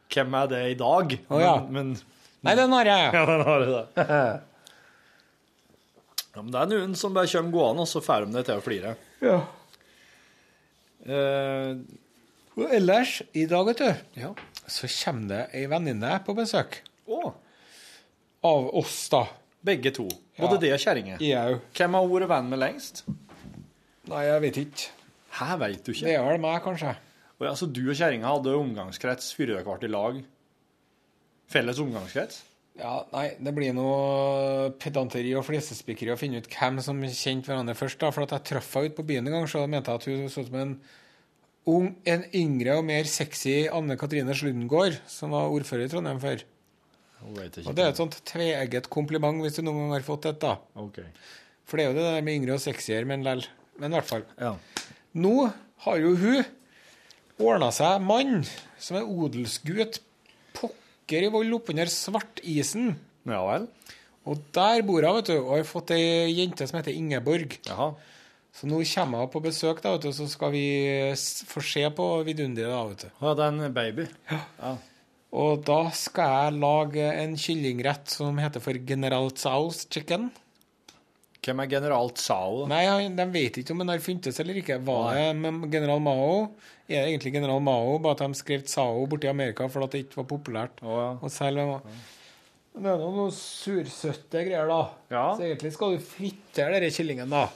hvem 0.09 0.38
er 0.39 0.47
det 0.49 0.61
i 0.72 0.78
dag, 0.80 1.13
oh, 1.28 1.38
ja. 1.38 1.51
men, 1.68 1.91
men 1.93 2.47
Nei, 2.47 2.55
det 2.57 2.63
er 2.63 2.72
jeg, 2.72 2.80
Are. 2.80 2.95
Ja, 3.13 3.26
den 3.30 3.43
har 3.45 3.65
det. 3.68 4.07
Ja, 6.38 6.41
men 6.43 6.51
det 6.53 6.59
er 6.61 6.70
noen 6.70 6.91
som 6.93 7.15
bare 7.15 7.30
kommer 7.32 7.53
gående, 7.53 7.86
og 7.86 7.89
så 7.89 8.01
får 8.05 8.28
de 8.28 8.36
det 8.36 8.43
til 8.45 8.59
å 8.59 8.61
flire. 8.61 8.91
Ja. 9.26 9.38
Eh, 11.07 11.77
Og 12.57 12.71
ellers, 12.73 13.21
i 13.37 13.45
dag, 13.45 13.65
vet 13.69 13.77
du, 13.83 14.21
ja. 14.21 14.31
så 14.67 14.87
kommer 14.89 15.27
det 15.29 15.41
ei 15.59 15.67
venninne 15.69 16.15
på 16.25 16.33
besøk. 16.35 16.79
Oh. 17.07 17.31
Av 18.43 18.69
oss, 18.75 19.07
da. 19.13 19.25
begge 19.67 19.91
to. 19.91 20.07
Både 20.37 20.55
Ja. 20.55 20.59
det 20.61 20.73
og 20.73 20.79
kjerringa. 20.79 21.17
Hvem 21.75 21.93
har 21.97 22.07
vært 22.07 22.29
venn 22.29 22.49
med 22.49 22.59
lengst? 22.59 23.03
Nei, 24.07 24.23
jeg 24.25 24.41
vet 24.41 24.57
ikke. 24.61 24.89
Her 25.37 25.57
veit 25.57 25.83
du 25.83 25.91
ikke? 25.91 26.05
Det 26.07 26.15
er 26.15 26.23
vel 26.23 26.39
meg, 26.39 26.61
kanskje. 26.63 26.95
Og 27.39 27.45
ja, 27.45 27.53
så 27.53 27.67
du 27.71 27.81
og 27.89 27.95
kjerringa 27.97 28.25
hadde 28.31 28.53
omgangskrets 28.57 29.33
før 29.37 29.45
dere 29.51 29.63
ble 29.67 29.87
i 29.89 29.91
lag? 29.91 30.21
Felles 31.51 31.79
omgangskrets? 31.83 32.41
Ja, 32.78 32.93
nei, 33.09 33.32
det 33.41 33.53
blir 33.57 33.73
noe 33.73 34.69
pedanteri 34.78 35.32
og 35.38 35.45
flisespikkeri 35.47 36.11
å 36.13 36.19
finne 36.19 36.43
ut 36.43 36.49
hvem 36.51 36.78
som 36.86 36.99
kjente 37.01 37.49
hverandre 37.49 37.73
først. 37.78 37.97
da, 38.03 38.11
For 38.13 38.28
at 38.28 38.36
jeg 38.36 38.45
traff 38.51 38.69
henne 38.78 38.91
ute 38.91 38.99
på 38.99 39.07
byen 39.09 39.30
en 39.30 39.38
gang, 39.39 39.47
så 39.49 39.63
mente 39.65 39.93
jeg 39.93 40.01
at 40.01 40.07
hun 40.11 40.30
så 40.30 40.43
ut 40.43 40.51
som 40.51 40.59
en 40.61 40.75
ung, 41.67 41.89
en 42.05 42.28
yngre 42.38 42.78
og 42.78 42.86
mer 42.88 43.09
sexy 43.09 43.65
Anne 43.73 43.97
Katrine 43.99 44.36
Slundgård, 44.38 44.99
som 45.09 45.34
var 45.34 45.49
ordfører 45.53 45.88
i 45.88 45.91
Trondheim 45.91 46.21
før. 46.21 46.45
Og 47.25 47.73
det 47.73 47.82
er 47.82 47.89
et 47.89 47.97
sånt 47.97 48.19
tveegget 48.30 48.91
kompliment, 48.93 49.41
hvis 49.41 49.57
du 49.57 49.63
noen 49.65 49.88
gang 49.88 49.97
har 49.97 50.05
fått 50.05 50.30
et, 50.30 50.38
da. 50.43 50.59
Okay. 50.78 51.09
For 51.67 51.80
det 51.80 51.88
er 51.88 51.89
jo 51.89 51.97
det 51.97 52.05
der 52.11 52.25
med 52.28 52.38
yngre 52.43 52.59
og 52.59 52.63
sexier, 52.63 53.09
men 53.09 53.25
lell. 53.25 53.41
Men 53.82 53.89
i 53.89 53.97
hvert 53.97 54.11
fall. 54.11 54.28
Ja. 54.38 54.53
Nå 55.17 55.49
har 55.86 55.97
jo 56.01 56.13
hun 56.21 56.43
ordna 57.41 57.71
seg 57.73 58.05
mann 58.05 58.43
som 58.82 58.99
er 59.01 59.09
odelsgutt 59.09 59.99
pokker 60.53 60.86
i 61.15 61.31
vold 61.31 61.53
oppunder 61.55 61.87
svartisen. 61.91 62.95
ja 63.25 63.41
vel? 63.47 63.67
Og 64.27 64.41
der 64.51 64.83
bor 64.83 65.05
hun, 65.07 65.15
vet 65.21 65.31
du, 65.31 65.37
og 65.39 65.53
har 65.55 65.67
fått 65.67 65.93
ei 65.95 66.33
jente 66.35 66.67
som 66.67 66.81
heter 66.81 66.95
Ingeborg. 66.95 67.55
Jaha. 67.69 67.93
Så 68.57 68.67
nå 68.67 68.81
kommer 68.89 69.23
hun 69.23 69.31
på 69.31 69.39
besøk, 69.45 69.79
da, 69.83 69.93
vet 69.93 70.07
du, 70.07 70.11
så 70.11 70.27
skal 70.27 70.51
vi 70.51 70.65
få 71.47 71.61
se 71.63 71.85
på 71.95 72.07
vidunderet, 72.27 72.73
da, 72.73 72.83
vet 72.89 73.05
du. 73.05 73.09
Ja, 73.21 73.35
det 73.37 73.45
er 73.45 73.53
en 73.53 73.73
baby. 73.75 74.07
Ja. 74.31 74.73
Og 75.37 75.63
da 75.67 75.79
skal 75.95 76.33
jeg 76.33 76.59
lage 76.63 77.07
en 77.21 77.37
kyllingrett 77.39 78.11
som 78.11 78.37
heter 78.41 78.63
for 78.63 78.79
General 78.87 79.29
Tsaus 79.31 79.85
chicken. 79.91 80.31
Hvem 81.47 81.61
er 81.63 81.69
general 81.71 82.09
Tsao? 82.17 82.65
Nei, 82.67 82.81
han- 82.85 83.15
de 83.15 83.25
vet 83.31 83.57
ikke 83.61 83.71
om 83.71 83.79
den 83.85 83.87
har 83.93 83.99
funtes 84.03 84.39
eller 84.43 84.59
ikke. 84.59 84.77
Var 84.83 85.13
det 85.15 85.35
med 85.39 85.71
General 85.71 85.99
Mao? 86.03 86.51
Er 86.89 87.05
det 87.05 87.13
egentlig 87.13 87.33
General 87.37 87.59
Mao, 87.63 87.97
bare 88.03 88.17
at 88.17 88.23
de 88.25 88.33
skrev 88.35 88.63
Tsao 88.67 89.05
borti 89.07 89.27
Amerika 89.31 89.67
fordi 89.71 89.89
det 89.91 90.01
ikke 90.09 90.17
var 90.21 90.27
populært 90.37 90.83
Oh, 90.83 90.97
ja. 90.99 91.09
å 91.23 91.31
selge 91.31 91.65
Mao? 91.65 91.81
Det 92.77 92.85
er 92.85 92.97
noe, 93.01 93.13
noe 93.15 93.31
sursøtte 93.33 94.43
greier, 94.45 94.67
da. 94.69 94.81
Ja. 95.09 95.23
Så 95.35 95.41
egentlig 95.47 95.71
skal 95.73 95.95
du 95.95 96.03
fritere 96.03 96.75
denne 96.77 96.91
kyllingen, 96.93 97.29
da. 97.31 97.47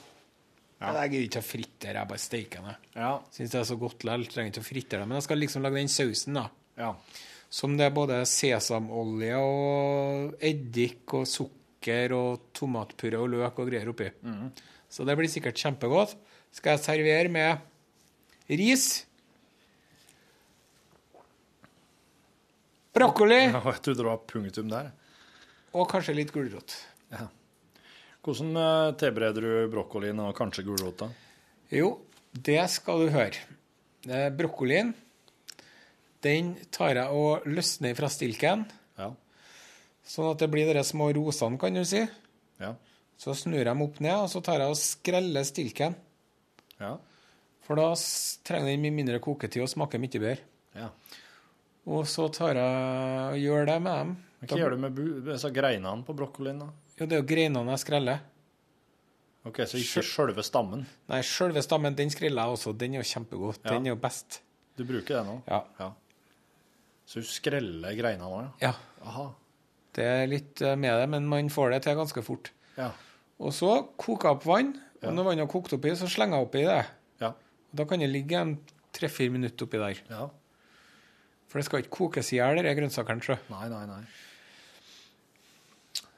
Ja. 0.82 0.94
jeg 1.04 1.12
gidder 1.12 1.28
ikke 1.28 1.44
å 1.44 1.46
fritere, 1.46 1.94
jeg 2.00 2.08
bare 2.10 2.18
steiker 2.24 2.64
den. 2.66 2.76
Ja. 2.96 3.12
Syns 3.32 3.52
det 3.54 3.60
er 3.60 3.68
så 3.70 3.78
godt 3.78 4.02
likevel. 4.08 4.24
Trenger 4.32 4.50
ikke 4.56 4.64
å 4.64 4.70
fritere 4.72 5.00
det. 5.04 5.08
Men 5.12 5.20
jeg 5.20 5.28
skal 5.28 5.38
liksom 5.38 5.62
lage 5.62 5.78
den 5.78 5.88
sausen, 5.94 6.34
da. 6.34 6.48
ja. 6.78 6.94
Som 7.52 7.76
det 7.78 7.86
er 7.86 7.92
både 7.94 8.22
sesamolje 8.26 9.36
og 9.38 10.38
eddik 10.42 11.14
og 11.20 11.26
sukker 11.28 11.60
og 12.14 12.42
tomatpuré 12.54 13.18
og 13.18 13.30
løk 13.34 13.58
og 13.60 13.70
greier 13.72 13.90
oppi. 13.90 14.10
Så 14.92 15.06
det 15.08 15.16
blir 15.18 15.30
sikkert 15.32 15.56
kjempegodt. 15.58 16.16
Skal 16.52 16.76
jeg 16.78 16.84
servere 16.84 17.30
med 17.32 17.58
ris, 18.50 19.06
brokkoli 22.94 23.38
Ja, 23.48 23.62
Jeg 23.64 23.82
trodde 23.82 23.98
det 24.02 24.06
var 24.08 24.18
punktum 24.28 24.70
der. 24.70 24.92
og 25.74 25.88
kanskje 25.90 26.16
litt 26.16 26.32
gulrot. 26.36 26.74
Hvordan 28.22 28.58
eh, 28.60 28.94
tilbereder 29.00 29.42
du 29.42 29.70
brokkolien 29.72 30.20
og 30.20 30.36
kanskje 30.38 30.66
gulrota? 30.68 31.08
Jo, 31.72 31.94
det 32.36 32.60
skal 32.70 33.06
du 33.06 33.10
høre. 33.16 33.40
Eh, 34.06 34.28
Brokkolien, 34.36 34.92
den 36.22 36.52
tar 36.72 36.94
jeg 37.00 37.08
og 37.10 37.48
løsner 37.50 37.96
fra 37.98 38.10
stilken, 38.12 38.66
Ja. 38.68 38.78
Sånn 40.08 40.32
at 40.32 40.40
det 40.42 40.50
blir 40.52 40.74
de 40.74 40.84
små 40.84 41.12
rosene, 41.16 41.60
kan 41.62 41.74
du 41.74 41.84
si. 41.86 42.02
Ja. 42.60 42.74
Så 43.22 43.36
snur 43.38 43.60
jeg 43.62 43.66
dem 43.70 43.82
opp 43.86 44.00
ned, 44.02 44.16
og 44.18 44.30
så 44.30 44.42
tar 44.44 44.60
jeg 44.64 44.70
og 44.74 44.78
skreller 44.80 45.44
stilken. 45.46 45.96
Ja. 46.82 46.96
For 47.62 47.78
da 47.78 47.92
trenger 48.48 48.72
den 48.74 48.82
mye 48.82 48.96
mindre 48.98 49.20
koketid 49.22 49.62
og 49.62 49.70
smaker 49.70 50.02
mye 50.02 50.10
bedre. 50.20 50.38
ja. 50.76 50.90
Og 51.90 52.06
så 52.06 52.28
tar 52.30 52.54
jeg 52.54 53.32
og 53.34 53.38
gjør 53.42 53.66
det 53.66 53.76
med 53.82 53.96
dem. 53.98 54.10
Men 54.42 54.48
Hva 54.50 54.58
gjør 54.58 54.70
du 54.70 54.78
med 54.78 54.94
bu- 54.96 55.52
greinene 55.54 56.04
på 56.06 56.14
brokkolien? 56.16 56.60
da? 56.60 56.68
Jo, 57.00 57.06
det 57.08 57.16
er 57.18 57.22
jo 57.24 57.26
greinene 57.28 57.72
jeg 57.74 57.80
skreller. 57.82 58.20
Ok, 59.46 59.58
Så 59.66 59.80
ikke 59.82 60.04
sjølve 60.06 60.44
stammen? 60.46 60.86
Nei, 61.10 61.22
sjølve 61.26 61.64
stammen, 61.66 61.96
den 61.98 62.12
skreller 62.14 62.44
jeg 62.46 62.54
også. 62.54 62.78
Den 62.78 62.94
er 62.94 63.02
jo 63.02 63.08
kjempegod. 63.10 63.58
Ja. 63.66 63.72
Den 63.72 63.88
er 63.88 63.96
jo 63.96 63.96
best. 63.96 64.42
Du 64.78 64.84
bruker 64.86 65.18
det 65.18 65.26
nå? 65.26 65.42
Ja. 65.48 65.64
ja. 65.80 65.92
Så 67.10 67.24
du 67.24 67.26
skreller 67.26 67.96
greinene 67.98 68.30
òg, 68.30 68.52
ja. 68.62 68.76
Aha. 69.04 69.26
Det 69.96 70.06
er 70.08 70.28
litt 70.32 70.62
eh, 70.64 70.76
med 70.80 70.94
det, 71.02 71.08
men 71.12 71.26
man 71.28 71.50
får 71.52 71.72
det 71.76 71.82
til 71.88 71.98
ganske 72.00 72.24
fort. 72.24 72.52
Ja. 72.78 72.92
Og 73.42 73.52
så 73.54 73.72
koker 74.00 74.30
jeg 74.30 74.38
opp 74.40 74.46
vann, 74.48 74.74
og 75.02 75.08
Ja. 75.10 75.12
når 75.12 75.24
vannet 75.32 75.46
har 75.48 75.52
kokt 75.52 75.74
oppi, 75.74 75.90
så 75.98 76.08
slenger 76.08 76.38
jeg 76.38 76.46
oppi 76.48 76.62
det. 76.68 76.86
Ja. 77.20 77.32
Og 77.34 77.76
da 77.82 77.86
kan 77.90 78.00
det 78.00 78.10
ligge 78.14 78.38
en 78.40 78.56
tre-fire 78.94 79.32
minutter 79.34 79.66
oppi 79.66 79.78
der. 79.82 80.02
ja. 80.10 80.28
For 81.52 81.60
det 81.60 81.66
skal 81.68 81.82
ikke 81.84 81.90
kokes 81.98 82.30
i 82.32 82.38
hjel, 82.38 82.62
disse 82.64 82.76
grønnsakene. 82.78 83.38
Nei, 83.52 83.66
nei, 83.68 83.86
nei. 83.90 84.04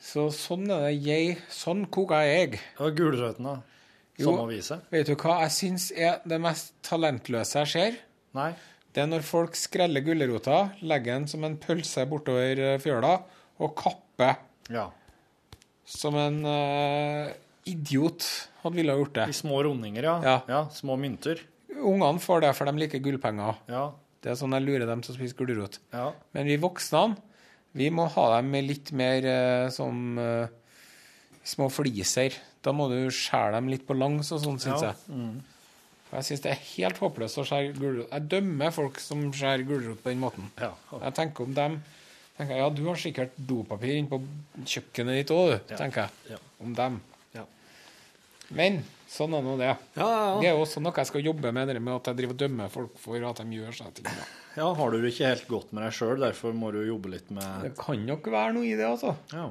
Så 0.03 0.27
sånn 0.35 0.67
er 0.69 0.83
det 0.91 0.97
jeg 1.07 1.37
Sånn 1.49 1.87
koker 1.89 2.21
jeg. 2.27 2.59
Og 2.83 2.93
gulrøttene? 2.97 3.55
Samme 4.19 4.45
vise? 4.51 4.77
Vet 4.93 5.07
du 5.09 5.15
hva 5.17 5.39
jeg 5.41 5.53
syns 5.55 5.87
er 5.95 6.19
det 6.29 6.37
mest 6.43 6.75
talentløse 6.85 7.63
jeg 7.63 7.71
ser? 7.71 7.97
Nei? 8.37 8.51
Det 8.93 9.01
er 9.01 9.09
når 9.09 9.23
folk 9.25 9.55
skreller 9.57 10.03
gulrota, 10.05 10.59
legger 10.85 11.15
den 11.17 11.25
som 11.31 11.43
en 11.47 11.57
pølse 11.57 12.05
bortover 12.11 12.59
eh, 12.61 12.77
fjøla 12.83 13.15
og 13.61 13.73
kappe. 13.77 14.29
Ja. 14.71 14.87
som 15.85 16.15
en 16.15 16.37
uh, 16.47 17.27
idiot 17.67 18.23
hadde 18.61 18.77
ville 18.77 18.93
ha 18.93 18.99
gjort 19.01 19.17
det. 19.17 19.25
I 19.29 19.35
små 19.35 19.59
rundinger, 19.67 20.05
ja. 20.07 20.37
Ja. 20.47 20.61
Små 20.71 20.95
mynter. 20.99 21.41
Ungene 21.73 22.21
får 22.23 22.45
det, 22.45 22.53
for 22.55 22.69
de 22.69 22.79
liker 22.79 23.01
gullpenger. 23.03 23.59
Ja. 23.67 23.83
Det 24.23 24.31
er 24.31 24.37
sånn 24.39 24.55
jeg 24.55 24.63
lurer 24.63 24.87
dem 24.87 25.01
til 25.03 25.11
å 25.11 25.17
spise 25.17 25.35
gulrot. 25.35 25.81
Ja. 25.91 26.11
Men 26.35 26.47
vi 26.47 26.55
voksne, 26.61 27.17
vi 27.75 27.89
må 27.91 28.05
ha 28.13 28.27
dem 28.37 28.53
litt 28.63 28.93
mer 28.95 29.27
uh, 29.27 29.67
som 29.73 30.15
uh, 30.21 30.47
små 31.43 31.67
fliser. 31.73 32.37
Da 32.63 32.71
må 32.71 32.87
du 32.87 33.01
skjære 33.11 33.57
dem 33.57 33.67
litt 33.73 33.83
på 33.87 33.97
langs 33.97 34.31
og 34.31 34.39
sånn, 34.45 34.61
syns 34.63 34.85
Ja, 34.85 34.93
jeg. 34.93 35.17
Mm. 35.17 35.41
Jeg 36.13 36.27
syns 36.29 36.43
det 36.45 36.51
er 36.53 36.63
helt 36.77 36.99
håpløst 37.01 37.41
å 37.41 37.45
skjære 37.49 37.73
gulrot. 37.75 38.07
Jeg 38.13 38.29
dømmer 38.31 38.71
folk 38.71 39.01
som 39.03 39.25
skjærer 39.33 39.65
gulrot 39.67 39.99
på 40.05 40.13
den 40.13 40.23
måten. 40.23 40.47
ja. 40.61 40.71
Jeg 40.93 41.17
tenker 41.19 41.43
om 41.49 41.57
dem 41.57 41.81
tenker 42.37 42.53
jeg, 42.55 42.61
Ja, 42.63 42.69
du 42.69 42.83
har 42.87 42.95
sikkert 42.99 43.35
dopapir 43.37 43.93
inne 43.97 44.09
på 44.09 44.21
kjøkkenet 44.65 45.19
ditt 45.21 45.31
òg, 45.35 45.53
du, 45.67 45.73
Ja. 45.73 45.77
tenker 45.77 46.01
jeg. 46.07 46.09
Ja. 46.35 46.37
Om 46.61 46.73
dem. 46.77 47.01
Ja. 47.35 47.45
Men 48.51 48.83
sånn 49.09 49.33
er 49.37 49.41
nå 49.45 49.57
det. 49.57 49.71
Ja, 49.95 50.39
Det 50.41 50.49
er 50.49 50.57
også 50.57 50.81
noe 50.81 50.93
jeg 50.95 51.05
skal 51.07 51.21
jobbe 51.23 51.51
med, 51.53 51.67
det 51.67 51.81
med 51.81 51.93
at 51.95 52.05
jeg 52.11 52.17
driver 52.17 52.33
og 52.33 52.37
dømmer 52.43 52.69
folk 52.73 52.97
for 52.97 53.15
at 53.29 53.37
de 53.37 53.43
gjør 53.59 53.73
seg 53.73 53.93
ting. 53.93 54.05
da. 54.05 54.25
ja. 54.57 54.73
Har 54.73 54.91
du 54.91 55.01
det 55.01 55.13
ikke 55.13 55.27
helt 55.29 55.47
godt 55.47 55.73
med 55.73 55.83
deg 55.83 55.93
sjøl, 55.93 56.17
derfor 56.19 56.53
må 56.53 56.71
du 56.71 56.81
jobbe 56.85 57.09
litt 57.11 57.29
med 57.31 57.61
Det 57.63 57.77
kan 57.77 58.05
nok 58.05 58.23
være 58.25 58.53
noe 58.53 58.65
i 58.65 58.75
det, 58.75 58.85
altså. 58.85 59.15
Ja. 59.31 59.49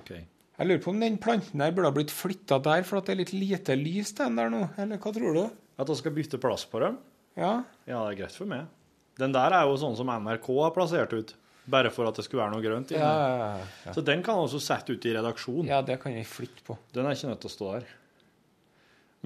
Okay. 0.00 0.24
Jeg 0.60 0.68
lurer 0.68 0.82
på 0.84 0.92
om 0.92 1.00
den 1.00 1.16
planten 1.18 1.58
der 1.62 1.72
burde 1.72 1.88
ha 1.88 1.94
blitt 1.96 2.12
flytta 2.12 2.58
der, 2.62 2.82
for 2.84 2.98
at 3.00 3.06
det 3.08 3.14
er 3.14 3.20
litt 3.22 3.32
lite 3.32 3.76
lys 3.80 4.12
den 4.18 4.36
der 4.36 4.50
nå. 4.52 4.66
Eller 4.78 4.98
hva 5.00 5.12
tror 5.14 5.34
du? 5.36 5.44
At 5.80 5.88
vi 5.88 5.94
skal 5.96 6.12
bytte 6.12 6.40
plass 6.42 6.66
på 6.68 6.80
dem? 6.82 6.98
Ja, 7.38 7.62
Ja, 7.88 8.02
det 8.08 8.18
er 8.18 8.18
greit 8.26 8.36
for 8.36 8.44
meg. 8.50 8.66
Den 9.20 9.34
der 9.36 9.52
er 9.56 9.68
jo 9.68 9.76
sånn 9.80 9.96
som 9.98 10.08
NRK 10.14 10.48
har 10.62 10.72
plassert 10.74 11.12
ut, 11.16 11.34
bare 11.70 11.92
for 11.94 12.08
at 12.08 12.16
det 12.18 12.24
skulle 12.26 12.42
være 12.42 12.54
noe 12.56 12.64
grønt 12.64 12.90
inni. 12.94 13.00
ja, 13.04 13.60
ja. 13.84 13.92
Så 13.94 14.02
den 14.06 14.24
kan 14.26 14.40
også 14.40 14.58
sette 14.64 14.96
ut 14.96 15.04
i 15.06 15.12
redaksjonen. 15.14 15.68
ja 15.70 15.82
det 15.86 15.98
kan 16.02 16.14
jeg 16.16 16.26
flytte 16.26 16.64
på. 16.66 16.78
Den 16.96 17.06
er 17.06 17.14
ikke 17.18 17.30
nødt 17.30 17.42
til 17.44 17.52
å 17.52 17.54
stå 17.54 17.72
der. 17.76 17.90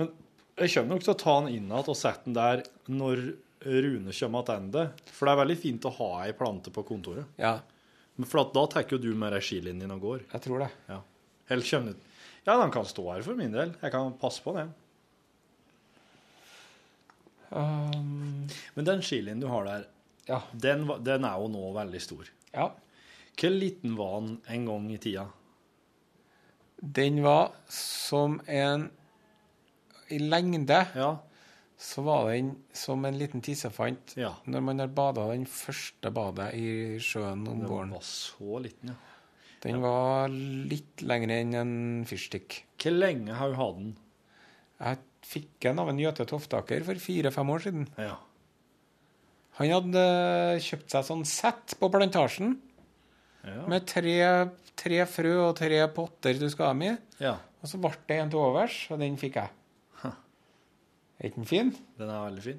Men 0.01 0.11
jeg 0.59 0.75
kommer 0.75 0.95
nok 0.95 1.07
til 1.07 1.15
å 1.15 1.19
ta 1.25 1.35
den 1.41 1.55
inn 1.55 1.71
igjen 1.71 1.91
og 1.95 1.99
sette 1.99 2.27
den 2.29 2.37
der 2.39 2.65
når 2.91 3.25
Rune 3.65 4.13
kommer 4.13 4.45
tilbake. 4.45 4.85
For 5.15 5.25
det 5.27 5.33
er 5.33 5.41
veldig 5.41 5.57
fint 5.63 5.87
å 5.89 5.95
ha 5.99 6.11
ei 6.27 6.35
plante 6.37 6.73
på 6.75 6.85
kontoret. 6.87 7.25
Ja, 7.41 7.59
Men 8.17 8.29
for 8.31 8.45
da 8.55 8.67
tar 8.71 8.85
jo 8.91 8.99
du 9.03 9.09
med 9.19 9.33
deg 9.35 9.43
skilinjen 9.43 9.91
og 9.91 10.01
går. 10.05 10.21
jeg 10.33 10.43
tror 10.45 10.61
det. 10.63 10.71
Ja. 10.89 11.01
Helt 11.51 11.71
kommer 11.71 11.95
Ja, 12.45 12.59
den 12.61 12.71
kan 12.71 12.85
stå 12.85 13.07
her 13.13 13.23
for 13.23 13.35
min 13.35 13.53
del. 13.53 13.73
Jeg 13.81 13.91
kan 13.91 14.13
passe 14.21 14.43
på 14.45 14.53
det. 14.55 14.69
Um, 17.51 18.47
Men 18.75 18.85
den 18.89 19.03
chilien 19.03 19.41
du 19.41 19.47
har 19.49 19.65
der, 19.69 19.87
ja. 20.29 20.41
den, 20.53 20.87
den 21.05 21.25
er 21.25 21.39
jo 21.43 21.49
nå 21.53 21.73
veldig 21.77 22.01
stor. 22.03 22.31
ja. 22.55 22.71
Hvor 23.35 23.51
liten 23.51 23.97
var 23.99 24.21
den 24.21 24.37
en 24.47 24.65
gang 24.69 24.85
i 24.95 24.97
tida? 25.03 25.25
Den 26.79 27.17
var 27.25 27.53
som 27.69 28.37
en 28.47 28.91
I 30.15 30.19
lengde 30.21 30.87
Ja. 30.95 31.17
så 31.79 32.03
var 32.07 32.29
den 32.31 32.53
som 32.73 33.05
en 33.05 33.19
liten 33.19 33.43
tissefant 33.43 34.15
Ja. 34.17 34.35
når 34.47 34.61
man 34.63 34.79
har 34.79 34.87
bada 34.87 35.27
den 35.33 35.47
første 35.47 36.11
badet 36.15 36.55
i 36.55 36.99
sjøen 37.03 37.43
om 37.49 37.61
Den 37.67 37.91
var 37.91 38.01
så 38.03 38.61
liten, 38.63 38.89
ja. 38.95 38.95
Den 39.65 39.81
var 39.81 40.29
litt 40.29 41.01
lengre 41.03 41.41
enn 41.41 41.55
en 41.57 42.05
fyrstikk. 42.05 42.63
Hvor 42.79 42.93
lenge 42.93 43.33
har 43.35 43.49
du 43.49 43.55
hatt 43.57 43.77
den? 43.79 43.97
Jeg 44.79 44.99
fikk 45.25 45.67
han 45.71 45.81
av 45.83 45.89
en 45.91 45.99
Jøte 46.03 46.27
Toftaker 46.29 46.85
for 46.87 47.01
fire-fem 47.01 47.51
år 47.55 47.65
siden. 47.65 47.89
Ja. 48.01 48.17
Han 49.59 49.71
hadde 49.71 50.05
kjøpt 50.65 50.91
seg 50.91 51.05
sånn 51.07 51.25
sett 51.29 51.77
på 51.81 51.89
plantasjen 51.95 52.57
Ja. 53.45 53.67
med 53.69 53.85
tre, 53.87 54.17
tre 54.77 55.03
frø 55.07 55.35
og 55.51 55.57
tre 55.59 55.83
potter 55.95 56.39
du 56.41 56.49
skal 56.51 56.73
ha 56.73 56.77
med. 56.79 56.99
ja. 57.21 57.37
Og 57.65 57.69
så 57.71 57.79
ble 57.81 57.91
det 58.09 58.17
en 58.21 58.29
til 58.29 58.39
overs, 58.45 58.75
og 58.93 58.99
den 59.01 59.15
fikk 59.17 59.37
jeg. 59.41 59.49
Er 60.05 61.29
ikke 61.31 61.37
den 61.39 61.47
fin? 61.49 61.71
Den 61.97 62.11
er 62.11 62.25
veldig 62.27 62.43
fin. 62.45 62.59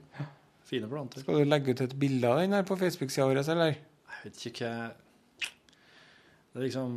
Fine 0.65 0.87
planter. 0.89 1.21
Skal 1.21 1.35
du 1.43 1.45
legge 1.45 1.75
ut 1.75 1.81
et 1.85 1.93
bilde 1.99 2.25
av 2.25 2.39
den 2.39 2.53
her 2.57 2.63
på 2.65 2.77
Facebook-sida 2.79 3.27
vår, 3.29 3.41
eller? 3.53 3.75
Jeg 3.75 4.23
vet 4.23 4.45
ikke 4.49 4.69
hva 4.71 4.87
Det 6.55 6.61
er 6.61 6.65
liksom 6.65 6.95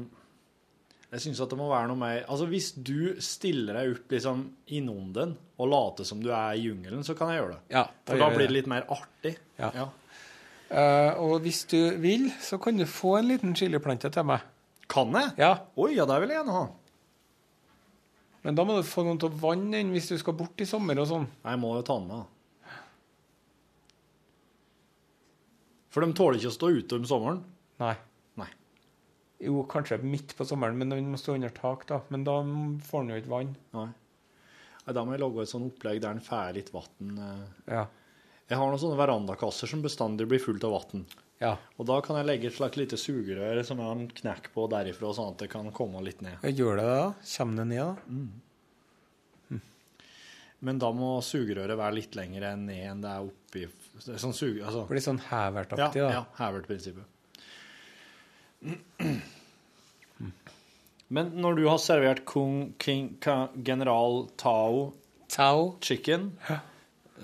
Jeg 1.09 1.25
syns 1.25 1.39
at 1.41 1.53
det 1.53 1.57
må 1.57 1.71
være 1.71 1.89
noe 1.89 1.97
mer 1.97 2.19
Altså, 2.29 2.45
hvis 2.51 2.73
du 2.85 3.17
stiller 3.25 3.79
deg 3.79 3.95
opp 3.95 4.13
liksom 4.13 4.43
innom 4.77 5.13
den 5.17 5.37
og 5.59 5.71
later 5.73 6.07
som 6.07 6.21
du 6.23 6.29
er 6.29 6.59
i 6.59 6.67
jungelen, 6.67 7.01
så 7.07 7.17
kan 7.19 7.33
jeg 7.33 7.41
gjøre 7.41 7.55
det. 7.57 7.63
Ja, 7.75 7.87
For 8.07 8.21
da 8.21 8.29
blir 8.35 8.47
det 8.47 8.55
litt 8.55 8.69
mer 8.71 8.85
artig. 8.95 9.33
Ja. 9.59 9.73
ja. 9.75 9.87
Uh, 10.69 11.13
og 11.25 11.41
hvis 11.43 11.65
du 11.71 11.79
vil, 11.99 12.29
så 12.45 12.61
kan 12.61 12.77
du 12.79 12.85
få 12.87 13.17
en 13.19 13.31
liten 13.33 13.57
chiliplante 13.57 14.11
til 14.13 14.27
meg. 14.29 14.45
Kan 14.89 15.17
jeg? 15.17 15.33
Ja, 15.41 15.53
Oi, 15.81 15.95
ja, 15.97 16.07
det 16.09 16.21
vil 16.23 16.33
jeg 16.33 16.43
gjerne 16.43 16.59
ha. 16.61 16.67
Men 18.47 18.57
da 18.57 18.65
må 18.65 18.77
du 18.79 18.87
få 18.87 19.03
noen 19.05 19.19
til 19.21 19.33
å 19.33 19.41
vanne 19.41 19.81
den 19.81 19.91
hvis 19.97 20.13
du 20.13 20.19
skal 20.21 20.37
bort 20.39 20.61
i 20.63 20.69
sommer 20.69 21.01
og 21.03 21.09
sånn. 21.11 21.27
Jeg 21.43 21.61
må 21.61 21.73
jo 21.75 21.87
ta 21.89 21.97
den 21.99 22.13
med. 22.13 22.21
da. 22.23 22.35
For 25.93 26.05
de 26.05 26.15
tåler 26.15 26.39
ikke 26.39 26.53
å 26.53 26.55
stå 26.55 26.71
ute 26.79 27.01
om 27.01 27.09
sommeren. 27.09 27.41
Nei. 27.83 27.97
Jo, 29.41 29.61
kanskje 29.71 30.01
midt 30.03 30.33
på 30.39 30.45
sommeren, 30.49 30.79
men 30.81 30.91
den 30.91 31.11
må 31.13 31.19
stå 31.21 31.37
under 31.39 31.53
tak, 31.55 31.85
da. 31.87 32.01
Men 32.11 32.25
da 32.27 32.41
får 32.89 33.05
den 33.05 33.13
jo 33.15 33.21
ikke 33.23 33.31
vann. 33.37 33.53
Nei. 33.77 33.87
Nei, 34.89 34.95
Da 34.97 35.05
må 35.05 35.13
jeg 35.15 35.21
lage 35.23 35.45
et 35.45 35.53
sånt 35.53 35.69
opplegg 35.69 36.01
der 36.03 36.17
den 36.17 36.25
får 36.25 36.57
litt 36.57 36.73
vann. 36.75 37.15
Ja. 37.69 37.85
Jeg 38.49 38.57
har 38.59 38.67
noen 38.73 38.81
sånne 38.81 38.99
verandakasser 38.99 39.69
som 39.71 39.83
bestandig 39.85 40.27
blir 40.31 40.41
fullt 40.43 40.65
av 40.67 40.73
vann. 40.79 41.05
ja. 41.39 41.53
Og 41.79 41.87
da 41.87 42.01
kan 42.03 42.17
jeg 42.19 42.27
legge 42.27 42.49
et 42.51 42.57
slags 42.57 42.77
lite 42.81 42.97
sugerør 42.99 43.61
som 43.63 43.79
jeg 43.79 43.87
har 43.87 43.97
en 44.01 44.09
knekk 44.11 44.51
på 44.55 44.65
derifra, 44.73 45.13
sånn 45.15 45.35
at 45.37 45.39
det 45.45 45.51
kan 45.53 45.71
komme 45.77 46.03
litt 46.03 46.21
ned. 46.25 46.41
Jeg 46.43 46.57
gjør 46.59 46.81
det 46.81 46.87
da. 46.89 47.07
Kommer 47.37 47.57
det 47.63 47.67
ned, 47.77 47.87
da? 47.87 49.59
Men 50.61 50.81
da 50.83 50.89
må 50.91 51.21
sugerøret 51.23 51.79
være 51.79 51.95
litt 52.01 52.17
lenger 52.19 52.57
ned 52.59 52.81
enn 52.91 53.03
det 53.05 53.11
er 53.13 53.29
oppi 53.29 53.61
det 53.69 54.17
er 54.17 54.19
Sånn 54.19 54.35
suge... 54.35 54.65
Altså, 54.67 54.81
Blir 54.91 55.05
sånn 55.05 55.21
ja, 55.23 55.29
hevertaktig, 55.31 56.03
da. 56.03 56.09
ja 56.17 56.25
Havert-prinsippet. 56.41 57.07
Men 61.15 61.31
når 61.41 61.57
du 61.57 61.63
har 61.71 61.79
servert 61.81 62.25
Kung 62.29 62.75
King 62.83 63.15
Ka- 63.25 63.49
General 63.65 64.27
Tao 64.37 64.93
Tao. 65.33 65.77
chicken, 65.81 66.31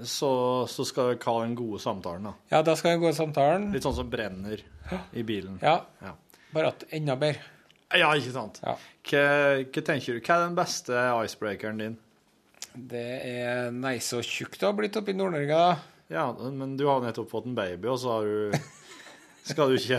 så, 0.03 0.31
så 0.69 0.85
skal 0.89 1.13
dere 1.13 1.25
ha 1.29 1.35
den 1.45 1.55
gode 1.59 1.81
samtalen, 1.83 2.25
da. 2.31 2.33
Ja, 2.51 2.63
da 2.67 2.75
skal 2.81 2.99
gå 3.03 3.11
i 3.13 3.17
samtalen. 3.17 3.69
Litt 3.75 3.85
sånn 3.87 3.95
som 3.97 4.09
brenner 4.11 4.63
i 5.13 5.23
bilen. 5.27 5.59
Ja, 5.63 5.79
Ja, 6.03 6.15
bare 6.55 6.73
at 6.73 6.85
enda 6.97 7.17
bedre. 7.21 7.41
ja 7.95 8.09
ikke 8.19 8.33
sant? 8.35 8.59
Ja. 8.65 8.75
Hva, 9.05 9.23
hva 9.69 9.85
tenker 9.87 10.17
du? 10.17 10.21
Hva 10.25 10.39
er 10.41 10.47
den 10.49 10.57
beste 10.59 11.05
icebreakeren 11.25 11.79
din? 11.85 11.97
Det 12.75 13.05
er 13.29 13.69
Nei, 13.71 13.99
så 14.03 14.19
tjukk 14.25 14.57
du 14.59 14.65
har 14.67 14.75
blitt 14.75 14.97
oppe 14.99 15.13
i 15.13 15.19
Nord-Norge, 15.19 15.55
da. 15.61 15.77
Ja, 16.13 16.25
men 16.51 16.75
du 16.77 16.87
har 16.89 17.01
nettopp 17.05 17.31
fått 17.31 17.47
en 17.49 17.55
baby, 17.57 17.89
og 17.93 18.01
så 18.03 18.17
har 18.17 18.25
du 18.27 18.59
skal 19.45 19.71
du 19.73 19.77
ikke, 19.77 19.99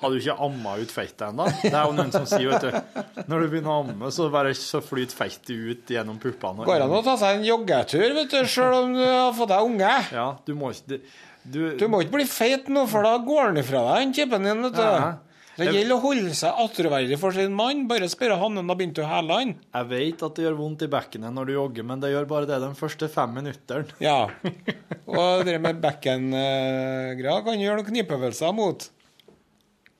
Har 0.00 0.12
du 0.12 0.18
ikke 0.20 0.36
amma 0.46 0.76
ut 0.78 0.92
fettet 0.94 1.24
ennå? 1.28 1.46
Det 1.62 1.72
er 1.74 1.80
jo 1.88 1.94
noen 1.96 2.12
som 2.14 2.26
sier, 2.30 2.48
vet 2.52 2.66
du 2.68 3.24
Når 3.30 3.42
du 3.44 3.48
begynner 3.52 3.72
å 3.74 3.78
amme, 3.82 4.10
så 4.14 4.28
bare 4.32 4.52
så 4.58 4.80
flyter 4.84 5.18
fettet 5.18 5.50
ut 5.54 5.90
gjennom 5.94 6.20
puppene. 6.22 6.66
Går 6.68 6.84
an 6.86 6.94
å 6.94 7.02
ta 7.06 7.16
seg 7.20 7.40
en 7.40 7.46
joggetur, 7.48 8.06
vet 8.20 8.30
du, 8.34 8.38
sjøl 8.46 8.76
om 8.84 8.94
du 8.94 9.02
har 9.04 9.32
fått 9.36 9.50
deg 9.52 9.70
unge. 9.72 9.94
Ja, 10.14 10.28
du 10.46 10.54
må 10.58 10.70
ikke 10.76 11.00
Du, 11.48 11.60
Du 11.80 11.86
må 11.88 12.02
ikke 12.04 12.18
bli 12.18 12.26
feit 12.28 12.66
nå, 12.68 12.82
for 12.90 13.06
da 13.06 13.16
går 13.24 13.50
han 13.50 13.60
ifra 13.62 13.80
deg, 13.86 14.02
den 14.06 14.14
kippen 14.16 14.44
din, 14.46 14.62
vet 14.68 14.76
du. 14.76 14.84
Ja. 14.84 15.14
Det 15.58 15.72
gjelder 15.74 15.96
å 15.96 16.02
holde 16.02 16.34
seg 16.38 16.60
attråverdig 16.62 17.16
for 17.18 17.34
sin 17.34 17.54
mann. 17.58 17.86
Bare 17.90 18.06
spørre 18.10 18.36
han 18.38 18.54
når 18.54 18.62
han 18.62 18.70
har 18.70 18.78
begynt 18.78 19.00
å 19.02 19.08
hæle 19.10 19.38
han. 19.40 19.54
Jeg 19.74 19.88
vet 19.90 20.22
at 20.28 20.36
det 20.38 20.44
gjør 20.44 20.58
vondt 20.60 20.84
i 20.86 20.90
bekkenet 20.92 21.34
når 21.34 21.48
du 21.48 21.52
jogger, 21.56 21.86
men 21.88 22.04
det 22.04 22.12
gjør 22.12 22.28
bare 22.30 22.48
det 22.50 22.60
de 22.62 22.68
første 22.78 23.08
fem 23.10 23.34
minuttene. 23.40 23.98
Ja. 24.02 24.28
Og 25.18 25.42
det 25.48 25.56
med 25.64 25.80
bekken-greia 25.82 27.42
kan 27.42 27.58
du 27.58 27.64
gjøre 27.66 27.80
noen 27.80 27.90
knipeøvelser 27.90 28.54
mot. 28.54 28.86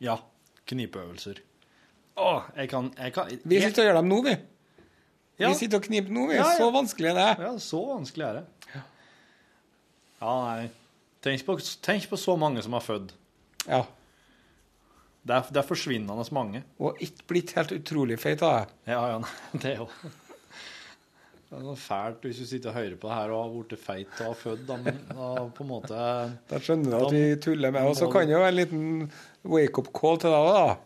Ja. 0.04 0.20
Knipeøvelser. 0.68 1.42
Å, 2.18 2.30
jeg 2.58 2.70
kan, 2.70 2.92
jeg 2.98 3.14
kan 3.14 3.28
Vi 3.30 3.60
sitter 3.62 3.84
og 3.84 3.90
gjør 3.90 4.00
dem 4.00 4.08
nå, 4.10 4.22
vi. 4.26 4.38
Ja. 5.38 5.52
Vi 5.52 5.54
sitter 5.60 5.78
og 5.78 5.86
kniper 5.86 6.14
nå, 6.14 6.26
vi. 6.30 6.38
Ja, 6.38 6.48
ja. 6.50 6.56
Så 6.58 6.70
vanskelig 6.74 7.12
det 7.14 7.22
er 7.22 7.38
det. 7.38 7.46
Ja, 7.46 7.52
så 7.62 7.82
vanskelig 7.86 8.26
er 8.26 8.40
det. 8.40 8.82
Ja, 10.18 10.32
nei. 10.42 10.70
Tenk 11.22 11.44
på, 11.46 11.54
tenk 11.82 12.08
på 12.10 12.18
så 12.18 12.34
mange 12.38 12.62
som 12.62 12.74
har 12.74 12.82
født. 12.82 13.14
Ja. 13.66 13.84
Det 15.28 15.36
er, 15.36 15.50
det 15.52 15.60
er 15.60 15.66
forsvinnende 15.68 16.24
mange. 16.32 16.62
Og 16.80 17.02
ikke 17.04 17.28
blitt 17.28 17.52
helt 17.58 17.74
utrolig 17.76 18.16
feit 18.20 18.42
av 18.46 18.62
det. 18.62 18.78
Ja, 18.94 19.02
ja, 19.12 19.20
det 19.60 19.74
er 19.74 19.82
jo 19.82 19.88
Det 21.48 21.56
er 21.56 21.62
noe 21.64 21.76
fælt 21.80 22.24
hvis 22.24 22.40
du 22.42 22.48
sitter 22.48 22.72
og 22.72 22.76
hører 22.76 22.96
på 23.00 23.08
det 23.08 23.18
her 23.18 23.34
og 23.34 23.42
har 23.44 23.54
blitt 23.54 23.84
feit 23.84 24.18
og 24.22 24.26
har 24.30 24.40
født, 24.40 24.66
da, 24.68 24.78
da 25.12 25.30
på 25.56 25.64
en 25.64 25.70
måte 25.70 26.02
Da 26.50 26.60
skjønner 26.60 26.92
du 26.92 26.98
at 26.98 27.14
vi 27.16 27.22
tuller 27.44 27.72
med. 27.74 27.88
Og 27.88 27.96
så 28.00 28.08
kan 28.12 28.28
det 28.28 28.36
jo 28.36 28.42
være 28.42 28.54
en 28.54 28.60
liten 28.62 28.84
wake-up 29.48 29.92
call 29.96 30.20
til 30.24 30.32
deg 30.32 30.48
òg, 30.48 30.58
da. 30.58 30.76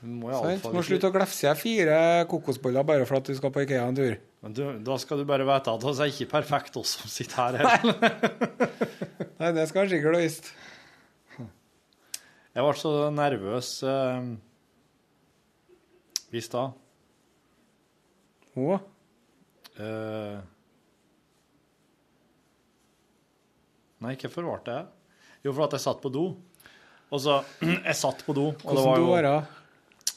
Må 0.00 0.30
jeg 0.32 0.60
sånn, 0.62 0.72
Må 0.72 0.82
slutte 0.86 1.10
å 1.10 1.12
glefse 1.12 1.50
i 1.50 1.58
fire 1.60 1.96
kokosboller 2.30 2.86
bare 2.88 3.04
for 3.08 3.18
at 3.20 3.26
du 3.28 3.34
skal 3.36 3.52
på 3.52 3.66
Ikea 3.66 3.84
en 3.90 3.98
tur. 3.98 4.14
Men 4.40 4.54
du, 4.56 4.62
da 4.86 4.96
skal 5.02 5.20
du 5.20 5.26
bare 5.28 5.44
vite 5.44 5.74
at 5.74 5.84
vi 5.84 5.92
er 5.92 6.12
ikke 6.14 6.30
perfekt, 6.30 6.78
oss 6.80 6.94
som 6.96 7.10
sitter 7.12 7.58
her. 7.58 7.58
heller. 7.60 7.98
Nei, 9.42 9.50
det 9.58 9.66
skal 9.68 9.84
han 9.84 9.92
sikkert 9.92 10.16
ha 10.16 10.22
visst. 10.22 10.48
Jeg 12.54 12.66
ble 12.66 12.72
så 12.80 12.92
nervøs 13.14 13.68
eh, 13.86 14.30
i 16.34 16.42
stad. 16.46 16.72
Å, 18.58 18.80
Eh, 19.80 20.40
Nei, 24.04 24.12
hvorfor 24.20 24.44
ble 24.44 24.56
det? 24.66 24.78
Jo, 25.46 25.52
for 25.54 25.64
at 25.66 25.76
jeg 25.78 25.84
satt 25.86 26.00
på 26.02 26.10
do. 26.12 26.24
Og 27.10 27.20
så 27.22 27.38
Jeg 27.88 27.96
satt 27.96 28.20
på 28.26 28.34
do, 28.36 28.50
og 28.52 28.76
det 28.76 28.84
var 28.84 29.00
do 29.00 29.06
var 29.08 29.24
det? 29.24 29.34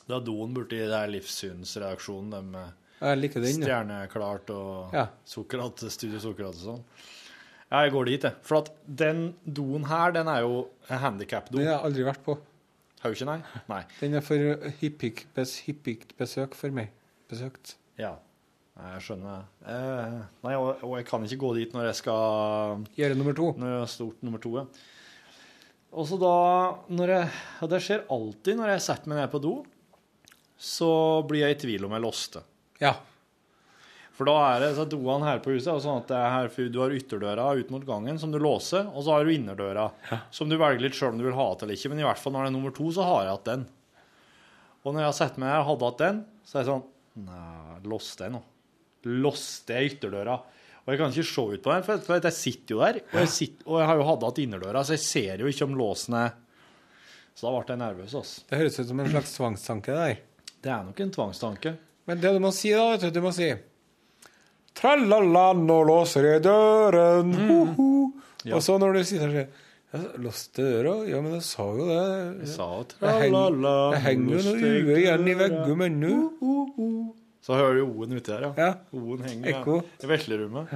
Det 0.04 0.12
var 0.18 0.26
doen 0.28 0.56
borti 0.58 0.80
der 0.90 1.12
livssynsreaksjonen, 1.14 2.34
de 2.34 2.42
med 2.58 3.00
Jeg 3.06 3.22
liker 3.22 3.44
den. 3.46 3.62
ja. 3.62 3.68
Stjerneklart 3.70 4.52
og 4.56 4.98
Ja. 4.98 5.06
Sokrat, 5.28 5.86
Studio 5.94 6.20
Sokrat 6.24 6.58
og 6.60 6.64
sånn. 6.66 6.84
Ja, 7.72 7.84
jeg 7.86 7.94
går 7.96 8.10
dit, 8.10 8.26
jeg. 8.28 8.40
For 8.46 8.62
at 8.62 8.74
den 8.86 9.24
doen 9.46 9.88
her, 9.90 10.12
den 10.16 10.30
er 10.30 10.44
jo 10.46 10.68
en 10.90 11.02
handikap-do. 11.02 11.58
Den 11.58 11.70
har 11.70 11.80
jeg 11.80 11.88
aldri 11.90 12.06
vært 12.08 12.26
på. 12.26 12.38
Har 13.02 13.12
du 13.12 13.18
ikke, 13.18 13.28
nei? 13.28 13.64
Nei. 13.72 13.82
Den 14.00 14.20
er 14.20 14.24
for 14.24 14.70
hyppig, 14.80 15.26
bes, 15.36 15.58
besøk 16.20 16.56
for 16.56 16.76
meg. 16.76 16.94
Besøkt. 17.32 17.76
Ja. 18.00 18.14
Nei, 18.74 18.94
jeg 18.96 19.04
skjønner. 19.06 19.44
Eh, 19.70 20.20
nei, 20.46 20.54
og, 20.58 20.82
og 20.86 20.96
jeg 20.98 21.06
kan 21.10 21.26
ikke 21.26 21.42
gå 21.44 21.52
dit 21.60 21.76
når 21.76 21.92
jeg 21.92 21.98
skal 22.00 22.86
Gjøre 22.98 23.18
nummer 23.20 23.36
to. 23.38 23.52
Når 23.60 23.70
jeg 23.74 23.82
er 23.84 23.92
stort 23.92 24.24
nummer 24.26 24.42
to, 24.42 24.54
ja. 24.62 24.64
Og 25.94 26.08
så 26.10 26.18
da 26.18 26.36
når 26.90 27.12
jeg, 27.14 27.28
Og 27.62 27.70
det 27.70 27.82
skjer 27.86 28.06
alltid 28.16 28.58
når 28.58 28.72
jeg 28.74 28.86
setter 28.88 29.12
meg 29.12 29.20
ned 29.22 29.34
på 29.34 29.42
do, 29.44 29.54
så 30.58 30.90
blir 31.30 31.44
jeg 31.44 31.58
i 31.58 31.60
tvil 31.66 31.86
om 31.86 31.94
jeg 31.94 32.06
låste. 32.06 32.42
Ja. 32.82 32.96
For 34.14 34.30
da 34.30 34.34
er 34.52 34.60
det 34.62 34.74
så 34.78 34.86
doene 34.86 35.26
her 35.26 35.40
på 35.42 35.56
huset 35.56 35.72
er 35.74 35.80
sånn 35.82 36.04
at 36.04 36.12
det 36.12 36.18
er 36.20 36.34
her, 36.36 36.50
du 36.70 36.80
har 36.84 36.94
ytterdøra 36.94 37.48
ut 37.58 37.72
mot 37.74 37.86
gangen 37.88 38.20
som 38.22 38.34
du 38.34 38.38
låser, 38.42 38.86
og 38.94 39.02
så 39.06 39.16
har 39.16 39.26
du 39.26 39.34
innerdøra 39.34 39.88
som 40.34 40.52
du 40.52 40.58
velger 40.60 40.86
litt 40.86 40.98
sjøl 40.98 41.16
om 41.16 41.22
du 41.22 41.26
vil 41.26 41.38
ha 41.38 41.48
til 41.56 41.66
eller 41.66 41.80
ikke. 41.80 41.90
Men 41.90 42.04
i 42.04 42.06
hvert 42.06 42.22
fall 42.22 42.36
når 42.36 42.46
det 42.46 42.52
er 42.52 42.56
nummer 42.60 42.76
to, 42.78 42.92
så 42.94 43.08
har 43.08 43.24
jeg 43.26 43.34
hatt 43.34 43.50
den. 43.50 43.64
Og 44.84 44.92
når 44.92 45.02
jeg 45.02 45.10
har 45.10 45.18
sett 45.18 45.40
meg 45.42 45.50
her 45.50 45.66
hadde 45.66 45.90
hatt 45.90 46.04
den, 46.04 46.20
så 46.46 46.58
er 46.58 46.62
jeg 46.64 46.70
sånn 46.70 46.90
Nei, 47.24 47.80
låste 47.86 48.26
jeg 48.26 48.34
nå? 48.34 48.40
Låste 49.22 49.76
jeg 49.78 49.92
ytterdøra? 49.92 50.38
Og 50.84 50.90
jeg 50.90 51.00
kan 51.00 51.12
ikke 51.14 51.30
se 51.30 51.44
ut 51.54 51.66
på 51.66 51.74
den, 51.74 51.84
for 51.86 52.16
jeg 52.18 52.36
sitter 52.36 52.74
jo 52.74 52.80
der, 52.82 52.98
og 53.06 53.20
jeg, 53.22 53.30
sitter, 53.32 53.68
og 53.70 53.78
jeg 53.80 53.90
har 53.90 54.00
jo 54.00 54.08
hatt 54.08 54.26
hatt 54.28 54.42
innerdøra, 54.44 54.82
så 54.82 54.96
jeg 54.96 55.04
ser 55.04 55.44
jo 55.44 55.52
ikke 55.52 55.68
om 55.68 55.78
låsen 55.80 56.18
er 56.20 56.34
Så 57.34 57.46
da 57.46 57.54
ble 57.54 57.62
jeg 57.70 57.82
nervøs, 57.82 58.16
altså. 58.18 58.48
Det 58.50 58.60
høres 58.60 58.80
ut 58.80 58.90
som 58.90 59.04
en 59.04 59.14
slags 59.14 59.36
tvangstanke 59.38 59.94
der. 59.98 60.18
Det 60.64 60.74
er 60.74 60.82
nok 60.90 61.00
en 61.06 61.14
tvangstanke. 61.14 61.78
Men 62.10 62.20
det 62.22 62.34
du 62.36 62.42
må 62.44 62.52
si, 62.54 62.74
da, 62.76 62.90
vet 62.92 63.06
du, 63.08 63.14
du 63.16 63.24
må 63.24 63.32
si 63.34 63.48
Tralala, 64.78 65.46
nå 65.58 65.80
låser 65.88 66.26
jeg 66.32 66.44
døren, 66.48 67.34
ho-ho. 67.38 67.90
Og 68.54 68.64
så 68.66 68.76
når 68.82 68.98
du 68.98 69.04
sier 69.08 69.36
ja, 69.94 70.00
Låste 70.18 70.64
døra? 70.66 70.96
Ja, 71.06 71.20
men 71.22 71.36
jeg 71.38 71.44
sa 71.46 71.68
jo 71.70 71.86
det. 71.86 72.00
Jeg 72.42 72.50
sa 72.56 72.68
tralala, 72.96 73.74
det 73.94 74.00
henger 74.08 74.40
jo 74.40 74.46
noe 74.48 74.72
ue 74.88 74.96
igjen 75.04 75.28
i 75.30 75.36
veggen 75.38 75.84
ennå. 75.86 76.16
Så 77.44 77.58
hører 77.60 77.78
du 77.78 77.84
O-en 77.92 78.16
uti 78.18 78.32
der, 78.32 78.48
ja. 78.48 78.52
Ja. 78.58 78.72
O-en 78.98 79.22
henger 79.28 79.52
Ekko. 79.52 79.76
i 80.02 80.10
veslerommet. 80.10 80.74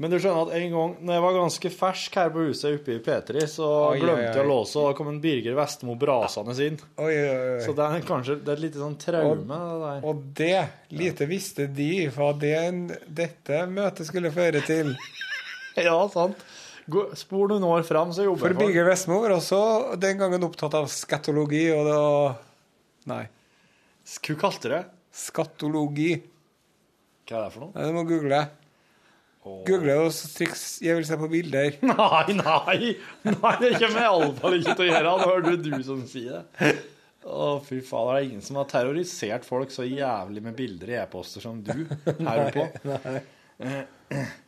Men 0.00 0.08
du 0.08 0.16
skjønner 0.16 0.46
at 0.48 0.54
en 0.56 0.70
gang 0.72 0.92
når 1.04 1.12
jeg 1.12 1.22
var 1.26 1.34
ganske 1.36 1.70
fersk 1.74 2.14
her 2.16 2.30
på 2.32 2.44
huset 2.46 2.78
oppe 2.78 2.94
i 2.94 3.00
P3, 3.04 3.42
så 3.52 3.66
Oi, 3.90 3.98
glemte 4.00 4.30
jeg 4.30 4.44
å 4.46 4.48
låse, 4.48 4.78
og 4.80 4.86
da 4.88 4.94
kom 4.96 5.10
en 5.10 5.18
Birger 5.20 5.58
Vestmo 5.58 5.96
brasende 6.00 6.54
inn. 6.64 6.78
Oi, 7.04 7.10
oi. 7.12 7.58
Så 7.66 7.74
det 7.76 7.84
er 7.84 8.06
kanskje 8.08 8.38
det 8.40 8.48
er 8.48 8.56
et 8.56 8.62
lite 8.64 8.80
sånn 8.80 8.96
traume. 9.02 9.58
det 9.60 9.80
der. 9.82 10.06
Og 10.08 10.22
det, 10.40 10.54
lite 10.96 11.28
visste 11.28 11.66
de 11.68 11.90
hva 12.14 12.30
det, 12.32 12.54
dette 13.20 13.60
møtet 13.68 14.08
skulle 14.08 14.32
føre 14.34 14.64
til. 14.66 14.94
Ja, 15.78 15.94
sant. 16.10 16.40
Spor 17.14 17.52
noen 17.52 17.62
år 17.68 17.84
fram, 17.86 18.10
så 18.12 18.24
jobber 18.24 18.50
jeg 18.50 18.56
for 18.56 18.64
Birger 18.64 18.88
Vestmo 18.88 19.20
var 19.22 19.36
også 19.36 19.60
den 20.02 20.18
gangen 20.18 20.42
opptatt 20.48 20.74
av 20.80 20.88
skatologi, 20.90 21.62
og 21.76 21.86
da 21.86 22.00
Nei. 23.12 23.22
Hva 24.10 24.34
kalte 24.40 24.66
du 24.66 24.74
det? 24.74 24.80
Skatologi. 25.14 26.10
Hva 27.28 27.38
er 27.38 27.46
det 27.46 27.52
for 27.54 27.62
noe? 27.68 27.70
Nei, 27.76 27.86
du 27.86 27.94
må 28.00 28.02
google. 28.08 28.42
Google 29.40 29.94
og 30.04 30.10
så 30.12 30.28
triks 30.34 30.62
jeg 30.84 30.98
vil 30.98 31.06
se 31.08 31.16
på 31.16 31.28
bilder. 31.32 31.76
Nei, 31.90 32.34
nei! 32.36 32.90
Nei, 33.24 33.52
Det 33.62 33.70
kommer 33.80 34.00
jeg 34.02 34.06
iallfall 34.06 34.56
ikke 34.58 34.74
til 34.76 34.84
å 34.84 34.88
gjøre. 34.90 35.12
Nå 35.16 35.28
hører 35.30 35.46
du 35.48 35.68
du 35.70 35.78
som 35.86 36.02
sier 36.10 36.42
det. 36.60 36.72
Å, 37.24 37.46
fy 37.64 37.78
faen. 37.84 38.10
Det 38.10 38.18
er 38.18 38.26
ingen 38.28 38.44
som 38.44 38.58
har 38.60 38.68
terrorisert 38.68 39.44
folk 39.48 39.72
så 39.72 39.84
jævlig 39.88 40.42
med 40.44 40.56
bilder 40.58 40.92
i 40.92 40.98
e-poster 41.00 41.44
som 41.44 41.58
du 41.64 41.72
her 41.72 42.42
oppe 42.50 42.66
nei. 42.90 43.20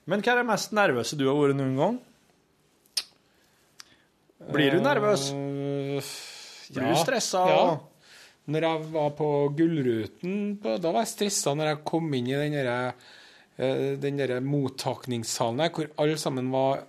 Men 0.09 0.23
hva 0.25 0.33
er 0.35 0.41
det 0.43 0.47
mest 0.49 0.73
nervøse 0.77 1.17
du 1.21 1.27
har 1.29 1.37
vært 1.41 1.59
noen 1.59 1.75
gang? 1.81 1.99
Blir 4.53 4.75
du 4.77 4.81
nervøs? 4.83 5.29
Eh, 5.33 6.13
Blir 6.73 6.89
du 6.93 7.01
stressa? 7.01 7.43
Ja. 7.49 7.65
Når 8.53 8.65
jeg 8.67 8.87
var 8.97 9.11
på 9.15 9.27
Gullruten, 9.57 10.39
da 10.65 10.77
var 10.89 11.05
jeg 11.05 11.13
stressa 11.13 11.53
når 11.55 11.69
jeg 11.75 11.83
kom 11.87 12.09
inn 12.19 12.31
i 12.33 12.39
den 12.41 12.57
derre 12.57 12.79
eh, 12.89 13.11
den 13.57 14.17
der 14.19 14.41
mottakningssalen 14.41 15.61
der, 15.61 15.71
hvor 15.75 15.91
alle 16.01 16.17
sammen 16.21 16.51
var 16.55 16.87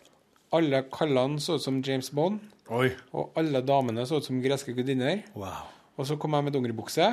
Alle 0.53 0.83
kallene 0.93 1.41
så 1.41 1.55
ut 1.57 1.63
som 1.63 1.79
James 1.81 2.11
Bond, 2.13 2.39
Oi. 2.69 2.91
og 3.11 3.31
alle 3.41 3.63
damene 3.65 4.03
så 4.05 4.19
ut 4.21 4.27
som 4.27 4.37
greske 4.37 4.75
gudinner. 4.77 5.23
Wow. 5.33 5.63
Og 5.97 6.05
så 6.05 6.13
kom 6.21 6.35
jeg 6.37 6.45
med 6.45 6.53
dongeribukse. 6.53 7.07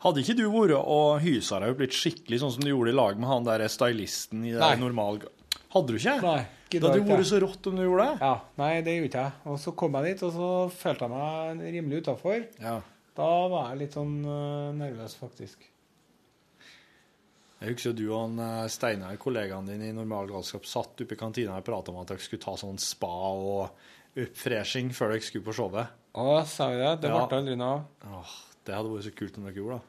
Hadde 0.00 0.22
ikke 0.22 0.36
du 0.38 0.46
vært 0.48 0.72
og 0.80 1.18
hysa 1.20 1.58
deg 1.60 1.74
opp 1.74 1.82
litt 1.84 1.96
skikkelig, 1.96 2.38
sånn 2.40 2.54
som 2.54 2.64
du 2.64 2.70
gjorde 2.70 2.94
i 2.94 2.96
lag 2.96 3.20
med 3.20 3.28
han 3.28 3.44
der 3.44 3.66
stylisten 3.68 4.46
i 4.48 4.54
det 4.54 4.62
Nei. 4.62 4.72
normal... 4.80 5.20
Hadde 5.70 5.92
du 5.92 6.00
ikke? 6.00 6.16
Nei, 6.24 6.40
ikke 6.66 6.80
da 6.80 6.88
hadde 6.90 7.04
du 7.04 7.12
vært 7.12 7.28
så 7.28 7.38
rått 7.44 7.68
om 7.70 7.76
du 7.78 7.84
gjorde 7.84 8.06
det. 8.08 8.16
Ja, 8.24 8.32
Nei, 8.58 8.70
det 8.86 8.96
gjorde 8.96 9.10
ikke 9.10 9.26
jeg. 9.26 9.34
Og 9.52 9.60
så 9.62 9.74
kom 9.84 9.98
jeg 10.00 10.08
dit, 10.08 10.24
og 10.26 10.32
så 10.34 10.48
følte 10.80 11.06
jeg 11.06 11.12
meg 11.12 11.68
rimelig 11.76 12.00
utafor. 12.06 12.40
Ja. 12.64 12.72
Da 13.20 13.28
var 13.52 13.68
jeg 13.70 13.82
litt 13.84 14.00
sånn 14.00 14.16
eh, 14.24 14.72
nervøs, 14.80 15.14
faktisk. 15.20 15.69
Jeg 17.60 17.74
husker 17.74 17.92
du 17.92 18.06
og 18.08 18.22
han, 18.22 18.38
eh, 18.40 18.68
Steinar, 18.72 19.16
kollegaen 19.20 19.66
din 19.68 19.82
i 19.84 19.92
Normal 19.92 20.30
galskap, 20.30 20.64
satt 20.64 21.00
oppe 21.04 21.12
i 21.12 21.18
kantina 21.20 21.58
og 21.58 21.64
prata 21.66 21.92
om 21.92 21.98
at 22.00 22.08
dere 22.08 22.22
skulle 22.24 22.40
ta 22.40 22.54
sånn 22.56 22.78
spa 22.80 23.10
og 23.36 23.70
oppfreshing 24.16 24.88
før 24.96 25.12
dere 25.12 25.20
skulle 25.26 25.44
på 25.44 25.52
showet. 25.58 25.90
Å, 26.16 26.40
sa 26.48 26.70
vi 26.72 26.78
det? 26.80 26.94
Det 27.02 27.10
Ja. 27.10 27.26
ble 27.26 27.36
aldri 27.38 27.56
noe 27.60 27.84
av. 28.02 28.26
Det 28.64 28.74
hadde 28.74 28.88
vært 28.90 29.04
så 29.04 29.14
kult 29.14 29.36
om 29.38 29.44
dere 29.44 29.54
gjorde 29.60 29.78
det. 29.78 29.86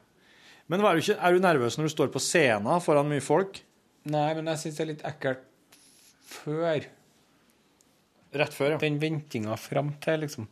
Men 0.68 0.80
er 0.84 0.94
du, 0.94 1.00
ikke, 1.00 1.18
er 1.20 1.32
du 1.32 1.40
nervøs 1.40 1.76
når 1.78 1.88
du 1.88 1.94
står 1.96 2.12
på 2.12 2.20
scenen 2.22 2.80
foran 2.80 3.08
mye 3.08 3.20
folk? 3.24 3.62
Nei, 4.04 4.34
men 4.34 4.46
jeg 4.52 4.56
syns 4.58 4.76
det 4.76 4.80
er 4.84 4.90
litt 4.92 5.02
ekkelt 5.08 5.42
før. 6.26 6.84
Rett 8.32 8.54
før, 8.56 8.70
ja. 8.70 8.78
Den 8.78 8.98
ventinga 9.02 9.56
fram 9.60 9.94
til, 10.00 10.20
liksom. 10.20 10.46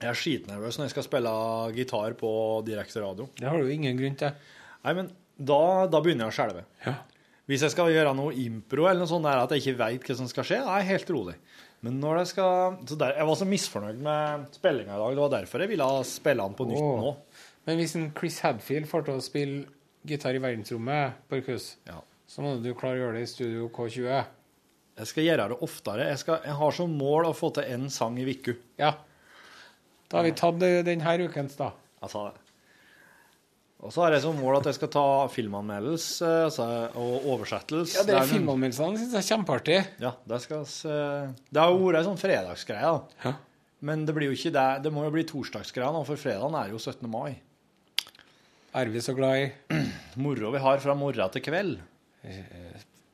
Jeg 0.00 0.10
er 0.10 0.18
skitnervøs 0.18 0.76
når 0.76 0.84
jeg 0.88 0.90
skal 0.96 1.06
spille 1.06 1.30
gitar 1.76 2.12
på 2.20 2.32
direkte 2.66 3.00
radio. 3.00 3.28
Det 3.38 3.48
har 3.48 3.56
du 3.56 3.64
jo 3.64 3.72
ingen 3.72 3.96
grunn 3.96 4.16
til. 4.20 4.34
Nei, 4.84 4.92
men 4.92 5.08
da, 5.36 5.86
da 5.92 6.00
begynner 6.00 6.26
jeg 6.26 6.34
å 6.34 6.36
skjelve. 6.38 6.64
Ja. 6.86 6.96
Hvis 7.46 7.62
jeg 7.62 7.74
skal 7.76 7.92
gjøre 7.94 8.14
noe 8.18 8.34
impro 8.42 8.88
eller 8.88 9.04
noe 9.04 9.10
sånt 9.10 9.26
der 9.28 9.38
at 9.44 9.52
jeg 9.54 9.62
ikke 9.62 9.78
veit 9.78 10.08
hva 10.08 10.16
som 10.18 10.28
skal 10.30 10.46
skje, 10.48 10.62
da 10.66 10.74
er 10.74 10.82
jeg 10.82 10.96
helt 10.96 11.12
rolig. 11.14 11.36
Men 11.86 12.00
når 12.02 12.18
det 12.22 12.26
skal 12.32 12.78
så 12.88 12.96
der, 12.98 13.12
Jeg 13.20 13.26
var 13.28 13.36
så 13.38 13.46
misfornøyd 13.46 13.98
med 14.02 14.46
spillinga 14.56 14.96
i 14.96 15.00
dag. 15.02 15.14
Det 15.14 15.22
var 15.22 15.34
derfor 15.36 15.62
jeg 15.62 15.70
ville 15.70 15.88
spille 16.08 16.42
den 16.42 16.56
på 16.58 16.66
nytt 16.66 16.82
oh. 16.82 17.02
nå. 17.04 17.12
Men 17.68 17.78
hvis 17.80 17.94
en 17.98 18.08
Chris 18.16 18.40
Hadfield 18.42 18.88
får 18.90 19.06
til 19.06 19.18
å 19.18 19.22
spille 19.24 19.64
gitar 20.06 20.34
i 20.38 20.42
verdensrommet, 20.42 21.20
Borchhus, 21.30 21.76
Ja. 21.86 22.00
så 22.30 22.42
må 22.42 22.56
du 22.62 22.72
klare 22.74 22.96
å 22.96 23.02
gjøre 23.04 23.18
det 23.18 23.26
i 23.26 23.30
Studio 23.30 23.68
K20. 23.74 24.08
Jeg 24.96 25.10
skal 25.10 25.26
gjøre 25.26 25.48
det 25.52 25.60
oftere. 25.66 26.08
Jeg, 26.08 26.18
skal, 26.22 26.40
jeg 26.46 26.56
har 26.56 26.76
som 26.78 26.94
mål 26.98 27.28
å 27.28 27.36
få 27.36 27.50
til 27.54 27.68
én 27.74 27.90
sang 27.92 28.16
i 28.18 28.24
uka. 28.24 28.54
Ja. 28.80 28.94
Da 30.08 30.18
har 30.20 30.24
vi 30.24 30.32
tatt 30.38 30.58
det 30.62 30.86
denne 30.86 31.16
ukens, 31.26 31.58
da. 31.58 31.72
Jeg 32.02 32.12
sa 32.14 32.28
det. 32.30 32.45
Og 33.84 33.92
så 33.92 34.02
har 34.06 34.14
jeg 34.16 34.22
som 34.24 34.38
mål 34.40 34.56
at 34.58 34.68
jeg 34.70 34.76
skal 34.78 34.88
ta 34.94 35.02
filmanmeldelse 35.28 36.28
altså, 36.46 36.64
og 36.96 37.26
oversettelse. 37.34 37.98
Ja, 37.98 38.04
det 38.08 38.14
er 38.16 38.28
Filmanmeldelsene 38.30 38.96
syns 39.02 39.12
jeg 39.12 39.20
er 39.20 39.26
kjempeartig. 39.28 39.76
Ja, 40.00 40.14
det 40.26 40.38
skal 40.42 40.62
s- 40.64 40.86
Det 40.88 41.60
har 41.60 41.68
jo 41.74 41.82
vært 41.84 41.98
ei 42.00 42.06
sånn 42.08 42.16
fredagsgreie, 42.22 42.80
da. 42.96 43.26
Ja. 43.26 43.34
Men 43.86 44.06
det 44.08 44.14
blir 44.16 44.30
jo 44.30 44.36
ikke 44.38 44.54
det. 44.56 44.64
Det 44.86 44.92
må 44.96 45.04
jo 45.04 45.12
bli 45.12 45.26
torsdagsgreia 45.28 45.92
nå, 45.92 46.00
for 46.08 46.16
fredagen 46.16 46.56
er 46.56 46.72
jo 46.72 46.80
17. 46.80 47.04
mai. 47.12 47.36
Er 48.76 48.88
vi 48.92 48.98
så 49.04 49.14
glad 49.16 49.44
i 49.44 49.76
Moro 50.24 50.50
vi 50.56 50.58
har 50.64 50.80
fra 50.82 50.94
morgen 50.96 51.30
til 51.36 51.44
kveld. 51.44 51.76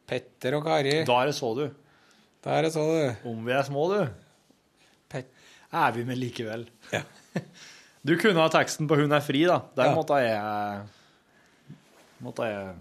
Petter 0.08 0.56
og 0.58 0.64
Kari? 0.66 1.02
Da 1.08 1.18
er 1.24 1.30
det 1.32 1.36
så, 1.36 1.50
du. 1.58 1.66
Der 2.46 2.64
er 2.66 2.70
så 2.74 2.86
du. 2.86 3.28
Om 3.34 3.44
vi 3.46 3.52
er 3.58 3.66
små, 3.66 3.84
du. 3.90 4.00
Pet 5.10 5.26
Er 5.72 5.92
vi 5.98 6.04
med 6.06 6.18
likevel. 6.22 6.68
Du 8.02 8.16
kunne 8.18 8.40
ha 8.42 8.48
teksten 8.50 8.88
på 8.90 8.96
'Hun 8.98 9.12
er 9.12 9.20
fri', 9.22 9.46
da. 9.46 9.62
Der 9.76 9.90
Ja. 9.90 9.94
måtte 9.94 10.18
jeg 10.18 10.88
Måtte 12.22 12.46
jeg 12.46 12.76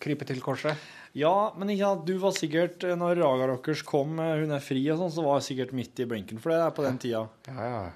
krype 0.00 0.26
til 0.26 0.40
korset. 0.40 0.76
Ja, 1.14 1.52
men 1.56 1.68
ja, 1.76 1.94
du 1.94 2.18
var 2.18 2.32
sikkert 2.32 2.80
Når 2.80 3.16
Raga 3.16 3.46
Rockers 3.46 3.82
kom 3.82 4.16
'Hun 4.18 4.50
er 4.50 4.60
fri' 4.60 4.92
og 4.92 4.98
sånn, 4.98 5.12
så 5.12 5.24
var 5.24 5.40
jeg 5.40 5.56
sikkert 5.56 5.72
midt 5.72 5.98
i 6.00 6.04
blinken 6.04 6.40
for 6.40 6.50
det 6.50 6.74
på 6.74 6.82
den 6.82 6.98
tida. 6.98 7.28
Ja, 7.48 7.54
ja. 7.54 7.90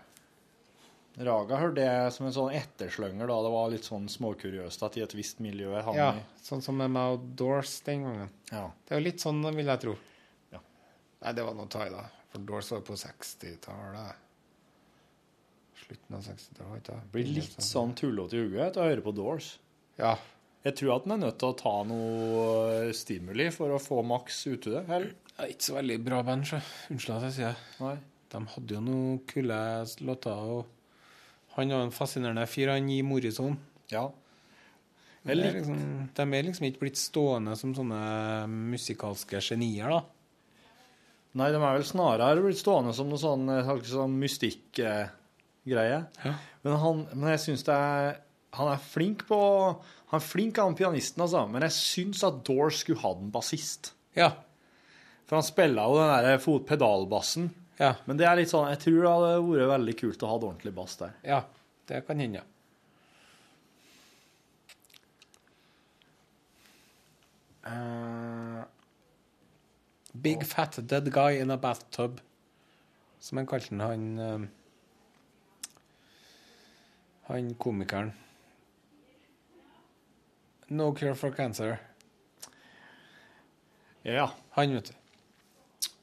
Raga 1.19 1.57
hørte 1.57 1.81
jeg 1.81 2.12
som 2.12 2.27
en 2.27 2.33
sånn 2.33 2.53
etterslynger 2.53 3.27
da 3.27 3.37
det 3.43 3.53
var 3.55 3.71
litt 3.71 3.87
sånn 3.89 4.07
småkuriøst 4.07 4.83
at 4.85 4.99
i 4.99 5.01
et 5.01 5.14
visst 5.17 5.41
miljø 5.41 5.71
jeg 5.73 5.85
havnet 5.87 5.97
ja. 5.97 6.11
i. 6.12 6.43
Sånn 6.45 6.62
som 6.62 6.77
med 6.77 6.91
meg 6.91 7.23
Doors 7.37 7.81
den 7.87 8.05
gangen. 8.05 8.29
Ja. 8.51 8.71
Det 8.85 8.93
er 8.93 9.01
jo 9.01 9.05
litt 9.07 9.25
sånn, 9.25 9.41
vil 9.57 9.64
jeg 9.64 9.81
tro. 9.81 9.97
Ja. 10.53 10.61
Nei, 11.23 11.33
det 11.33 11.47
var 11.47 11.55
noe 11.55 11.71
ta 11.73 11.89
da. 11.89 12.05
For 12.29 12.45
Doors 12.45 12.71
var 12.71 12.85
på 12.85 12.99
60-tallet. 13.01 14.26
Slutten 15.87 16.16
av 16.18 16.24
60-tallet. 16.26 16.80
ikke? 16.82 16.97
Blir 17.12 17.28
litt 17.37 17.61
sånn 17.62 17.93
tullete 17.99 18.34
i 18.39 18.43
hodet 18.43 18.64
etter 18.70 18.82
å 18.82 18.89
høre 18.89 19.05
på 19.05 19.12
Doors. 19.14 19.53
Ja. 20.01 20.16
Jeg 20.66 20.74
tror 20.80 20.97
at 20.97 21.05
en 21.07 21.14
er 21.14 21.20
nødt 21.22 21.37
til 21.39 21.53
å 21.53 21.59
ta 21.61 21.74
noe 21.87 22.95
stimuli 22.97 23.47
for 23.55 23.70
å 23.70 23.78
få 23.78 24.01
maks 24.03 24.41
ut 24.49 24.66
av 24.66 24.72
det. 24.74 24.84
Eller? 24.97 25.12
Er 25.37 25.53
ikke 25.53 25.68
så 25.68 25.76
veldig 25.76 25.99
bra 26.03 26.22
band, 26.26 26.49
så. 26.49 26.59
Unnskyld 26.91 27.14
at 27.14 27.26
jeg 27.28 27.34
sier 27.37 27.61
det. 27.78 27.93
De 28.34 28.41
hadde 28.51 28.74
jo 28.74 28.80
noen 28.82 29.20
kule 29.30 29.59
låter. 30.09 30.32
og 30.57 31.55
Han 31.55 31.70
var 31.70 31.84
en 31.87 31.95
fascinerende 31.95 32.47
fyr, 32.51 32.72
han 32.72 32.89
i 32.91 32.99
Morrison. 33.07 33.55
Ja. 33.93 34.09
Er 35.26 35.39
liksom, 35.39 35.78
de 36.14 36.22
er 36.22 36.47
liksom 36.47 36.66
ikke 36.66 36.82
blitt 36.84 36.99
stående 36.99 37.55
som 37.59 37.74
sånne 37.74 38.01
musikalske 38.51 39.39
genier, 39.43 39.91
da. 39.91 40.03
Nei, 41.37 41.51
de 41.53 41.61
er 41.61 41.78
vel 41.78 41.87
snarere 41.87 42.43
blitt 42.43 42.59
stående 42.59 42.95
som 42.97 43.11
noe 43.12 43.22
sånn, 43.22 43.47
sånn 43.87 44.18
mystikk... 44.18 44.66
sånn 44.82 45.22
mystikkgreie. 45.67 46.07
Ja. 46.25 46.35
Men, 46.62 46.79
han, 46.79 47.05
men 47.12 47.31
jeg 47.35 47.43
syns 47.43 47.67
det 47.67 47.75
er 47.75 48.23
Han 48.57 48.73
er 48.73 48.81
flink 48.81 49.27
på 49.29 49.39
Han 50.11 50.21
er 50.21 50.25
flink 50.25 50.57
han 50.59 50.75
pianisten, 50.75 51.23
altså. 51.23 51.47
Men 51.51 51.62
jeg 51.67 51.73
syns 51.73 52.25
at 52.25 52.45
Doors 52.47 52.81
skulle 52.81 53.01
hatt 53.03 53.21
en 53.21 53.31
bassist. 53.31 53.93
Ja. 54.14 54.31
For 55.27 55.37
han 55.37 55.45
spiller 55.45 55.83
jo 55.83 55.99
den 55.99 56.12
derre 56.12 56.39
fotpedalbassen. 56.41 57.51
Ja. 57.79 57.95
Men 58.07 58.17
det 58.17 58.27
er 58.27 58.39
litt 58.39 58.53
sånn 58.53 58.71
Jeg 58.71 58.81
tror 58.87 59.01
det 59.03 59.12
hadde 59.12 59.47
vært 59.51 59.73
veldig 59.75 59.97
kult 59.99 60.23
å 60.23 60.31
ha 60.31 60.39
ordentlig 60.41 60.75
bass 60.75 60.99
der. 61.03 61.17
ja. 61.27 61.45
Det 61.87 62.01
kan 62.03 62.19
hende. 62.19 62.41
Uh, 67.62 68.64
big 70.19 70.43
fat 70.43 70.81
dead 70.83 71.12
guy 71.14 71.39
in 71.39 71.53
a 71.55 71.57
bathtub. 71.57 72.19
Som 73.21 73.39
han 73.39 73.47
kalte 73.47 73.71
den, 73.71 73.85
han 73.87 74.19
eh, 74.19 74.49
Han 77.29 77.55
komikeren. 77.59 78.12
No 80.68 80.93
cure 80.95 81.14
for 81.14 81.31
cancer. 81.35 81.79
Ja. 84.03 84.31
Han, 84.51 84.74
vet 84.74 84.91
du. 84.91 84.95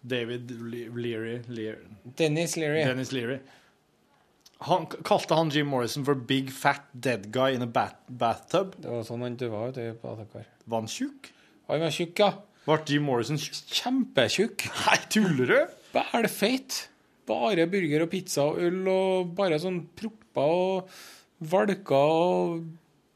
David 0.04 0.52
Le- 0.52 0.90
Leary, 1.00 1.42
Leary 1.48 1.86
Dennis 2.04 2.58
Leary. 2.58 2.84
Dennis 2.86 3.12
Leary. 3.16 3.38
Han 4.64 4.86
kalte 5.04 5.36
han 5.36 5.50
Jim 5.52 5.68
Morrison 5.72 6.04
for 6.06 6.16
Big 6.16 6.52
Fat 6.52 6.84
Dead 6.92 7.30
Guy 7.32 7.56
in 7.56 7.62
a 7.64 7.68
bat 7.68 8.02
bathtub. 8.08 8.76
Det 8.80 8.92
var 8.92 9.04
sånn 9.08 9.24
han 9.24 9.38
døva 9.40 9.66
vet 9.70 9.80
du, 9.80 9.94
på 10.02 10.12
Atakar. 10.14 10.48
Var 10.66 10.84
han 10.84 10.92
tjukk? 10.92 11.32
Han 11.72 11.84
var 11.84 11.96
tjukk, 11.96 12.20
ja. 12.20 12.30
Ble 12.68 12.78
Jim 12.88 13.08
Morrison 13.08 13.40
tjukk? 13.40 13.62
Kjempetjukk. 13.80 14.68
Nei, 14.86 14.98
tuller 15.12 15.52
du? 15.52 15.58
Bælfeit. 15.96 16.82
Bare 17.28 17.68
burger 17.72 18.04
og 18.06 18.12
pizza 18.12 18.46
og 18.52 18.60
øl 18.64 18.82
og 18.92 19.34
bare 19.40 19.60
sånn 19.64 19.82
propper 20.34 20.54
og 20.54 20.90
valka 21.54 21.96
og 21.96 22.64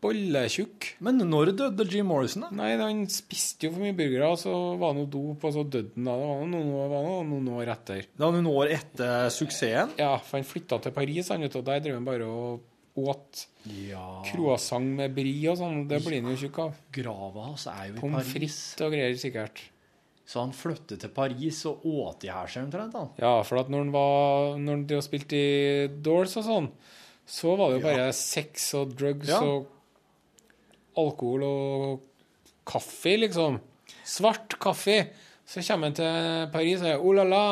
bolletjukk. 0.03 0.91
Men 1.03 1.17
når 1.25 1.51
døde 1.57 1.85
Jim 1.89 2.05
Morrison, 2.11 2.43
da? 2.45 2.49
Nei, 2.53 2.75
han 2.77 3.05
spiste 3.09 3.65
jo 3.67 3.71
for 3.73 3.81
mye 3.81 3.95
burgere, 3.97 4.29
så 4.37 4.53
var 4.77 4.93
han 4.93 5.01
jo 5.01 5.07
dop, 5.17 5.43
og 5.49 5.53
så 5.55 5.63
døde 5.65 5.91
han 5.95 6.05
da. 6.05 6.15
Det 6.15 6.27
var 6.29 6.47
noen, 6.53 6.71
år- 6.77 6.91
var 6.93 7.23
noen, 7.25 7.47
år 7.57 7.71
etter. 7.73 8.01
Det 8.13 8.23
var 8.23 8.31
noen 8.35 8.49
år 8.53 8.73
etter 8.77 9.29
suksessen? 9.33 9.95
Ja, 9.97 10.17
for 10.21 10.37
han 10.37 10.45
flytta 10.47 10.81
til 10.83 10.91
Paris, 10.95 11.29
han, 11.33 11.41
vet 11.41 11.51
du, 11.53 11.59
og 11.59 11.65
der 11.65 11.79
drev 11.81 11.97
han 11.97 12.05
bare 12.05 12.27
og 12.29 12.61
åt 12.97 13.45
Ja. 13.87 14.23
croissant 14.25 14.95
med 14.97 15.13
bri 15.13 15.47
og 15.47 15.57
sånn. 15.57 15.87
Det 15.87 15.99
blir 16.05 16.21
han 16.21 16.31
jo 16.35 16.47
tjukk 16.47 16.59
av. 16.63 16.75
Grava 16.91 17.43
hans 17.49 17.67
er 17.67 17.89
jo 17.89 17.93
i 17.95 17.99
Pommes 17.99 18.23
Paris. 18.33 18.33
frites 18.33 18.81
og 18.85 18.91
greier, 18.91 19.13
sikkert. 19.17 19.61
Så 20.27 20.41
han 20.41 20.51
flyttet 20.51 20.99
til 20.99 21.09
Paris 21.09 21.65
og 21.65 21.85
åt 21.85 22.23
i 22.25 22.27
her 22.27 22.47
seg 22.47 22.65
omtrent. 22.65 22.95
Ja, 23.19 23.41
for 23.43 23.59
at 23.59 23.69
når 23.69 23.77
han 23.85 23.91
var 23.93 24.57
Når 24.57 24.89
han 24.89 25.01
spilte 25.01 25.33
i 25.37 25.87
Doors 26.01 26.35
og 26.37 26.43
sånn, 26.43 26.71
så 27.27 27.55
var 27.59 27.71
det 27.73 27.81
jo 27.81 27.85
bare 27.85 28.11
sex 28.15 28.69
og 28.79 28.93
drugs 28.97 29.27
Ja. 29.27 29.41
og 29.43 29.67
alkohol 30.97 31.43
og 31.43 31.99
kaffe, 32.67 33.17
liksom. 33.19 33.59
Svart 34.07 34.55
kaffe. 34.63 35.09
Så 35.47 35.61
kommer 35.67 35.87
han 35.91 35.95
til 35.95 36.47
Paris 36.51 36.79
og 36.81 36.85
sier 36.87 37.03
oh 37.03 37.13
la 37.15 37.23
la. 37.27 37.43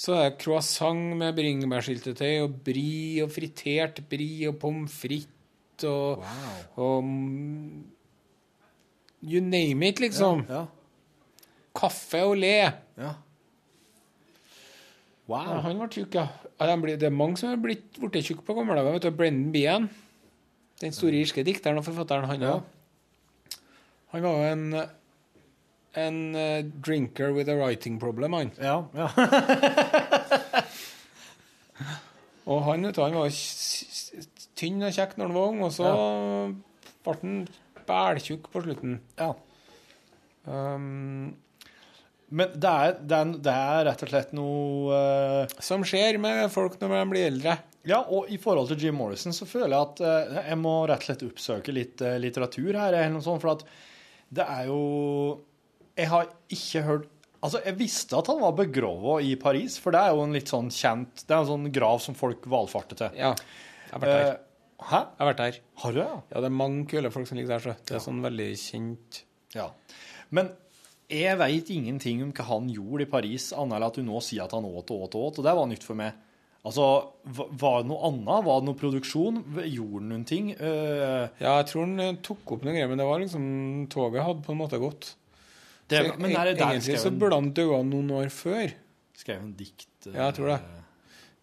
Så 0.00 0.14
er 0.16 0.30
det 0.30 0.38
croissant 0.42 1.16
med 1.20 1.34
bringebærsyltetøy 1.36 2.42
og 2.44 2.58
brie 2.64 3.22
og 3.24 3.30
fritert 3.34 3.98
brie 4.10 4.48
og 4.48 4.58
pommes 4.62 4.92
frites 4.92 5.84
og, 5.88 6.22
og 6.80 7.02
mm, 7.04 7.84
You 9.22 9.40
name 9.44 9.88
it, 9.90 10.00
liksom. 10.00 10.46
Ja. 10.48 10.62
Kaffe 11.76 12.22
og 12.24 12.38
le. 12.40 12.54
ja. 12.96 13.10
Ja, 15.30 15.60
han 15.64 15.78
ble 15.78 15.88
tjukk, 15.92 16.14
ja. 16.18 16.26
ja 16.58 16.68
de 16.70 16.76
blir, 16.82 16.98
det 17.00 17.08
er 17.08 17.14
mange 17.14 17.38
som 17.40 17.52
er 17.52 17.60
blitt 17.62 17.98
blitt 18.00 18.26
tjukke 18.26 18.44
på 18.46 18.56
gamle 18.58 18.76
dager. 18.78 19.12
Brendan 19.14 19.52
Behan, 19.54 19.88
den 20.82 20.96
store 20.96 21.20
irske 21.22 21.44
dikteren 21.46 21.80
og 21.80 21.86
forfatteren, 21.86 22.28
han 22.30 22.46
Ja. 22.46 22.60
Han 24.10 24.24
var 24.24 24.32
jo 24.34 24.46
en, 24.50 24.64
en 26.02 26.16
uh, 26.34 26.62
drinker 26.82 27.30
with 27.36 27.50
a 27.50 27.54
writing 27.54 28.00
problem, 28.02 28.32
han. 28.34 28.50
Ja, 28.58 28.80
ja. 28.94 29.06
Og 32.50 32.64
han, 32.66 32.82
vet 32.82 32.96
du, 32.96 33.02
han 33.04 33.14
var 33.14 33.30
tynn 34.58 34.82
og 34.82 34.96
kjekk 34.96 35.14
når 35.14 35.28
han 35.28 35.36
var 35.36 35.52
ung, 35.52 35.60
og 35.62 35.70
så 35.76 35.90
ble 37.04 37.14
han 37.20 37.36
bæltjukk 37.86 38.50
på 38.50 38.64
slutten. 38.64 38.98
ja. 39.20 39.30
Um, 40.50 41.36
Men 42.30 42.52
det 42.54 42.70
er, 42.70 42.96
det, 43.00 43.16
er, 43.16 43.30
det 43.42 43.52
er 43.52 43.84
rett 43.88 44.02
og 44.06 44.10
slett 44.12 44.32
noe 44.38 44.94
uh, 44.94 45.54
som 45.62 45.82
skjer 45.86 46.18
med 46.22 46.44
folk 46.54 46.76
når 46.78 46.94
de 46.94 47.02
blir 47.10 47.28
eldre. 47.32 47.56
Ja, 47.88 48.02
og 48.12 48.28
i 48.30 48.38
forhold 48.38 48.70
til 48.70 48.86
Jim 48.86 48.98
Morrison 49.00 49.34
så 49.34 49.48
føler 49.48 49.74
jeg 49.74 49.86
at 49.88 50.02
uh, 50.04 50.42
jeg 50.46 50.58
må 50.60 50.74
rett 50.86 51.02
og 51.02 51.08
slett 51.08 51.24
oppsøke 51.26 51.74
litt 51.74 52.04
uh, 52.06 52.18
litteratur 52.22 52.70
her, 52.70 52.92
eller 52.92 53.16
noe 53.16 53.24
sånt, 53.24 53.42
for 53.42 53.56
at 53.56 53.64
det 54.30 54.46
er 54.46 54.68
jo 54.68 54.82
Jeg 55.98 56.06
har 56.06 56.28
ikke 56.54 56.82
hørt 56.86 57.08
Altså, 57.40 57.62
jeg 57.64 57.78
visste 57.80 58.18
at 58.18 58.28
han 58.28 58.38
var 58.42 58.52
begravet 58.52 59.24
i 59.26 59.32
Paris, 59.40 59.78
for 59.80 59.96
det 59.96 60.02
er 60.04 60.12
jo 60.12 60.26
en 60.26 60.36
litt 60.36 60.50
sånn 60.52 60.68
kjent 60.70 61.24
Det 61.24 61.32
er 61.32 61.40
en 61.40 61.48
sånn 61.48 61.70
grav 61.72 62.02
som 62.04 62.14
folk 62.14 62.44
valfarter 62.52 63.00
til. 63.00 63.16
Ja, 63.16 63.32
jeg 63.32 63.94
har 63.94 64.02
vært 64.04 64.12
der. 64.20 64.40
Hæ? 64.80 65.00
Jeg 65.00 65.22
har 65.22 65.30
vært 65.30 65.40
der. 65.40 65.60
Har 65.82 65.94
du 65.96 66.00
ja? 66.02 66.10
Ja, 66.30 66.42
det 66.44 66.50
er 66.50 66.58
mange 66.60 66.84
kule 66.92 67.10
folk 67.12 67.28
som 67.28 67.40
ligger 67.40 67.56
der, 67.56 67.64
så. 67.64 67.74
Det 67.88 67.96
er 67.96 68.04
sånn 68.04 68.20
veldig 68.24 68.50
kjent. 68.60 69.22
Ja. 69.56 69.70
Men 70.36 70.52
jeg 71.10 71.38
veit 71.40 71.70
ingenting 71.74 72.22
om 72.24 72.32
hva 72.36 72.44
han 72.48 72.68
gjorde 72.72 73.04
i 73.06 73.10
Paris, 73.10 73.50
annet 73.52 73.76
enn 73.78 73.86
at 73.86 73.98
du 73.98 74.02
nå 74.06 74.20
sier 74.24 74.44
at 74.46 74.54
han 74.56 74.66
åt 74.68 74.90
og 74.94 75.06
åt 75.06 75.16
og 75.18 75.24
åt, 75.28 75.38
og 75.40 75.46
det 75.46 75.54
var 75.58 75.70
nytt 75.70 75.86
for 75.86 75.98
meg. 75.98 76.18
Altså, 76.60 76.86
var 77.24 77.78
det 77.80 77.88
noe 77.88 78.02
annet? 78.10 78.42
Var 78.44 78.58
det 78.60 78.68
noe 78.68 78.76
produksjon? 78.76 79.38
Gjorde 79.64 80.00
han 80.02 80.10
noen 80.12 80.26
ting? 80.28 80.50
Uh, 80.60 81.30
Ja, 81.40 81.54
jeg 81.62 81.70
tror 81.70 81.86
han 81.86 82.02
eh, 82.04 82.18
tok 82.20 82.52
opp 82.56 82.66
noen 82.66 82.76
greier, 82.76 82.90
men 82.90 83.00
det 83.00 83.06
var 83.08 83.22
liksom 83.22 83.46
Toget 83.92 84.26
hadde 84.26 84.44
på 84.44 84.52
en 84.52 84.60
måte 84.60 84.80
gått. 84.82 85.14
det, 85.88 86.02
Så 86.04 86.18
men 86.20 86.34
er 86.36 86.50
det 86.50 86.58
der 86.58 86.66
Egentlig 86.74 86.98
skrev 86.98 87.04
så 87.06 87.14
burde 87.16 87.38
han 87.40 87.48
dødd 87.56 87.88
noen 87.88 88.12
år 88.18 88.28
før. 88.34 88.74
skrev 89.16 89.40
han 89.40 89.54
dikt? 89.56 89.88
Uh, 90.06 90.12
Ja, 90.12 90.28
jeg 90.28 90.36
tror 90.36 90.52
det. 90.52 90.60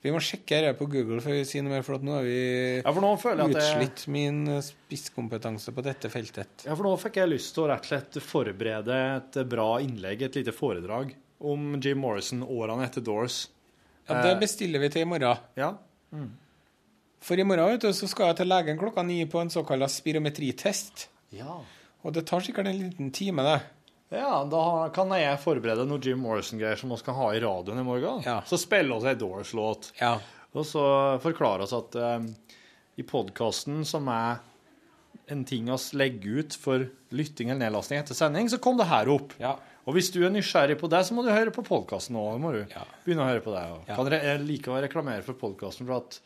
Vi 0.07 0.13
må 0.15 0.21
sjekke 0.23 0.61
her 0.63 0.75
på 0.79 0.87
Google 0.87 1.19
før 1.23 1.35
vi 1.35 1.43
sier 1.49 1.65
noe 1.65 1.73
mer, 1.75 1.83
for 1.83 1.97
at 1.99 2.05
nå 2.07 2.13
har 2.15 2.23
vi 2.23 2.37
Ja, 2.79 2.93
for 2.95 3.03
nå 3.03 3.09
føler 3.19 3.43
jeg 3.43 3.57
at 3.57 3.59
jeg, 3.59 3.73
utslitt 3.75 4.03
min 4.15 4.39
eh, 4.55 4.63
spisskompetanse 4.63 5.73
på 5.75 5.83
dette 5.85 6.11
feltet. 6.13 6.63
ja, 6.65 6.71
for 6.73 6.87
nå 6.87 6.93
fikk 7.01 7.19
jeg 7.19 7.31
lyst 7.33 7.51
til 7.57 7.65
å 7.65 7.69
rett 7.73 7.83
og 7.83 7.91
slett 7.91 8.19
forberede 8.23 8.97
et 9.17 9.39
bra 9.51 9.67
innlegg, 9.83 10.23
et 10.29 10.39
lite 10.39 10.55
foredrag, 10.55 11.11
om 11.43 11.75
Jim 11.83 11.99
Morrison 12.01 12.41
årene 12.47 12.87
etter 12.87 13.03
Doors. 13.05 13.43
Ja, 14.07 14.21
Det 14.23 14.37
bestiller 14.39 14.79
vi 14.79 14.89
til 14.93 15.03
i 15.03 15.09
morgen. 15.11 15.41
Ja. 15.59 15.73
For 17.27 17.35
i 17.39 17.43
morgen 17.43 17.73
vet 17.73 17.83
du, 17.83 17.89
så 17.93 18.07
skal 18.07 18.31
jeg 18.31 18.39
til 18.39 18.47
legen 18.53 18.77
klokka 18.79 19.03
ni 19.03 19.19
på 19.27 19.41
en 19.43 19.51
såkalt 19.51 19.91
spirometritest. 19.91 21.09
ja. 21.35 21.59
Og 22.05 22.13
det 22.13 22.21
tar 22.29 22.39
sikkert 22.45 22.67
en 22.69 22.77
liten 22.77 23.09
time, 23.11 23.43
det. 23.43 23.57
Ja, 24.09 24.43
da 24.47 24.63
kan 24.95 25.11
jeg 25.17 25.39
forberede 25.43 25.83
noe 25.87 25.99
Jim 26.03 26.21
Morrison-greier 26.23 26.79
som 26.79 26.93
vi 26.93 26.97
skal 27.01 27.17
ha 27.17 27.29
i 27.35 27.41
radioen 27.43 27.81
i 27.81 27.83
morgen. 27.83 28.21
Ja. 28.23 28.37
Så 28.47 28.59
spille 28.61 28.95
oss 28.95 29.03
ei 29.09 29.17
Doors-låt. 29.19 29.89
Ja. 29.99 30.13
Og 30.55 30.63
så 30.65 30.83
forklare 31.23 31.65
oss 31.67 31.73
at 31.75 31.97
eh, 31.99 32.29
i 32.95 33.03
podkasten, 33.07 33.81
som 33.85 34.07
er 34.13 34.39
en 35.27 35.43
ting 35.43 35.67
vi 35.67 35.77
legger 35.99 36.39
ut 36.39 36.55
for 36.55 36.85
lytting 37.11 37.49
eller 37.51 37.65
nedlasting 37.67 37.99
etter 37.99 38.15
sending, 38.15 38.47
så 38.49 38.61
kom 38.63 38.79
det 38.79 38.87
her 38.87 39.11
opp. 39.11 39.35
Ja. 39.43 39.57
Og 39.87 39.95
hvis 39.95 40.09
du 40.11 40.21
er 40.23 40.31
nysgjerrig 40.31 40.79
på 40.79 40.87
det, 40.91 41.03
så 41.07 41.15
må 41.15 41.23
du 41.23 41.31
høre 41.31 41.51
på 41.55 41.63
podkasten 41.67 42.15
òg. 42.19 42.39
må 42.43 42.53
du 42.55 42.61
Ja. 42.71 42.83
begynne 43.05 43.23
å 43.27 43.29
høre 43.29 43.43
på 43.43 43.51
det. 43.55 43.65
Ja. 43.89 43.95
Kan 43.95 44.07
re 44.11 44.19
å 44.23 44.81
reklamere 44.83 45.23
for 45.23 45.33
podkasten, 45.35 45.85
for 45.87 45.99
at 45.99 46.19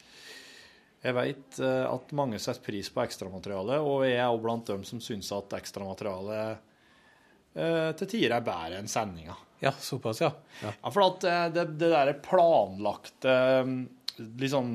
jeg 1.02 1.14
vet 1.18 1.60
eh, 1.66 1.86
at 1.90 2.12
mange 2.14 2.38
setter 2.38 2.62
pris 2.62 2.90
på 2.94 3.02
ekstramaterialet, 3.02 3.82
og 3.82 4.06
jeg 4.06 4.18
er 4.22 4.30
òg 4.30 4.42
blant 4.46 4.66
dem 4.70 4.84
som 4.86 5.00
syns 5.02 5.32
at 5.34 5.50
ekstramateriale 5.58 6.38
eh, 6.52 6.58
til 8.00 8.08
tider 8.08 8.38
er 8.38 8.46
bedre 8.46 8.80
enn 8.80 8.88
sendinga. 8.92 9.36
ja, 9.62 9.72
såpass, 9.72 10.22
ja. 10.24 10.32
ja. 10.62 10.72
Ja, 10.72 10.92
for 10.92 11.04
at 11.06 11.24
eh, 11.28 11.46
det, 11.54 11.66
det 11.82 11.92
der 11.92 12.14
planlagte, 12.24 13.36
mm, 13.68 13.82
litt 14.40 14.54
sånn 14.54 14.74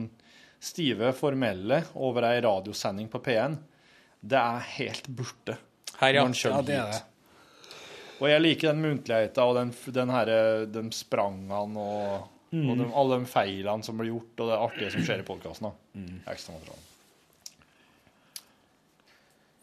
stive, 0.63 1.13
formelle 1.17 1.83
over 1.95 2.27
ei 2.29 2.41
radiosending 2.45 3.09
på 3.13 3.21
P1, 3.25 3.57
det 4.21 4.39
er 4.41 4.71
helt 4.79 5.09
borte. 5.09 5.57
Her, 6.01 6.15
ja. 6.19 6.25
ja, 6.29 6.63
det 6.67 6.77
er 6.77 6.95
det. 6.95 7.03
Og 8.17 8.31
jeg 8.31 8.41
liker 8.43 8.73
den 8.73 8.81
muntligheta 8.81 9.45
og 9.45 9.59
den, 9.59 9.71
den 9.93 10.13
herre 10.15 10.41
de 10.67 10.89
sprangene 10.97 11.61
og, 11.83 12.33
Mm. 12.55 12.69
og 12.71 12.77
de, 12.79 12.85
alle 12.95 13.17
de 13.19 13.27
feilene 13.27 13.83
som 13.83 13.99
blir 13.99 14.13
gjort, 14.13 14.39
og 14.41 14.49
det 14.49 14.57
artige 14.57 14.91
som 14.95 15.03
skjer 15.03 15.19
i 15.21 15.25
podkasten. 15.27 15.73
Mm. 15.99 16.21
Ekstramateriale. 16.31 16.85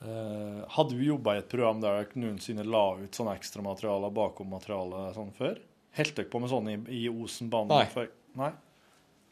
Eh, 0.03 0.63
hadde 0.75 0.97
du 0.97 1.03
jobba 1.05 1.37
i 1.37 1.39
et 1.39 1.47
program 1.51 1.79
der 1.83 2.01
dere 2.01 2.19
noensinne 2.19 2.65
la 2.67 2.83
ut 2.99 3.15
sånne 3.15 3.37
ekstramaterialer 3.39 4.11
bakom 4.15 4.51
materialet 4.51 5.15
sånn 5.15 5.31
før? 5.37 5.61
Helt 5.95 6.17
dere 6.17 6.27
på 6.31 6.41
med 6.43 6.51
sånn 6.51 6.67
i, 6.73 6.75
i 6.91 7.05
Osen 7.11 7.51
bane? 7.53 7.71
Nei. 7.71 7.85
Før? 7.93 8.09
Nei? 8.39 8.51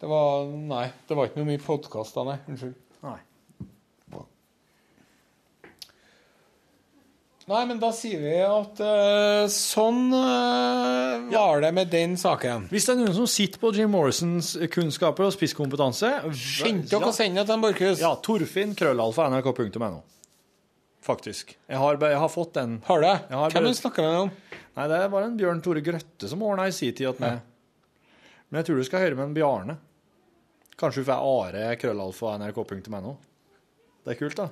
Det 0.02 0.10
var 0.10 0.48
Nei, 0.48 0.86
det 1.10 1.18
var 1.18 1.28
ikke 1.28 1.42
noe 1.42 1.50
mye 1.52 1.62
podkaster, 1.62 2.26
nei. 2.26 2.40
Unnskyld. 2.48 2.80
Nei. 3.04 3.20
Nei, 7.52 7.66
men 7.68 7.80
da 7.82 7.90
sier 7.92 8.22
vi 8.22 8.36
at 8.46 8.80
uh, 8.80 9.48
sånn 9.52 10.14
uh, 10.14 11.26
var 11.34 11.64
det 11.66 11.72
med 11.76 11.90
den 11.92 12.14
saken. 12.20 12.70
Hvis 12.72 12.86
det 12.88 12.94
er 12.94 13.00
noen 13.02 13.16
som 13.18 13.28
sitter 13.28 13.60
på 13.60 13.74
Jim 13.76 13.92
Morrisons 13.92 14.54
kunnskaper 14.72 15.28
og 15.28 15.34
spisskompetanse 15.36 16.14
Skynd 16.38 16.86
dere 16.94 17.10
å 17.10 17.16
sende 17.16 17.42
det 17.42 17.50
til 17.50 17.66
Borchhus. 17.66 18.00
Ja, 18.00 18.14
Torfinn, 18.24 18.78
krøllalfa, 18.78 19.28
nrk.no. 19.34 19.92
Faktisk. 21.02 21.56
Jeg 21.66 21.82
har, 21.82 21.98
jeg 21.98 22.18
har 22.22 22.30
fått 22.30 22.54
den 22.60 22.76
Har 22.86 23.02
du 23.02 23.08
Hvem 23.56 23.66
du 23.66 23.74
snakker 23.74 24.06
med 24.06 24.18
om? 24.28 24.34
Nei, 24.78 24.84
det 24.88 25.00
var 25.12 25.26
en 25.26 25.38
Bjørn 25.40 25.62
Tore 25.66 25.82
Grøtte 25.84 26.30
som 26.30 26.44
ordna 26.46 26.68
i 26.70 26.76
sin 26.76 26.94
tid 26.96 27.10
åt 27.10 27.22
meg. 27.24 27.40
Men 28.50 28.62
jeg 28.62 28.70
tror 28.70 28.78
du 28.78 28.86
skal 28.88 29.04
høre 29.06 29.18
med 29.18 29.30
en 29.30 29.34
Bjarne. 29.36 29.78
Kanskje 30.80 31.04
du 31.04 31.10
får 31.10 31.26
Are 31.26 31.74
krøllalfa 31.82 32.36
nrk.no. 32.42 33.16
Det 34.06 34.14
er 34.14 34.20
kult, 34.20 34.38
da. 34.40 34.48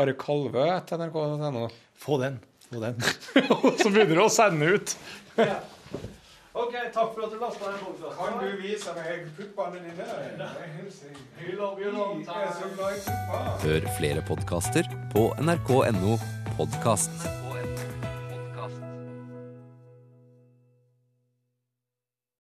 Are 0.00 0.14
Kalvø 0.18 0.64
etter 0.70 1.02
nrk.no. 1.02 1.66
Få 2.00 2.20
den. 2.22 2.38
Få 2.70 2.80
den. 2.82 3.02
så 3.82 3.90
begynner 3.90 4.16
du 4.20 4.24
å 4.24 4.30
sende 4.32 4.70
ut. 4.76 4.96
OK, 6.60 6.74
takk 6.94 7.14
for 7.14 7.24
at 7.26 7.32
du 7.32 7.38
lasta 7.40 7.70
den 7.70 7.78
Kan 8.18 8.38
du 8.40 8.48
vise 8.60 8.94
meg 8.96 9.28
puppene 9.36 9.80
dine? 9.84 10.48
vi 11.40 11.52
love 11.56 11.80
you 11.80 11.92
long 11.92 12.24
time. 12.24 12.96
Hør 13.64 13.90
flere 13.98 14.24
podkaster 14.28 14.90
på 15.14 15.30
nrk.no 15.40 16.18
podkast. 16.58 17.49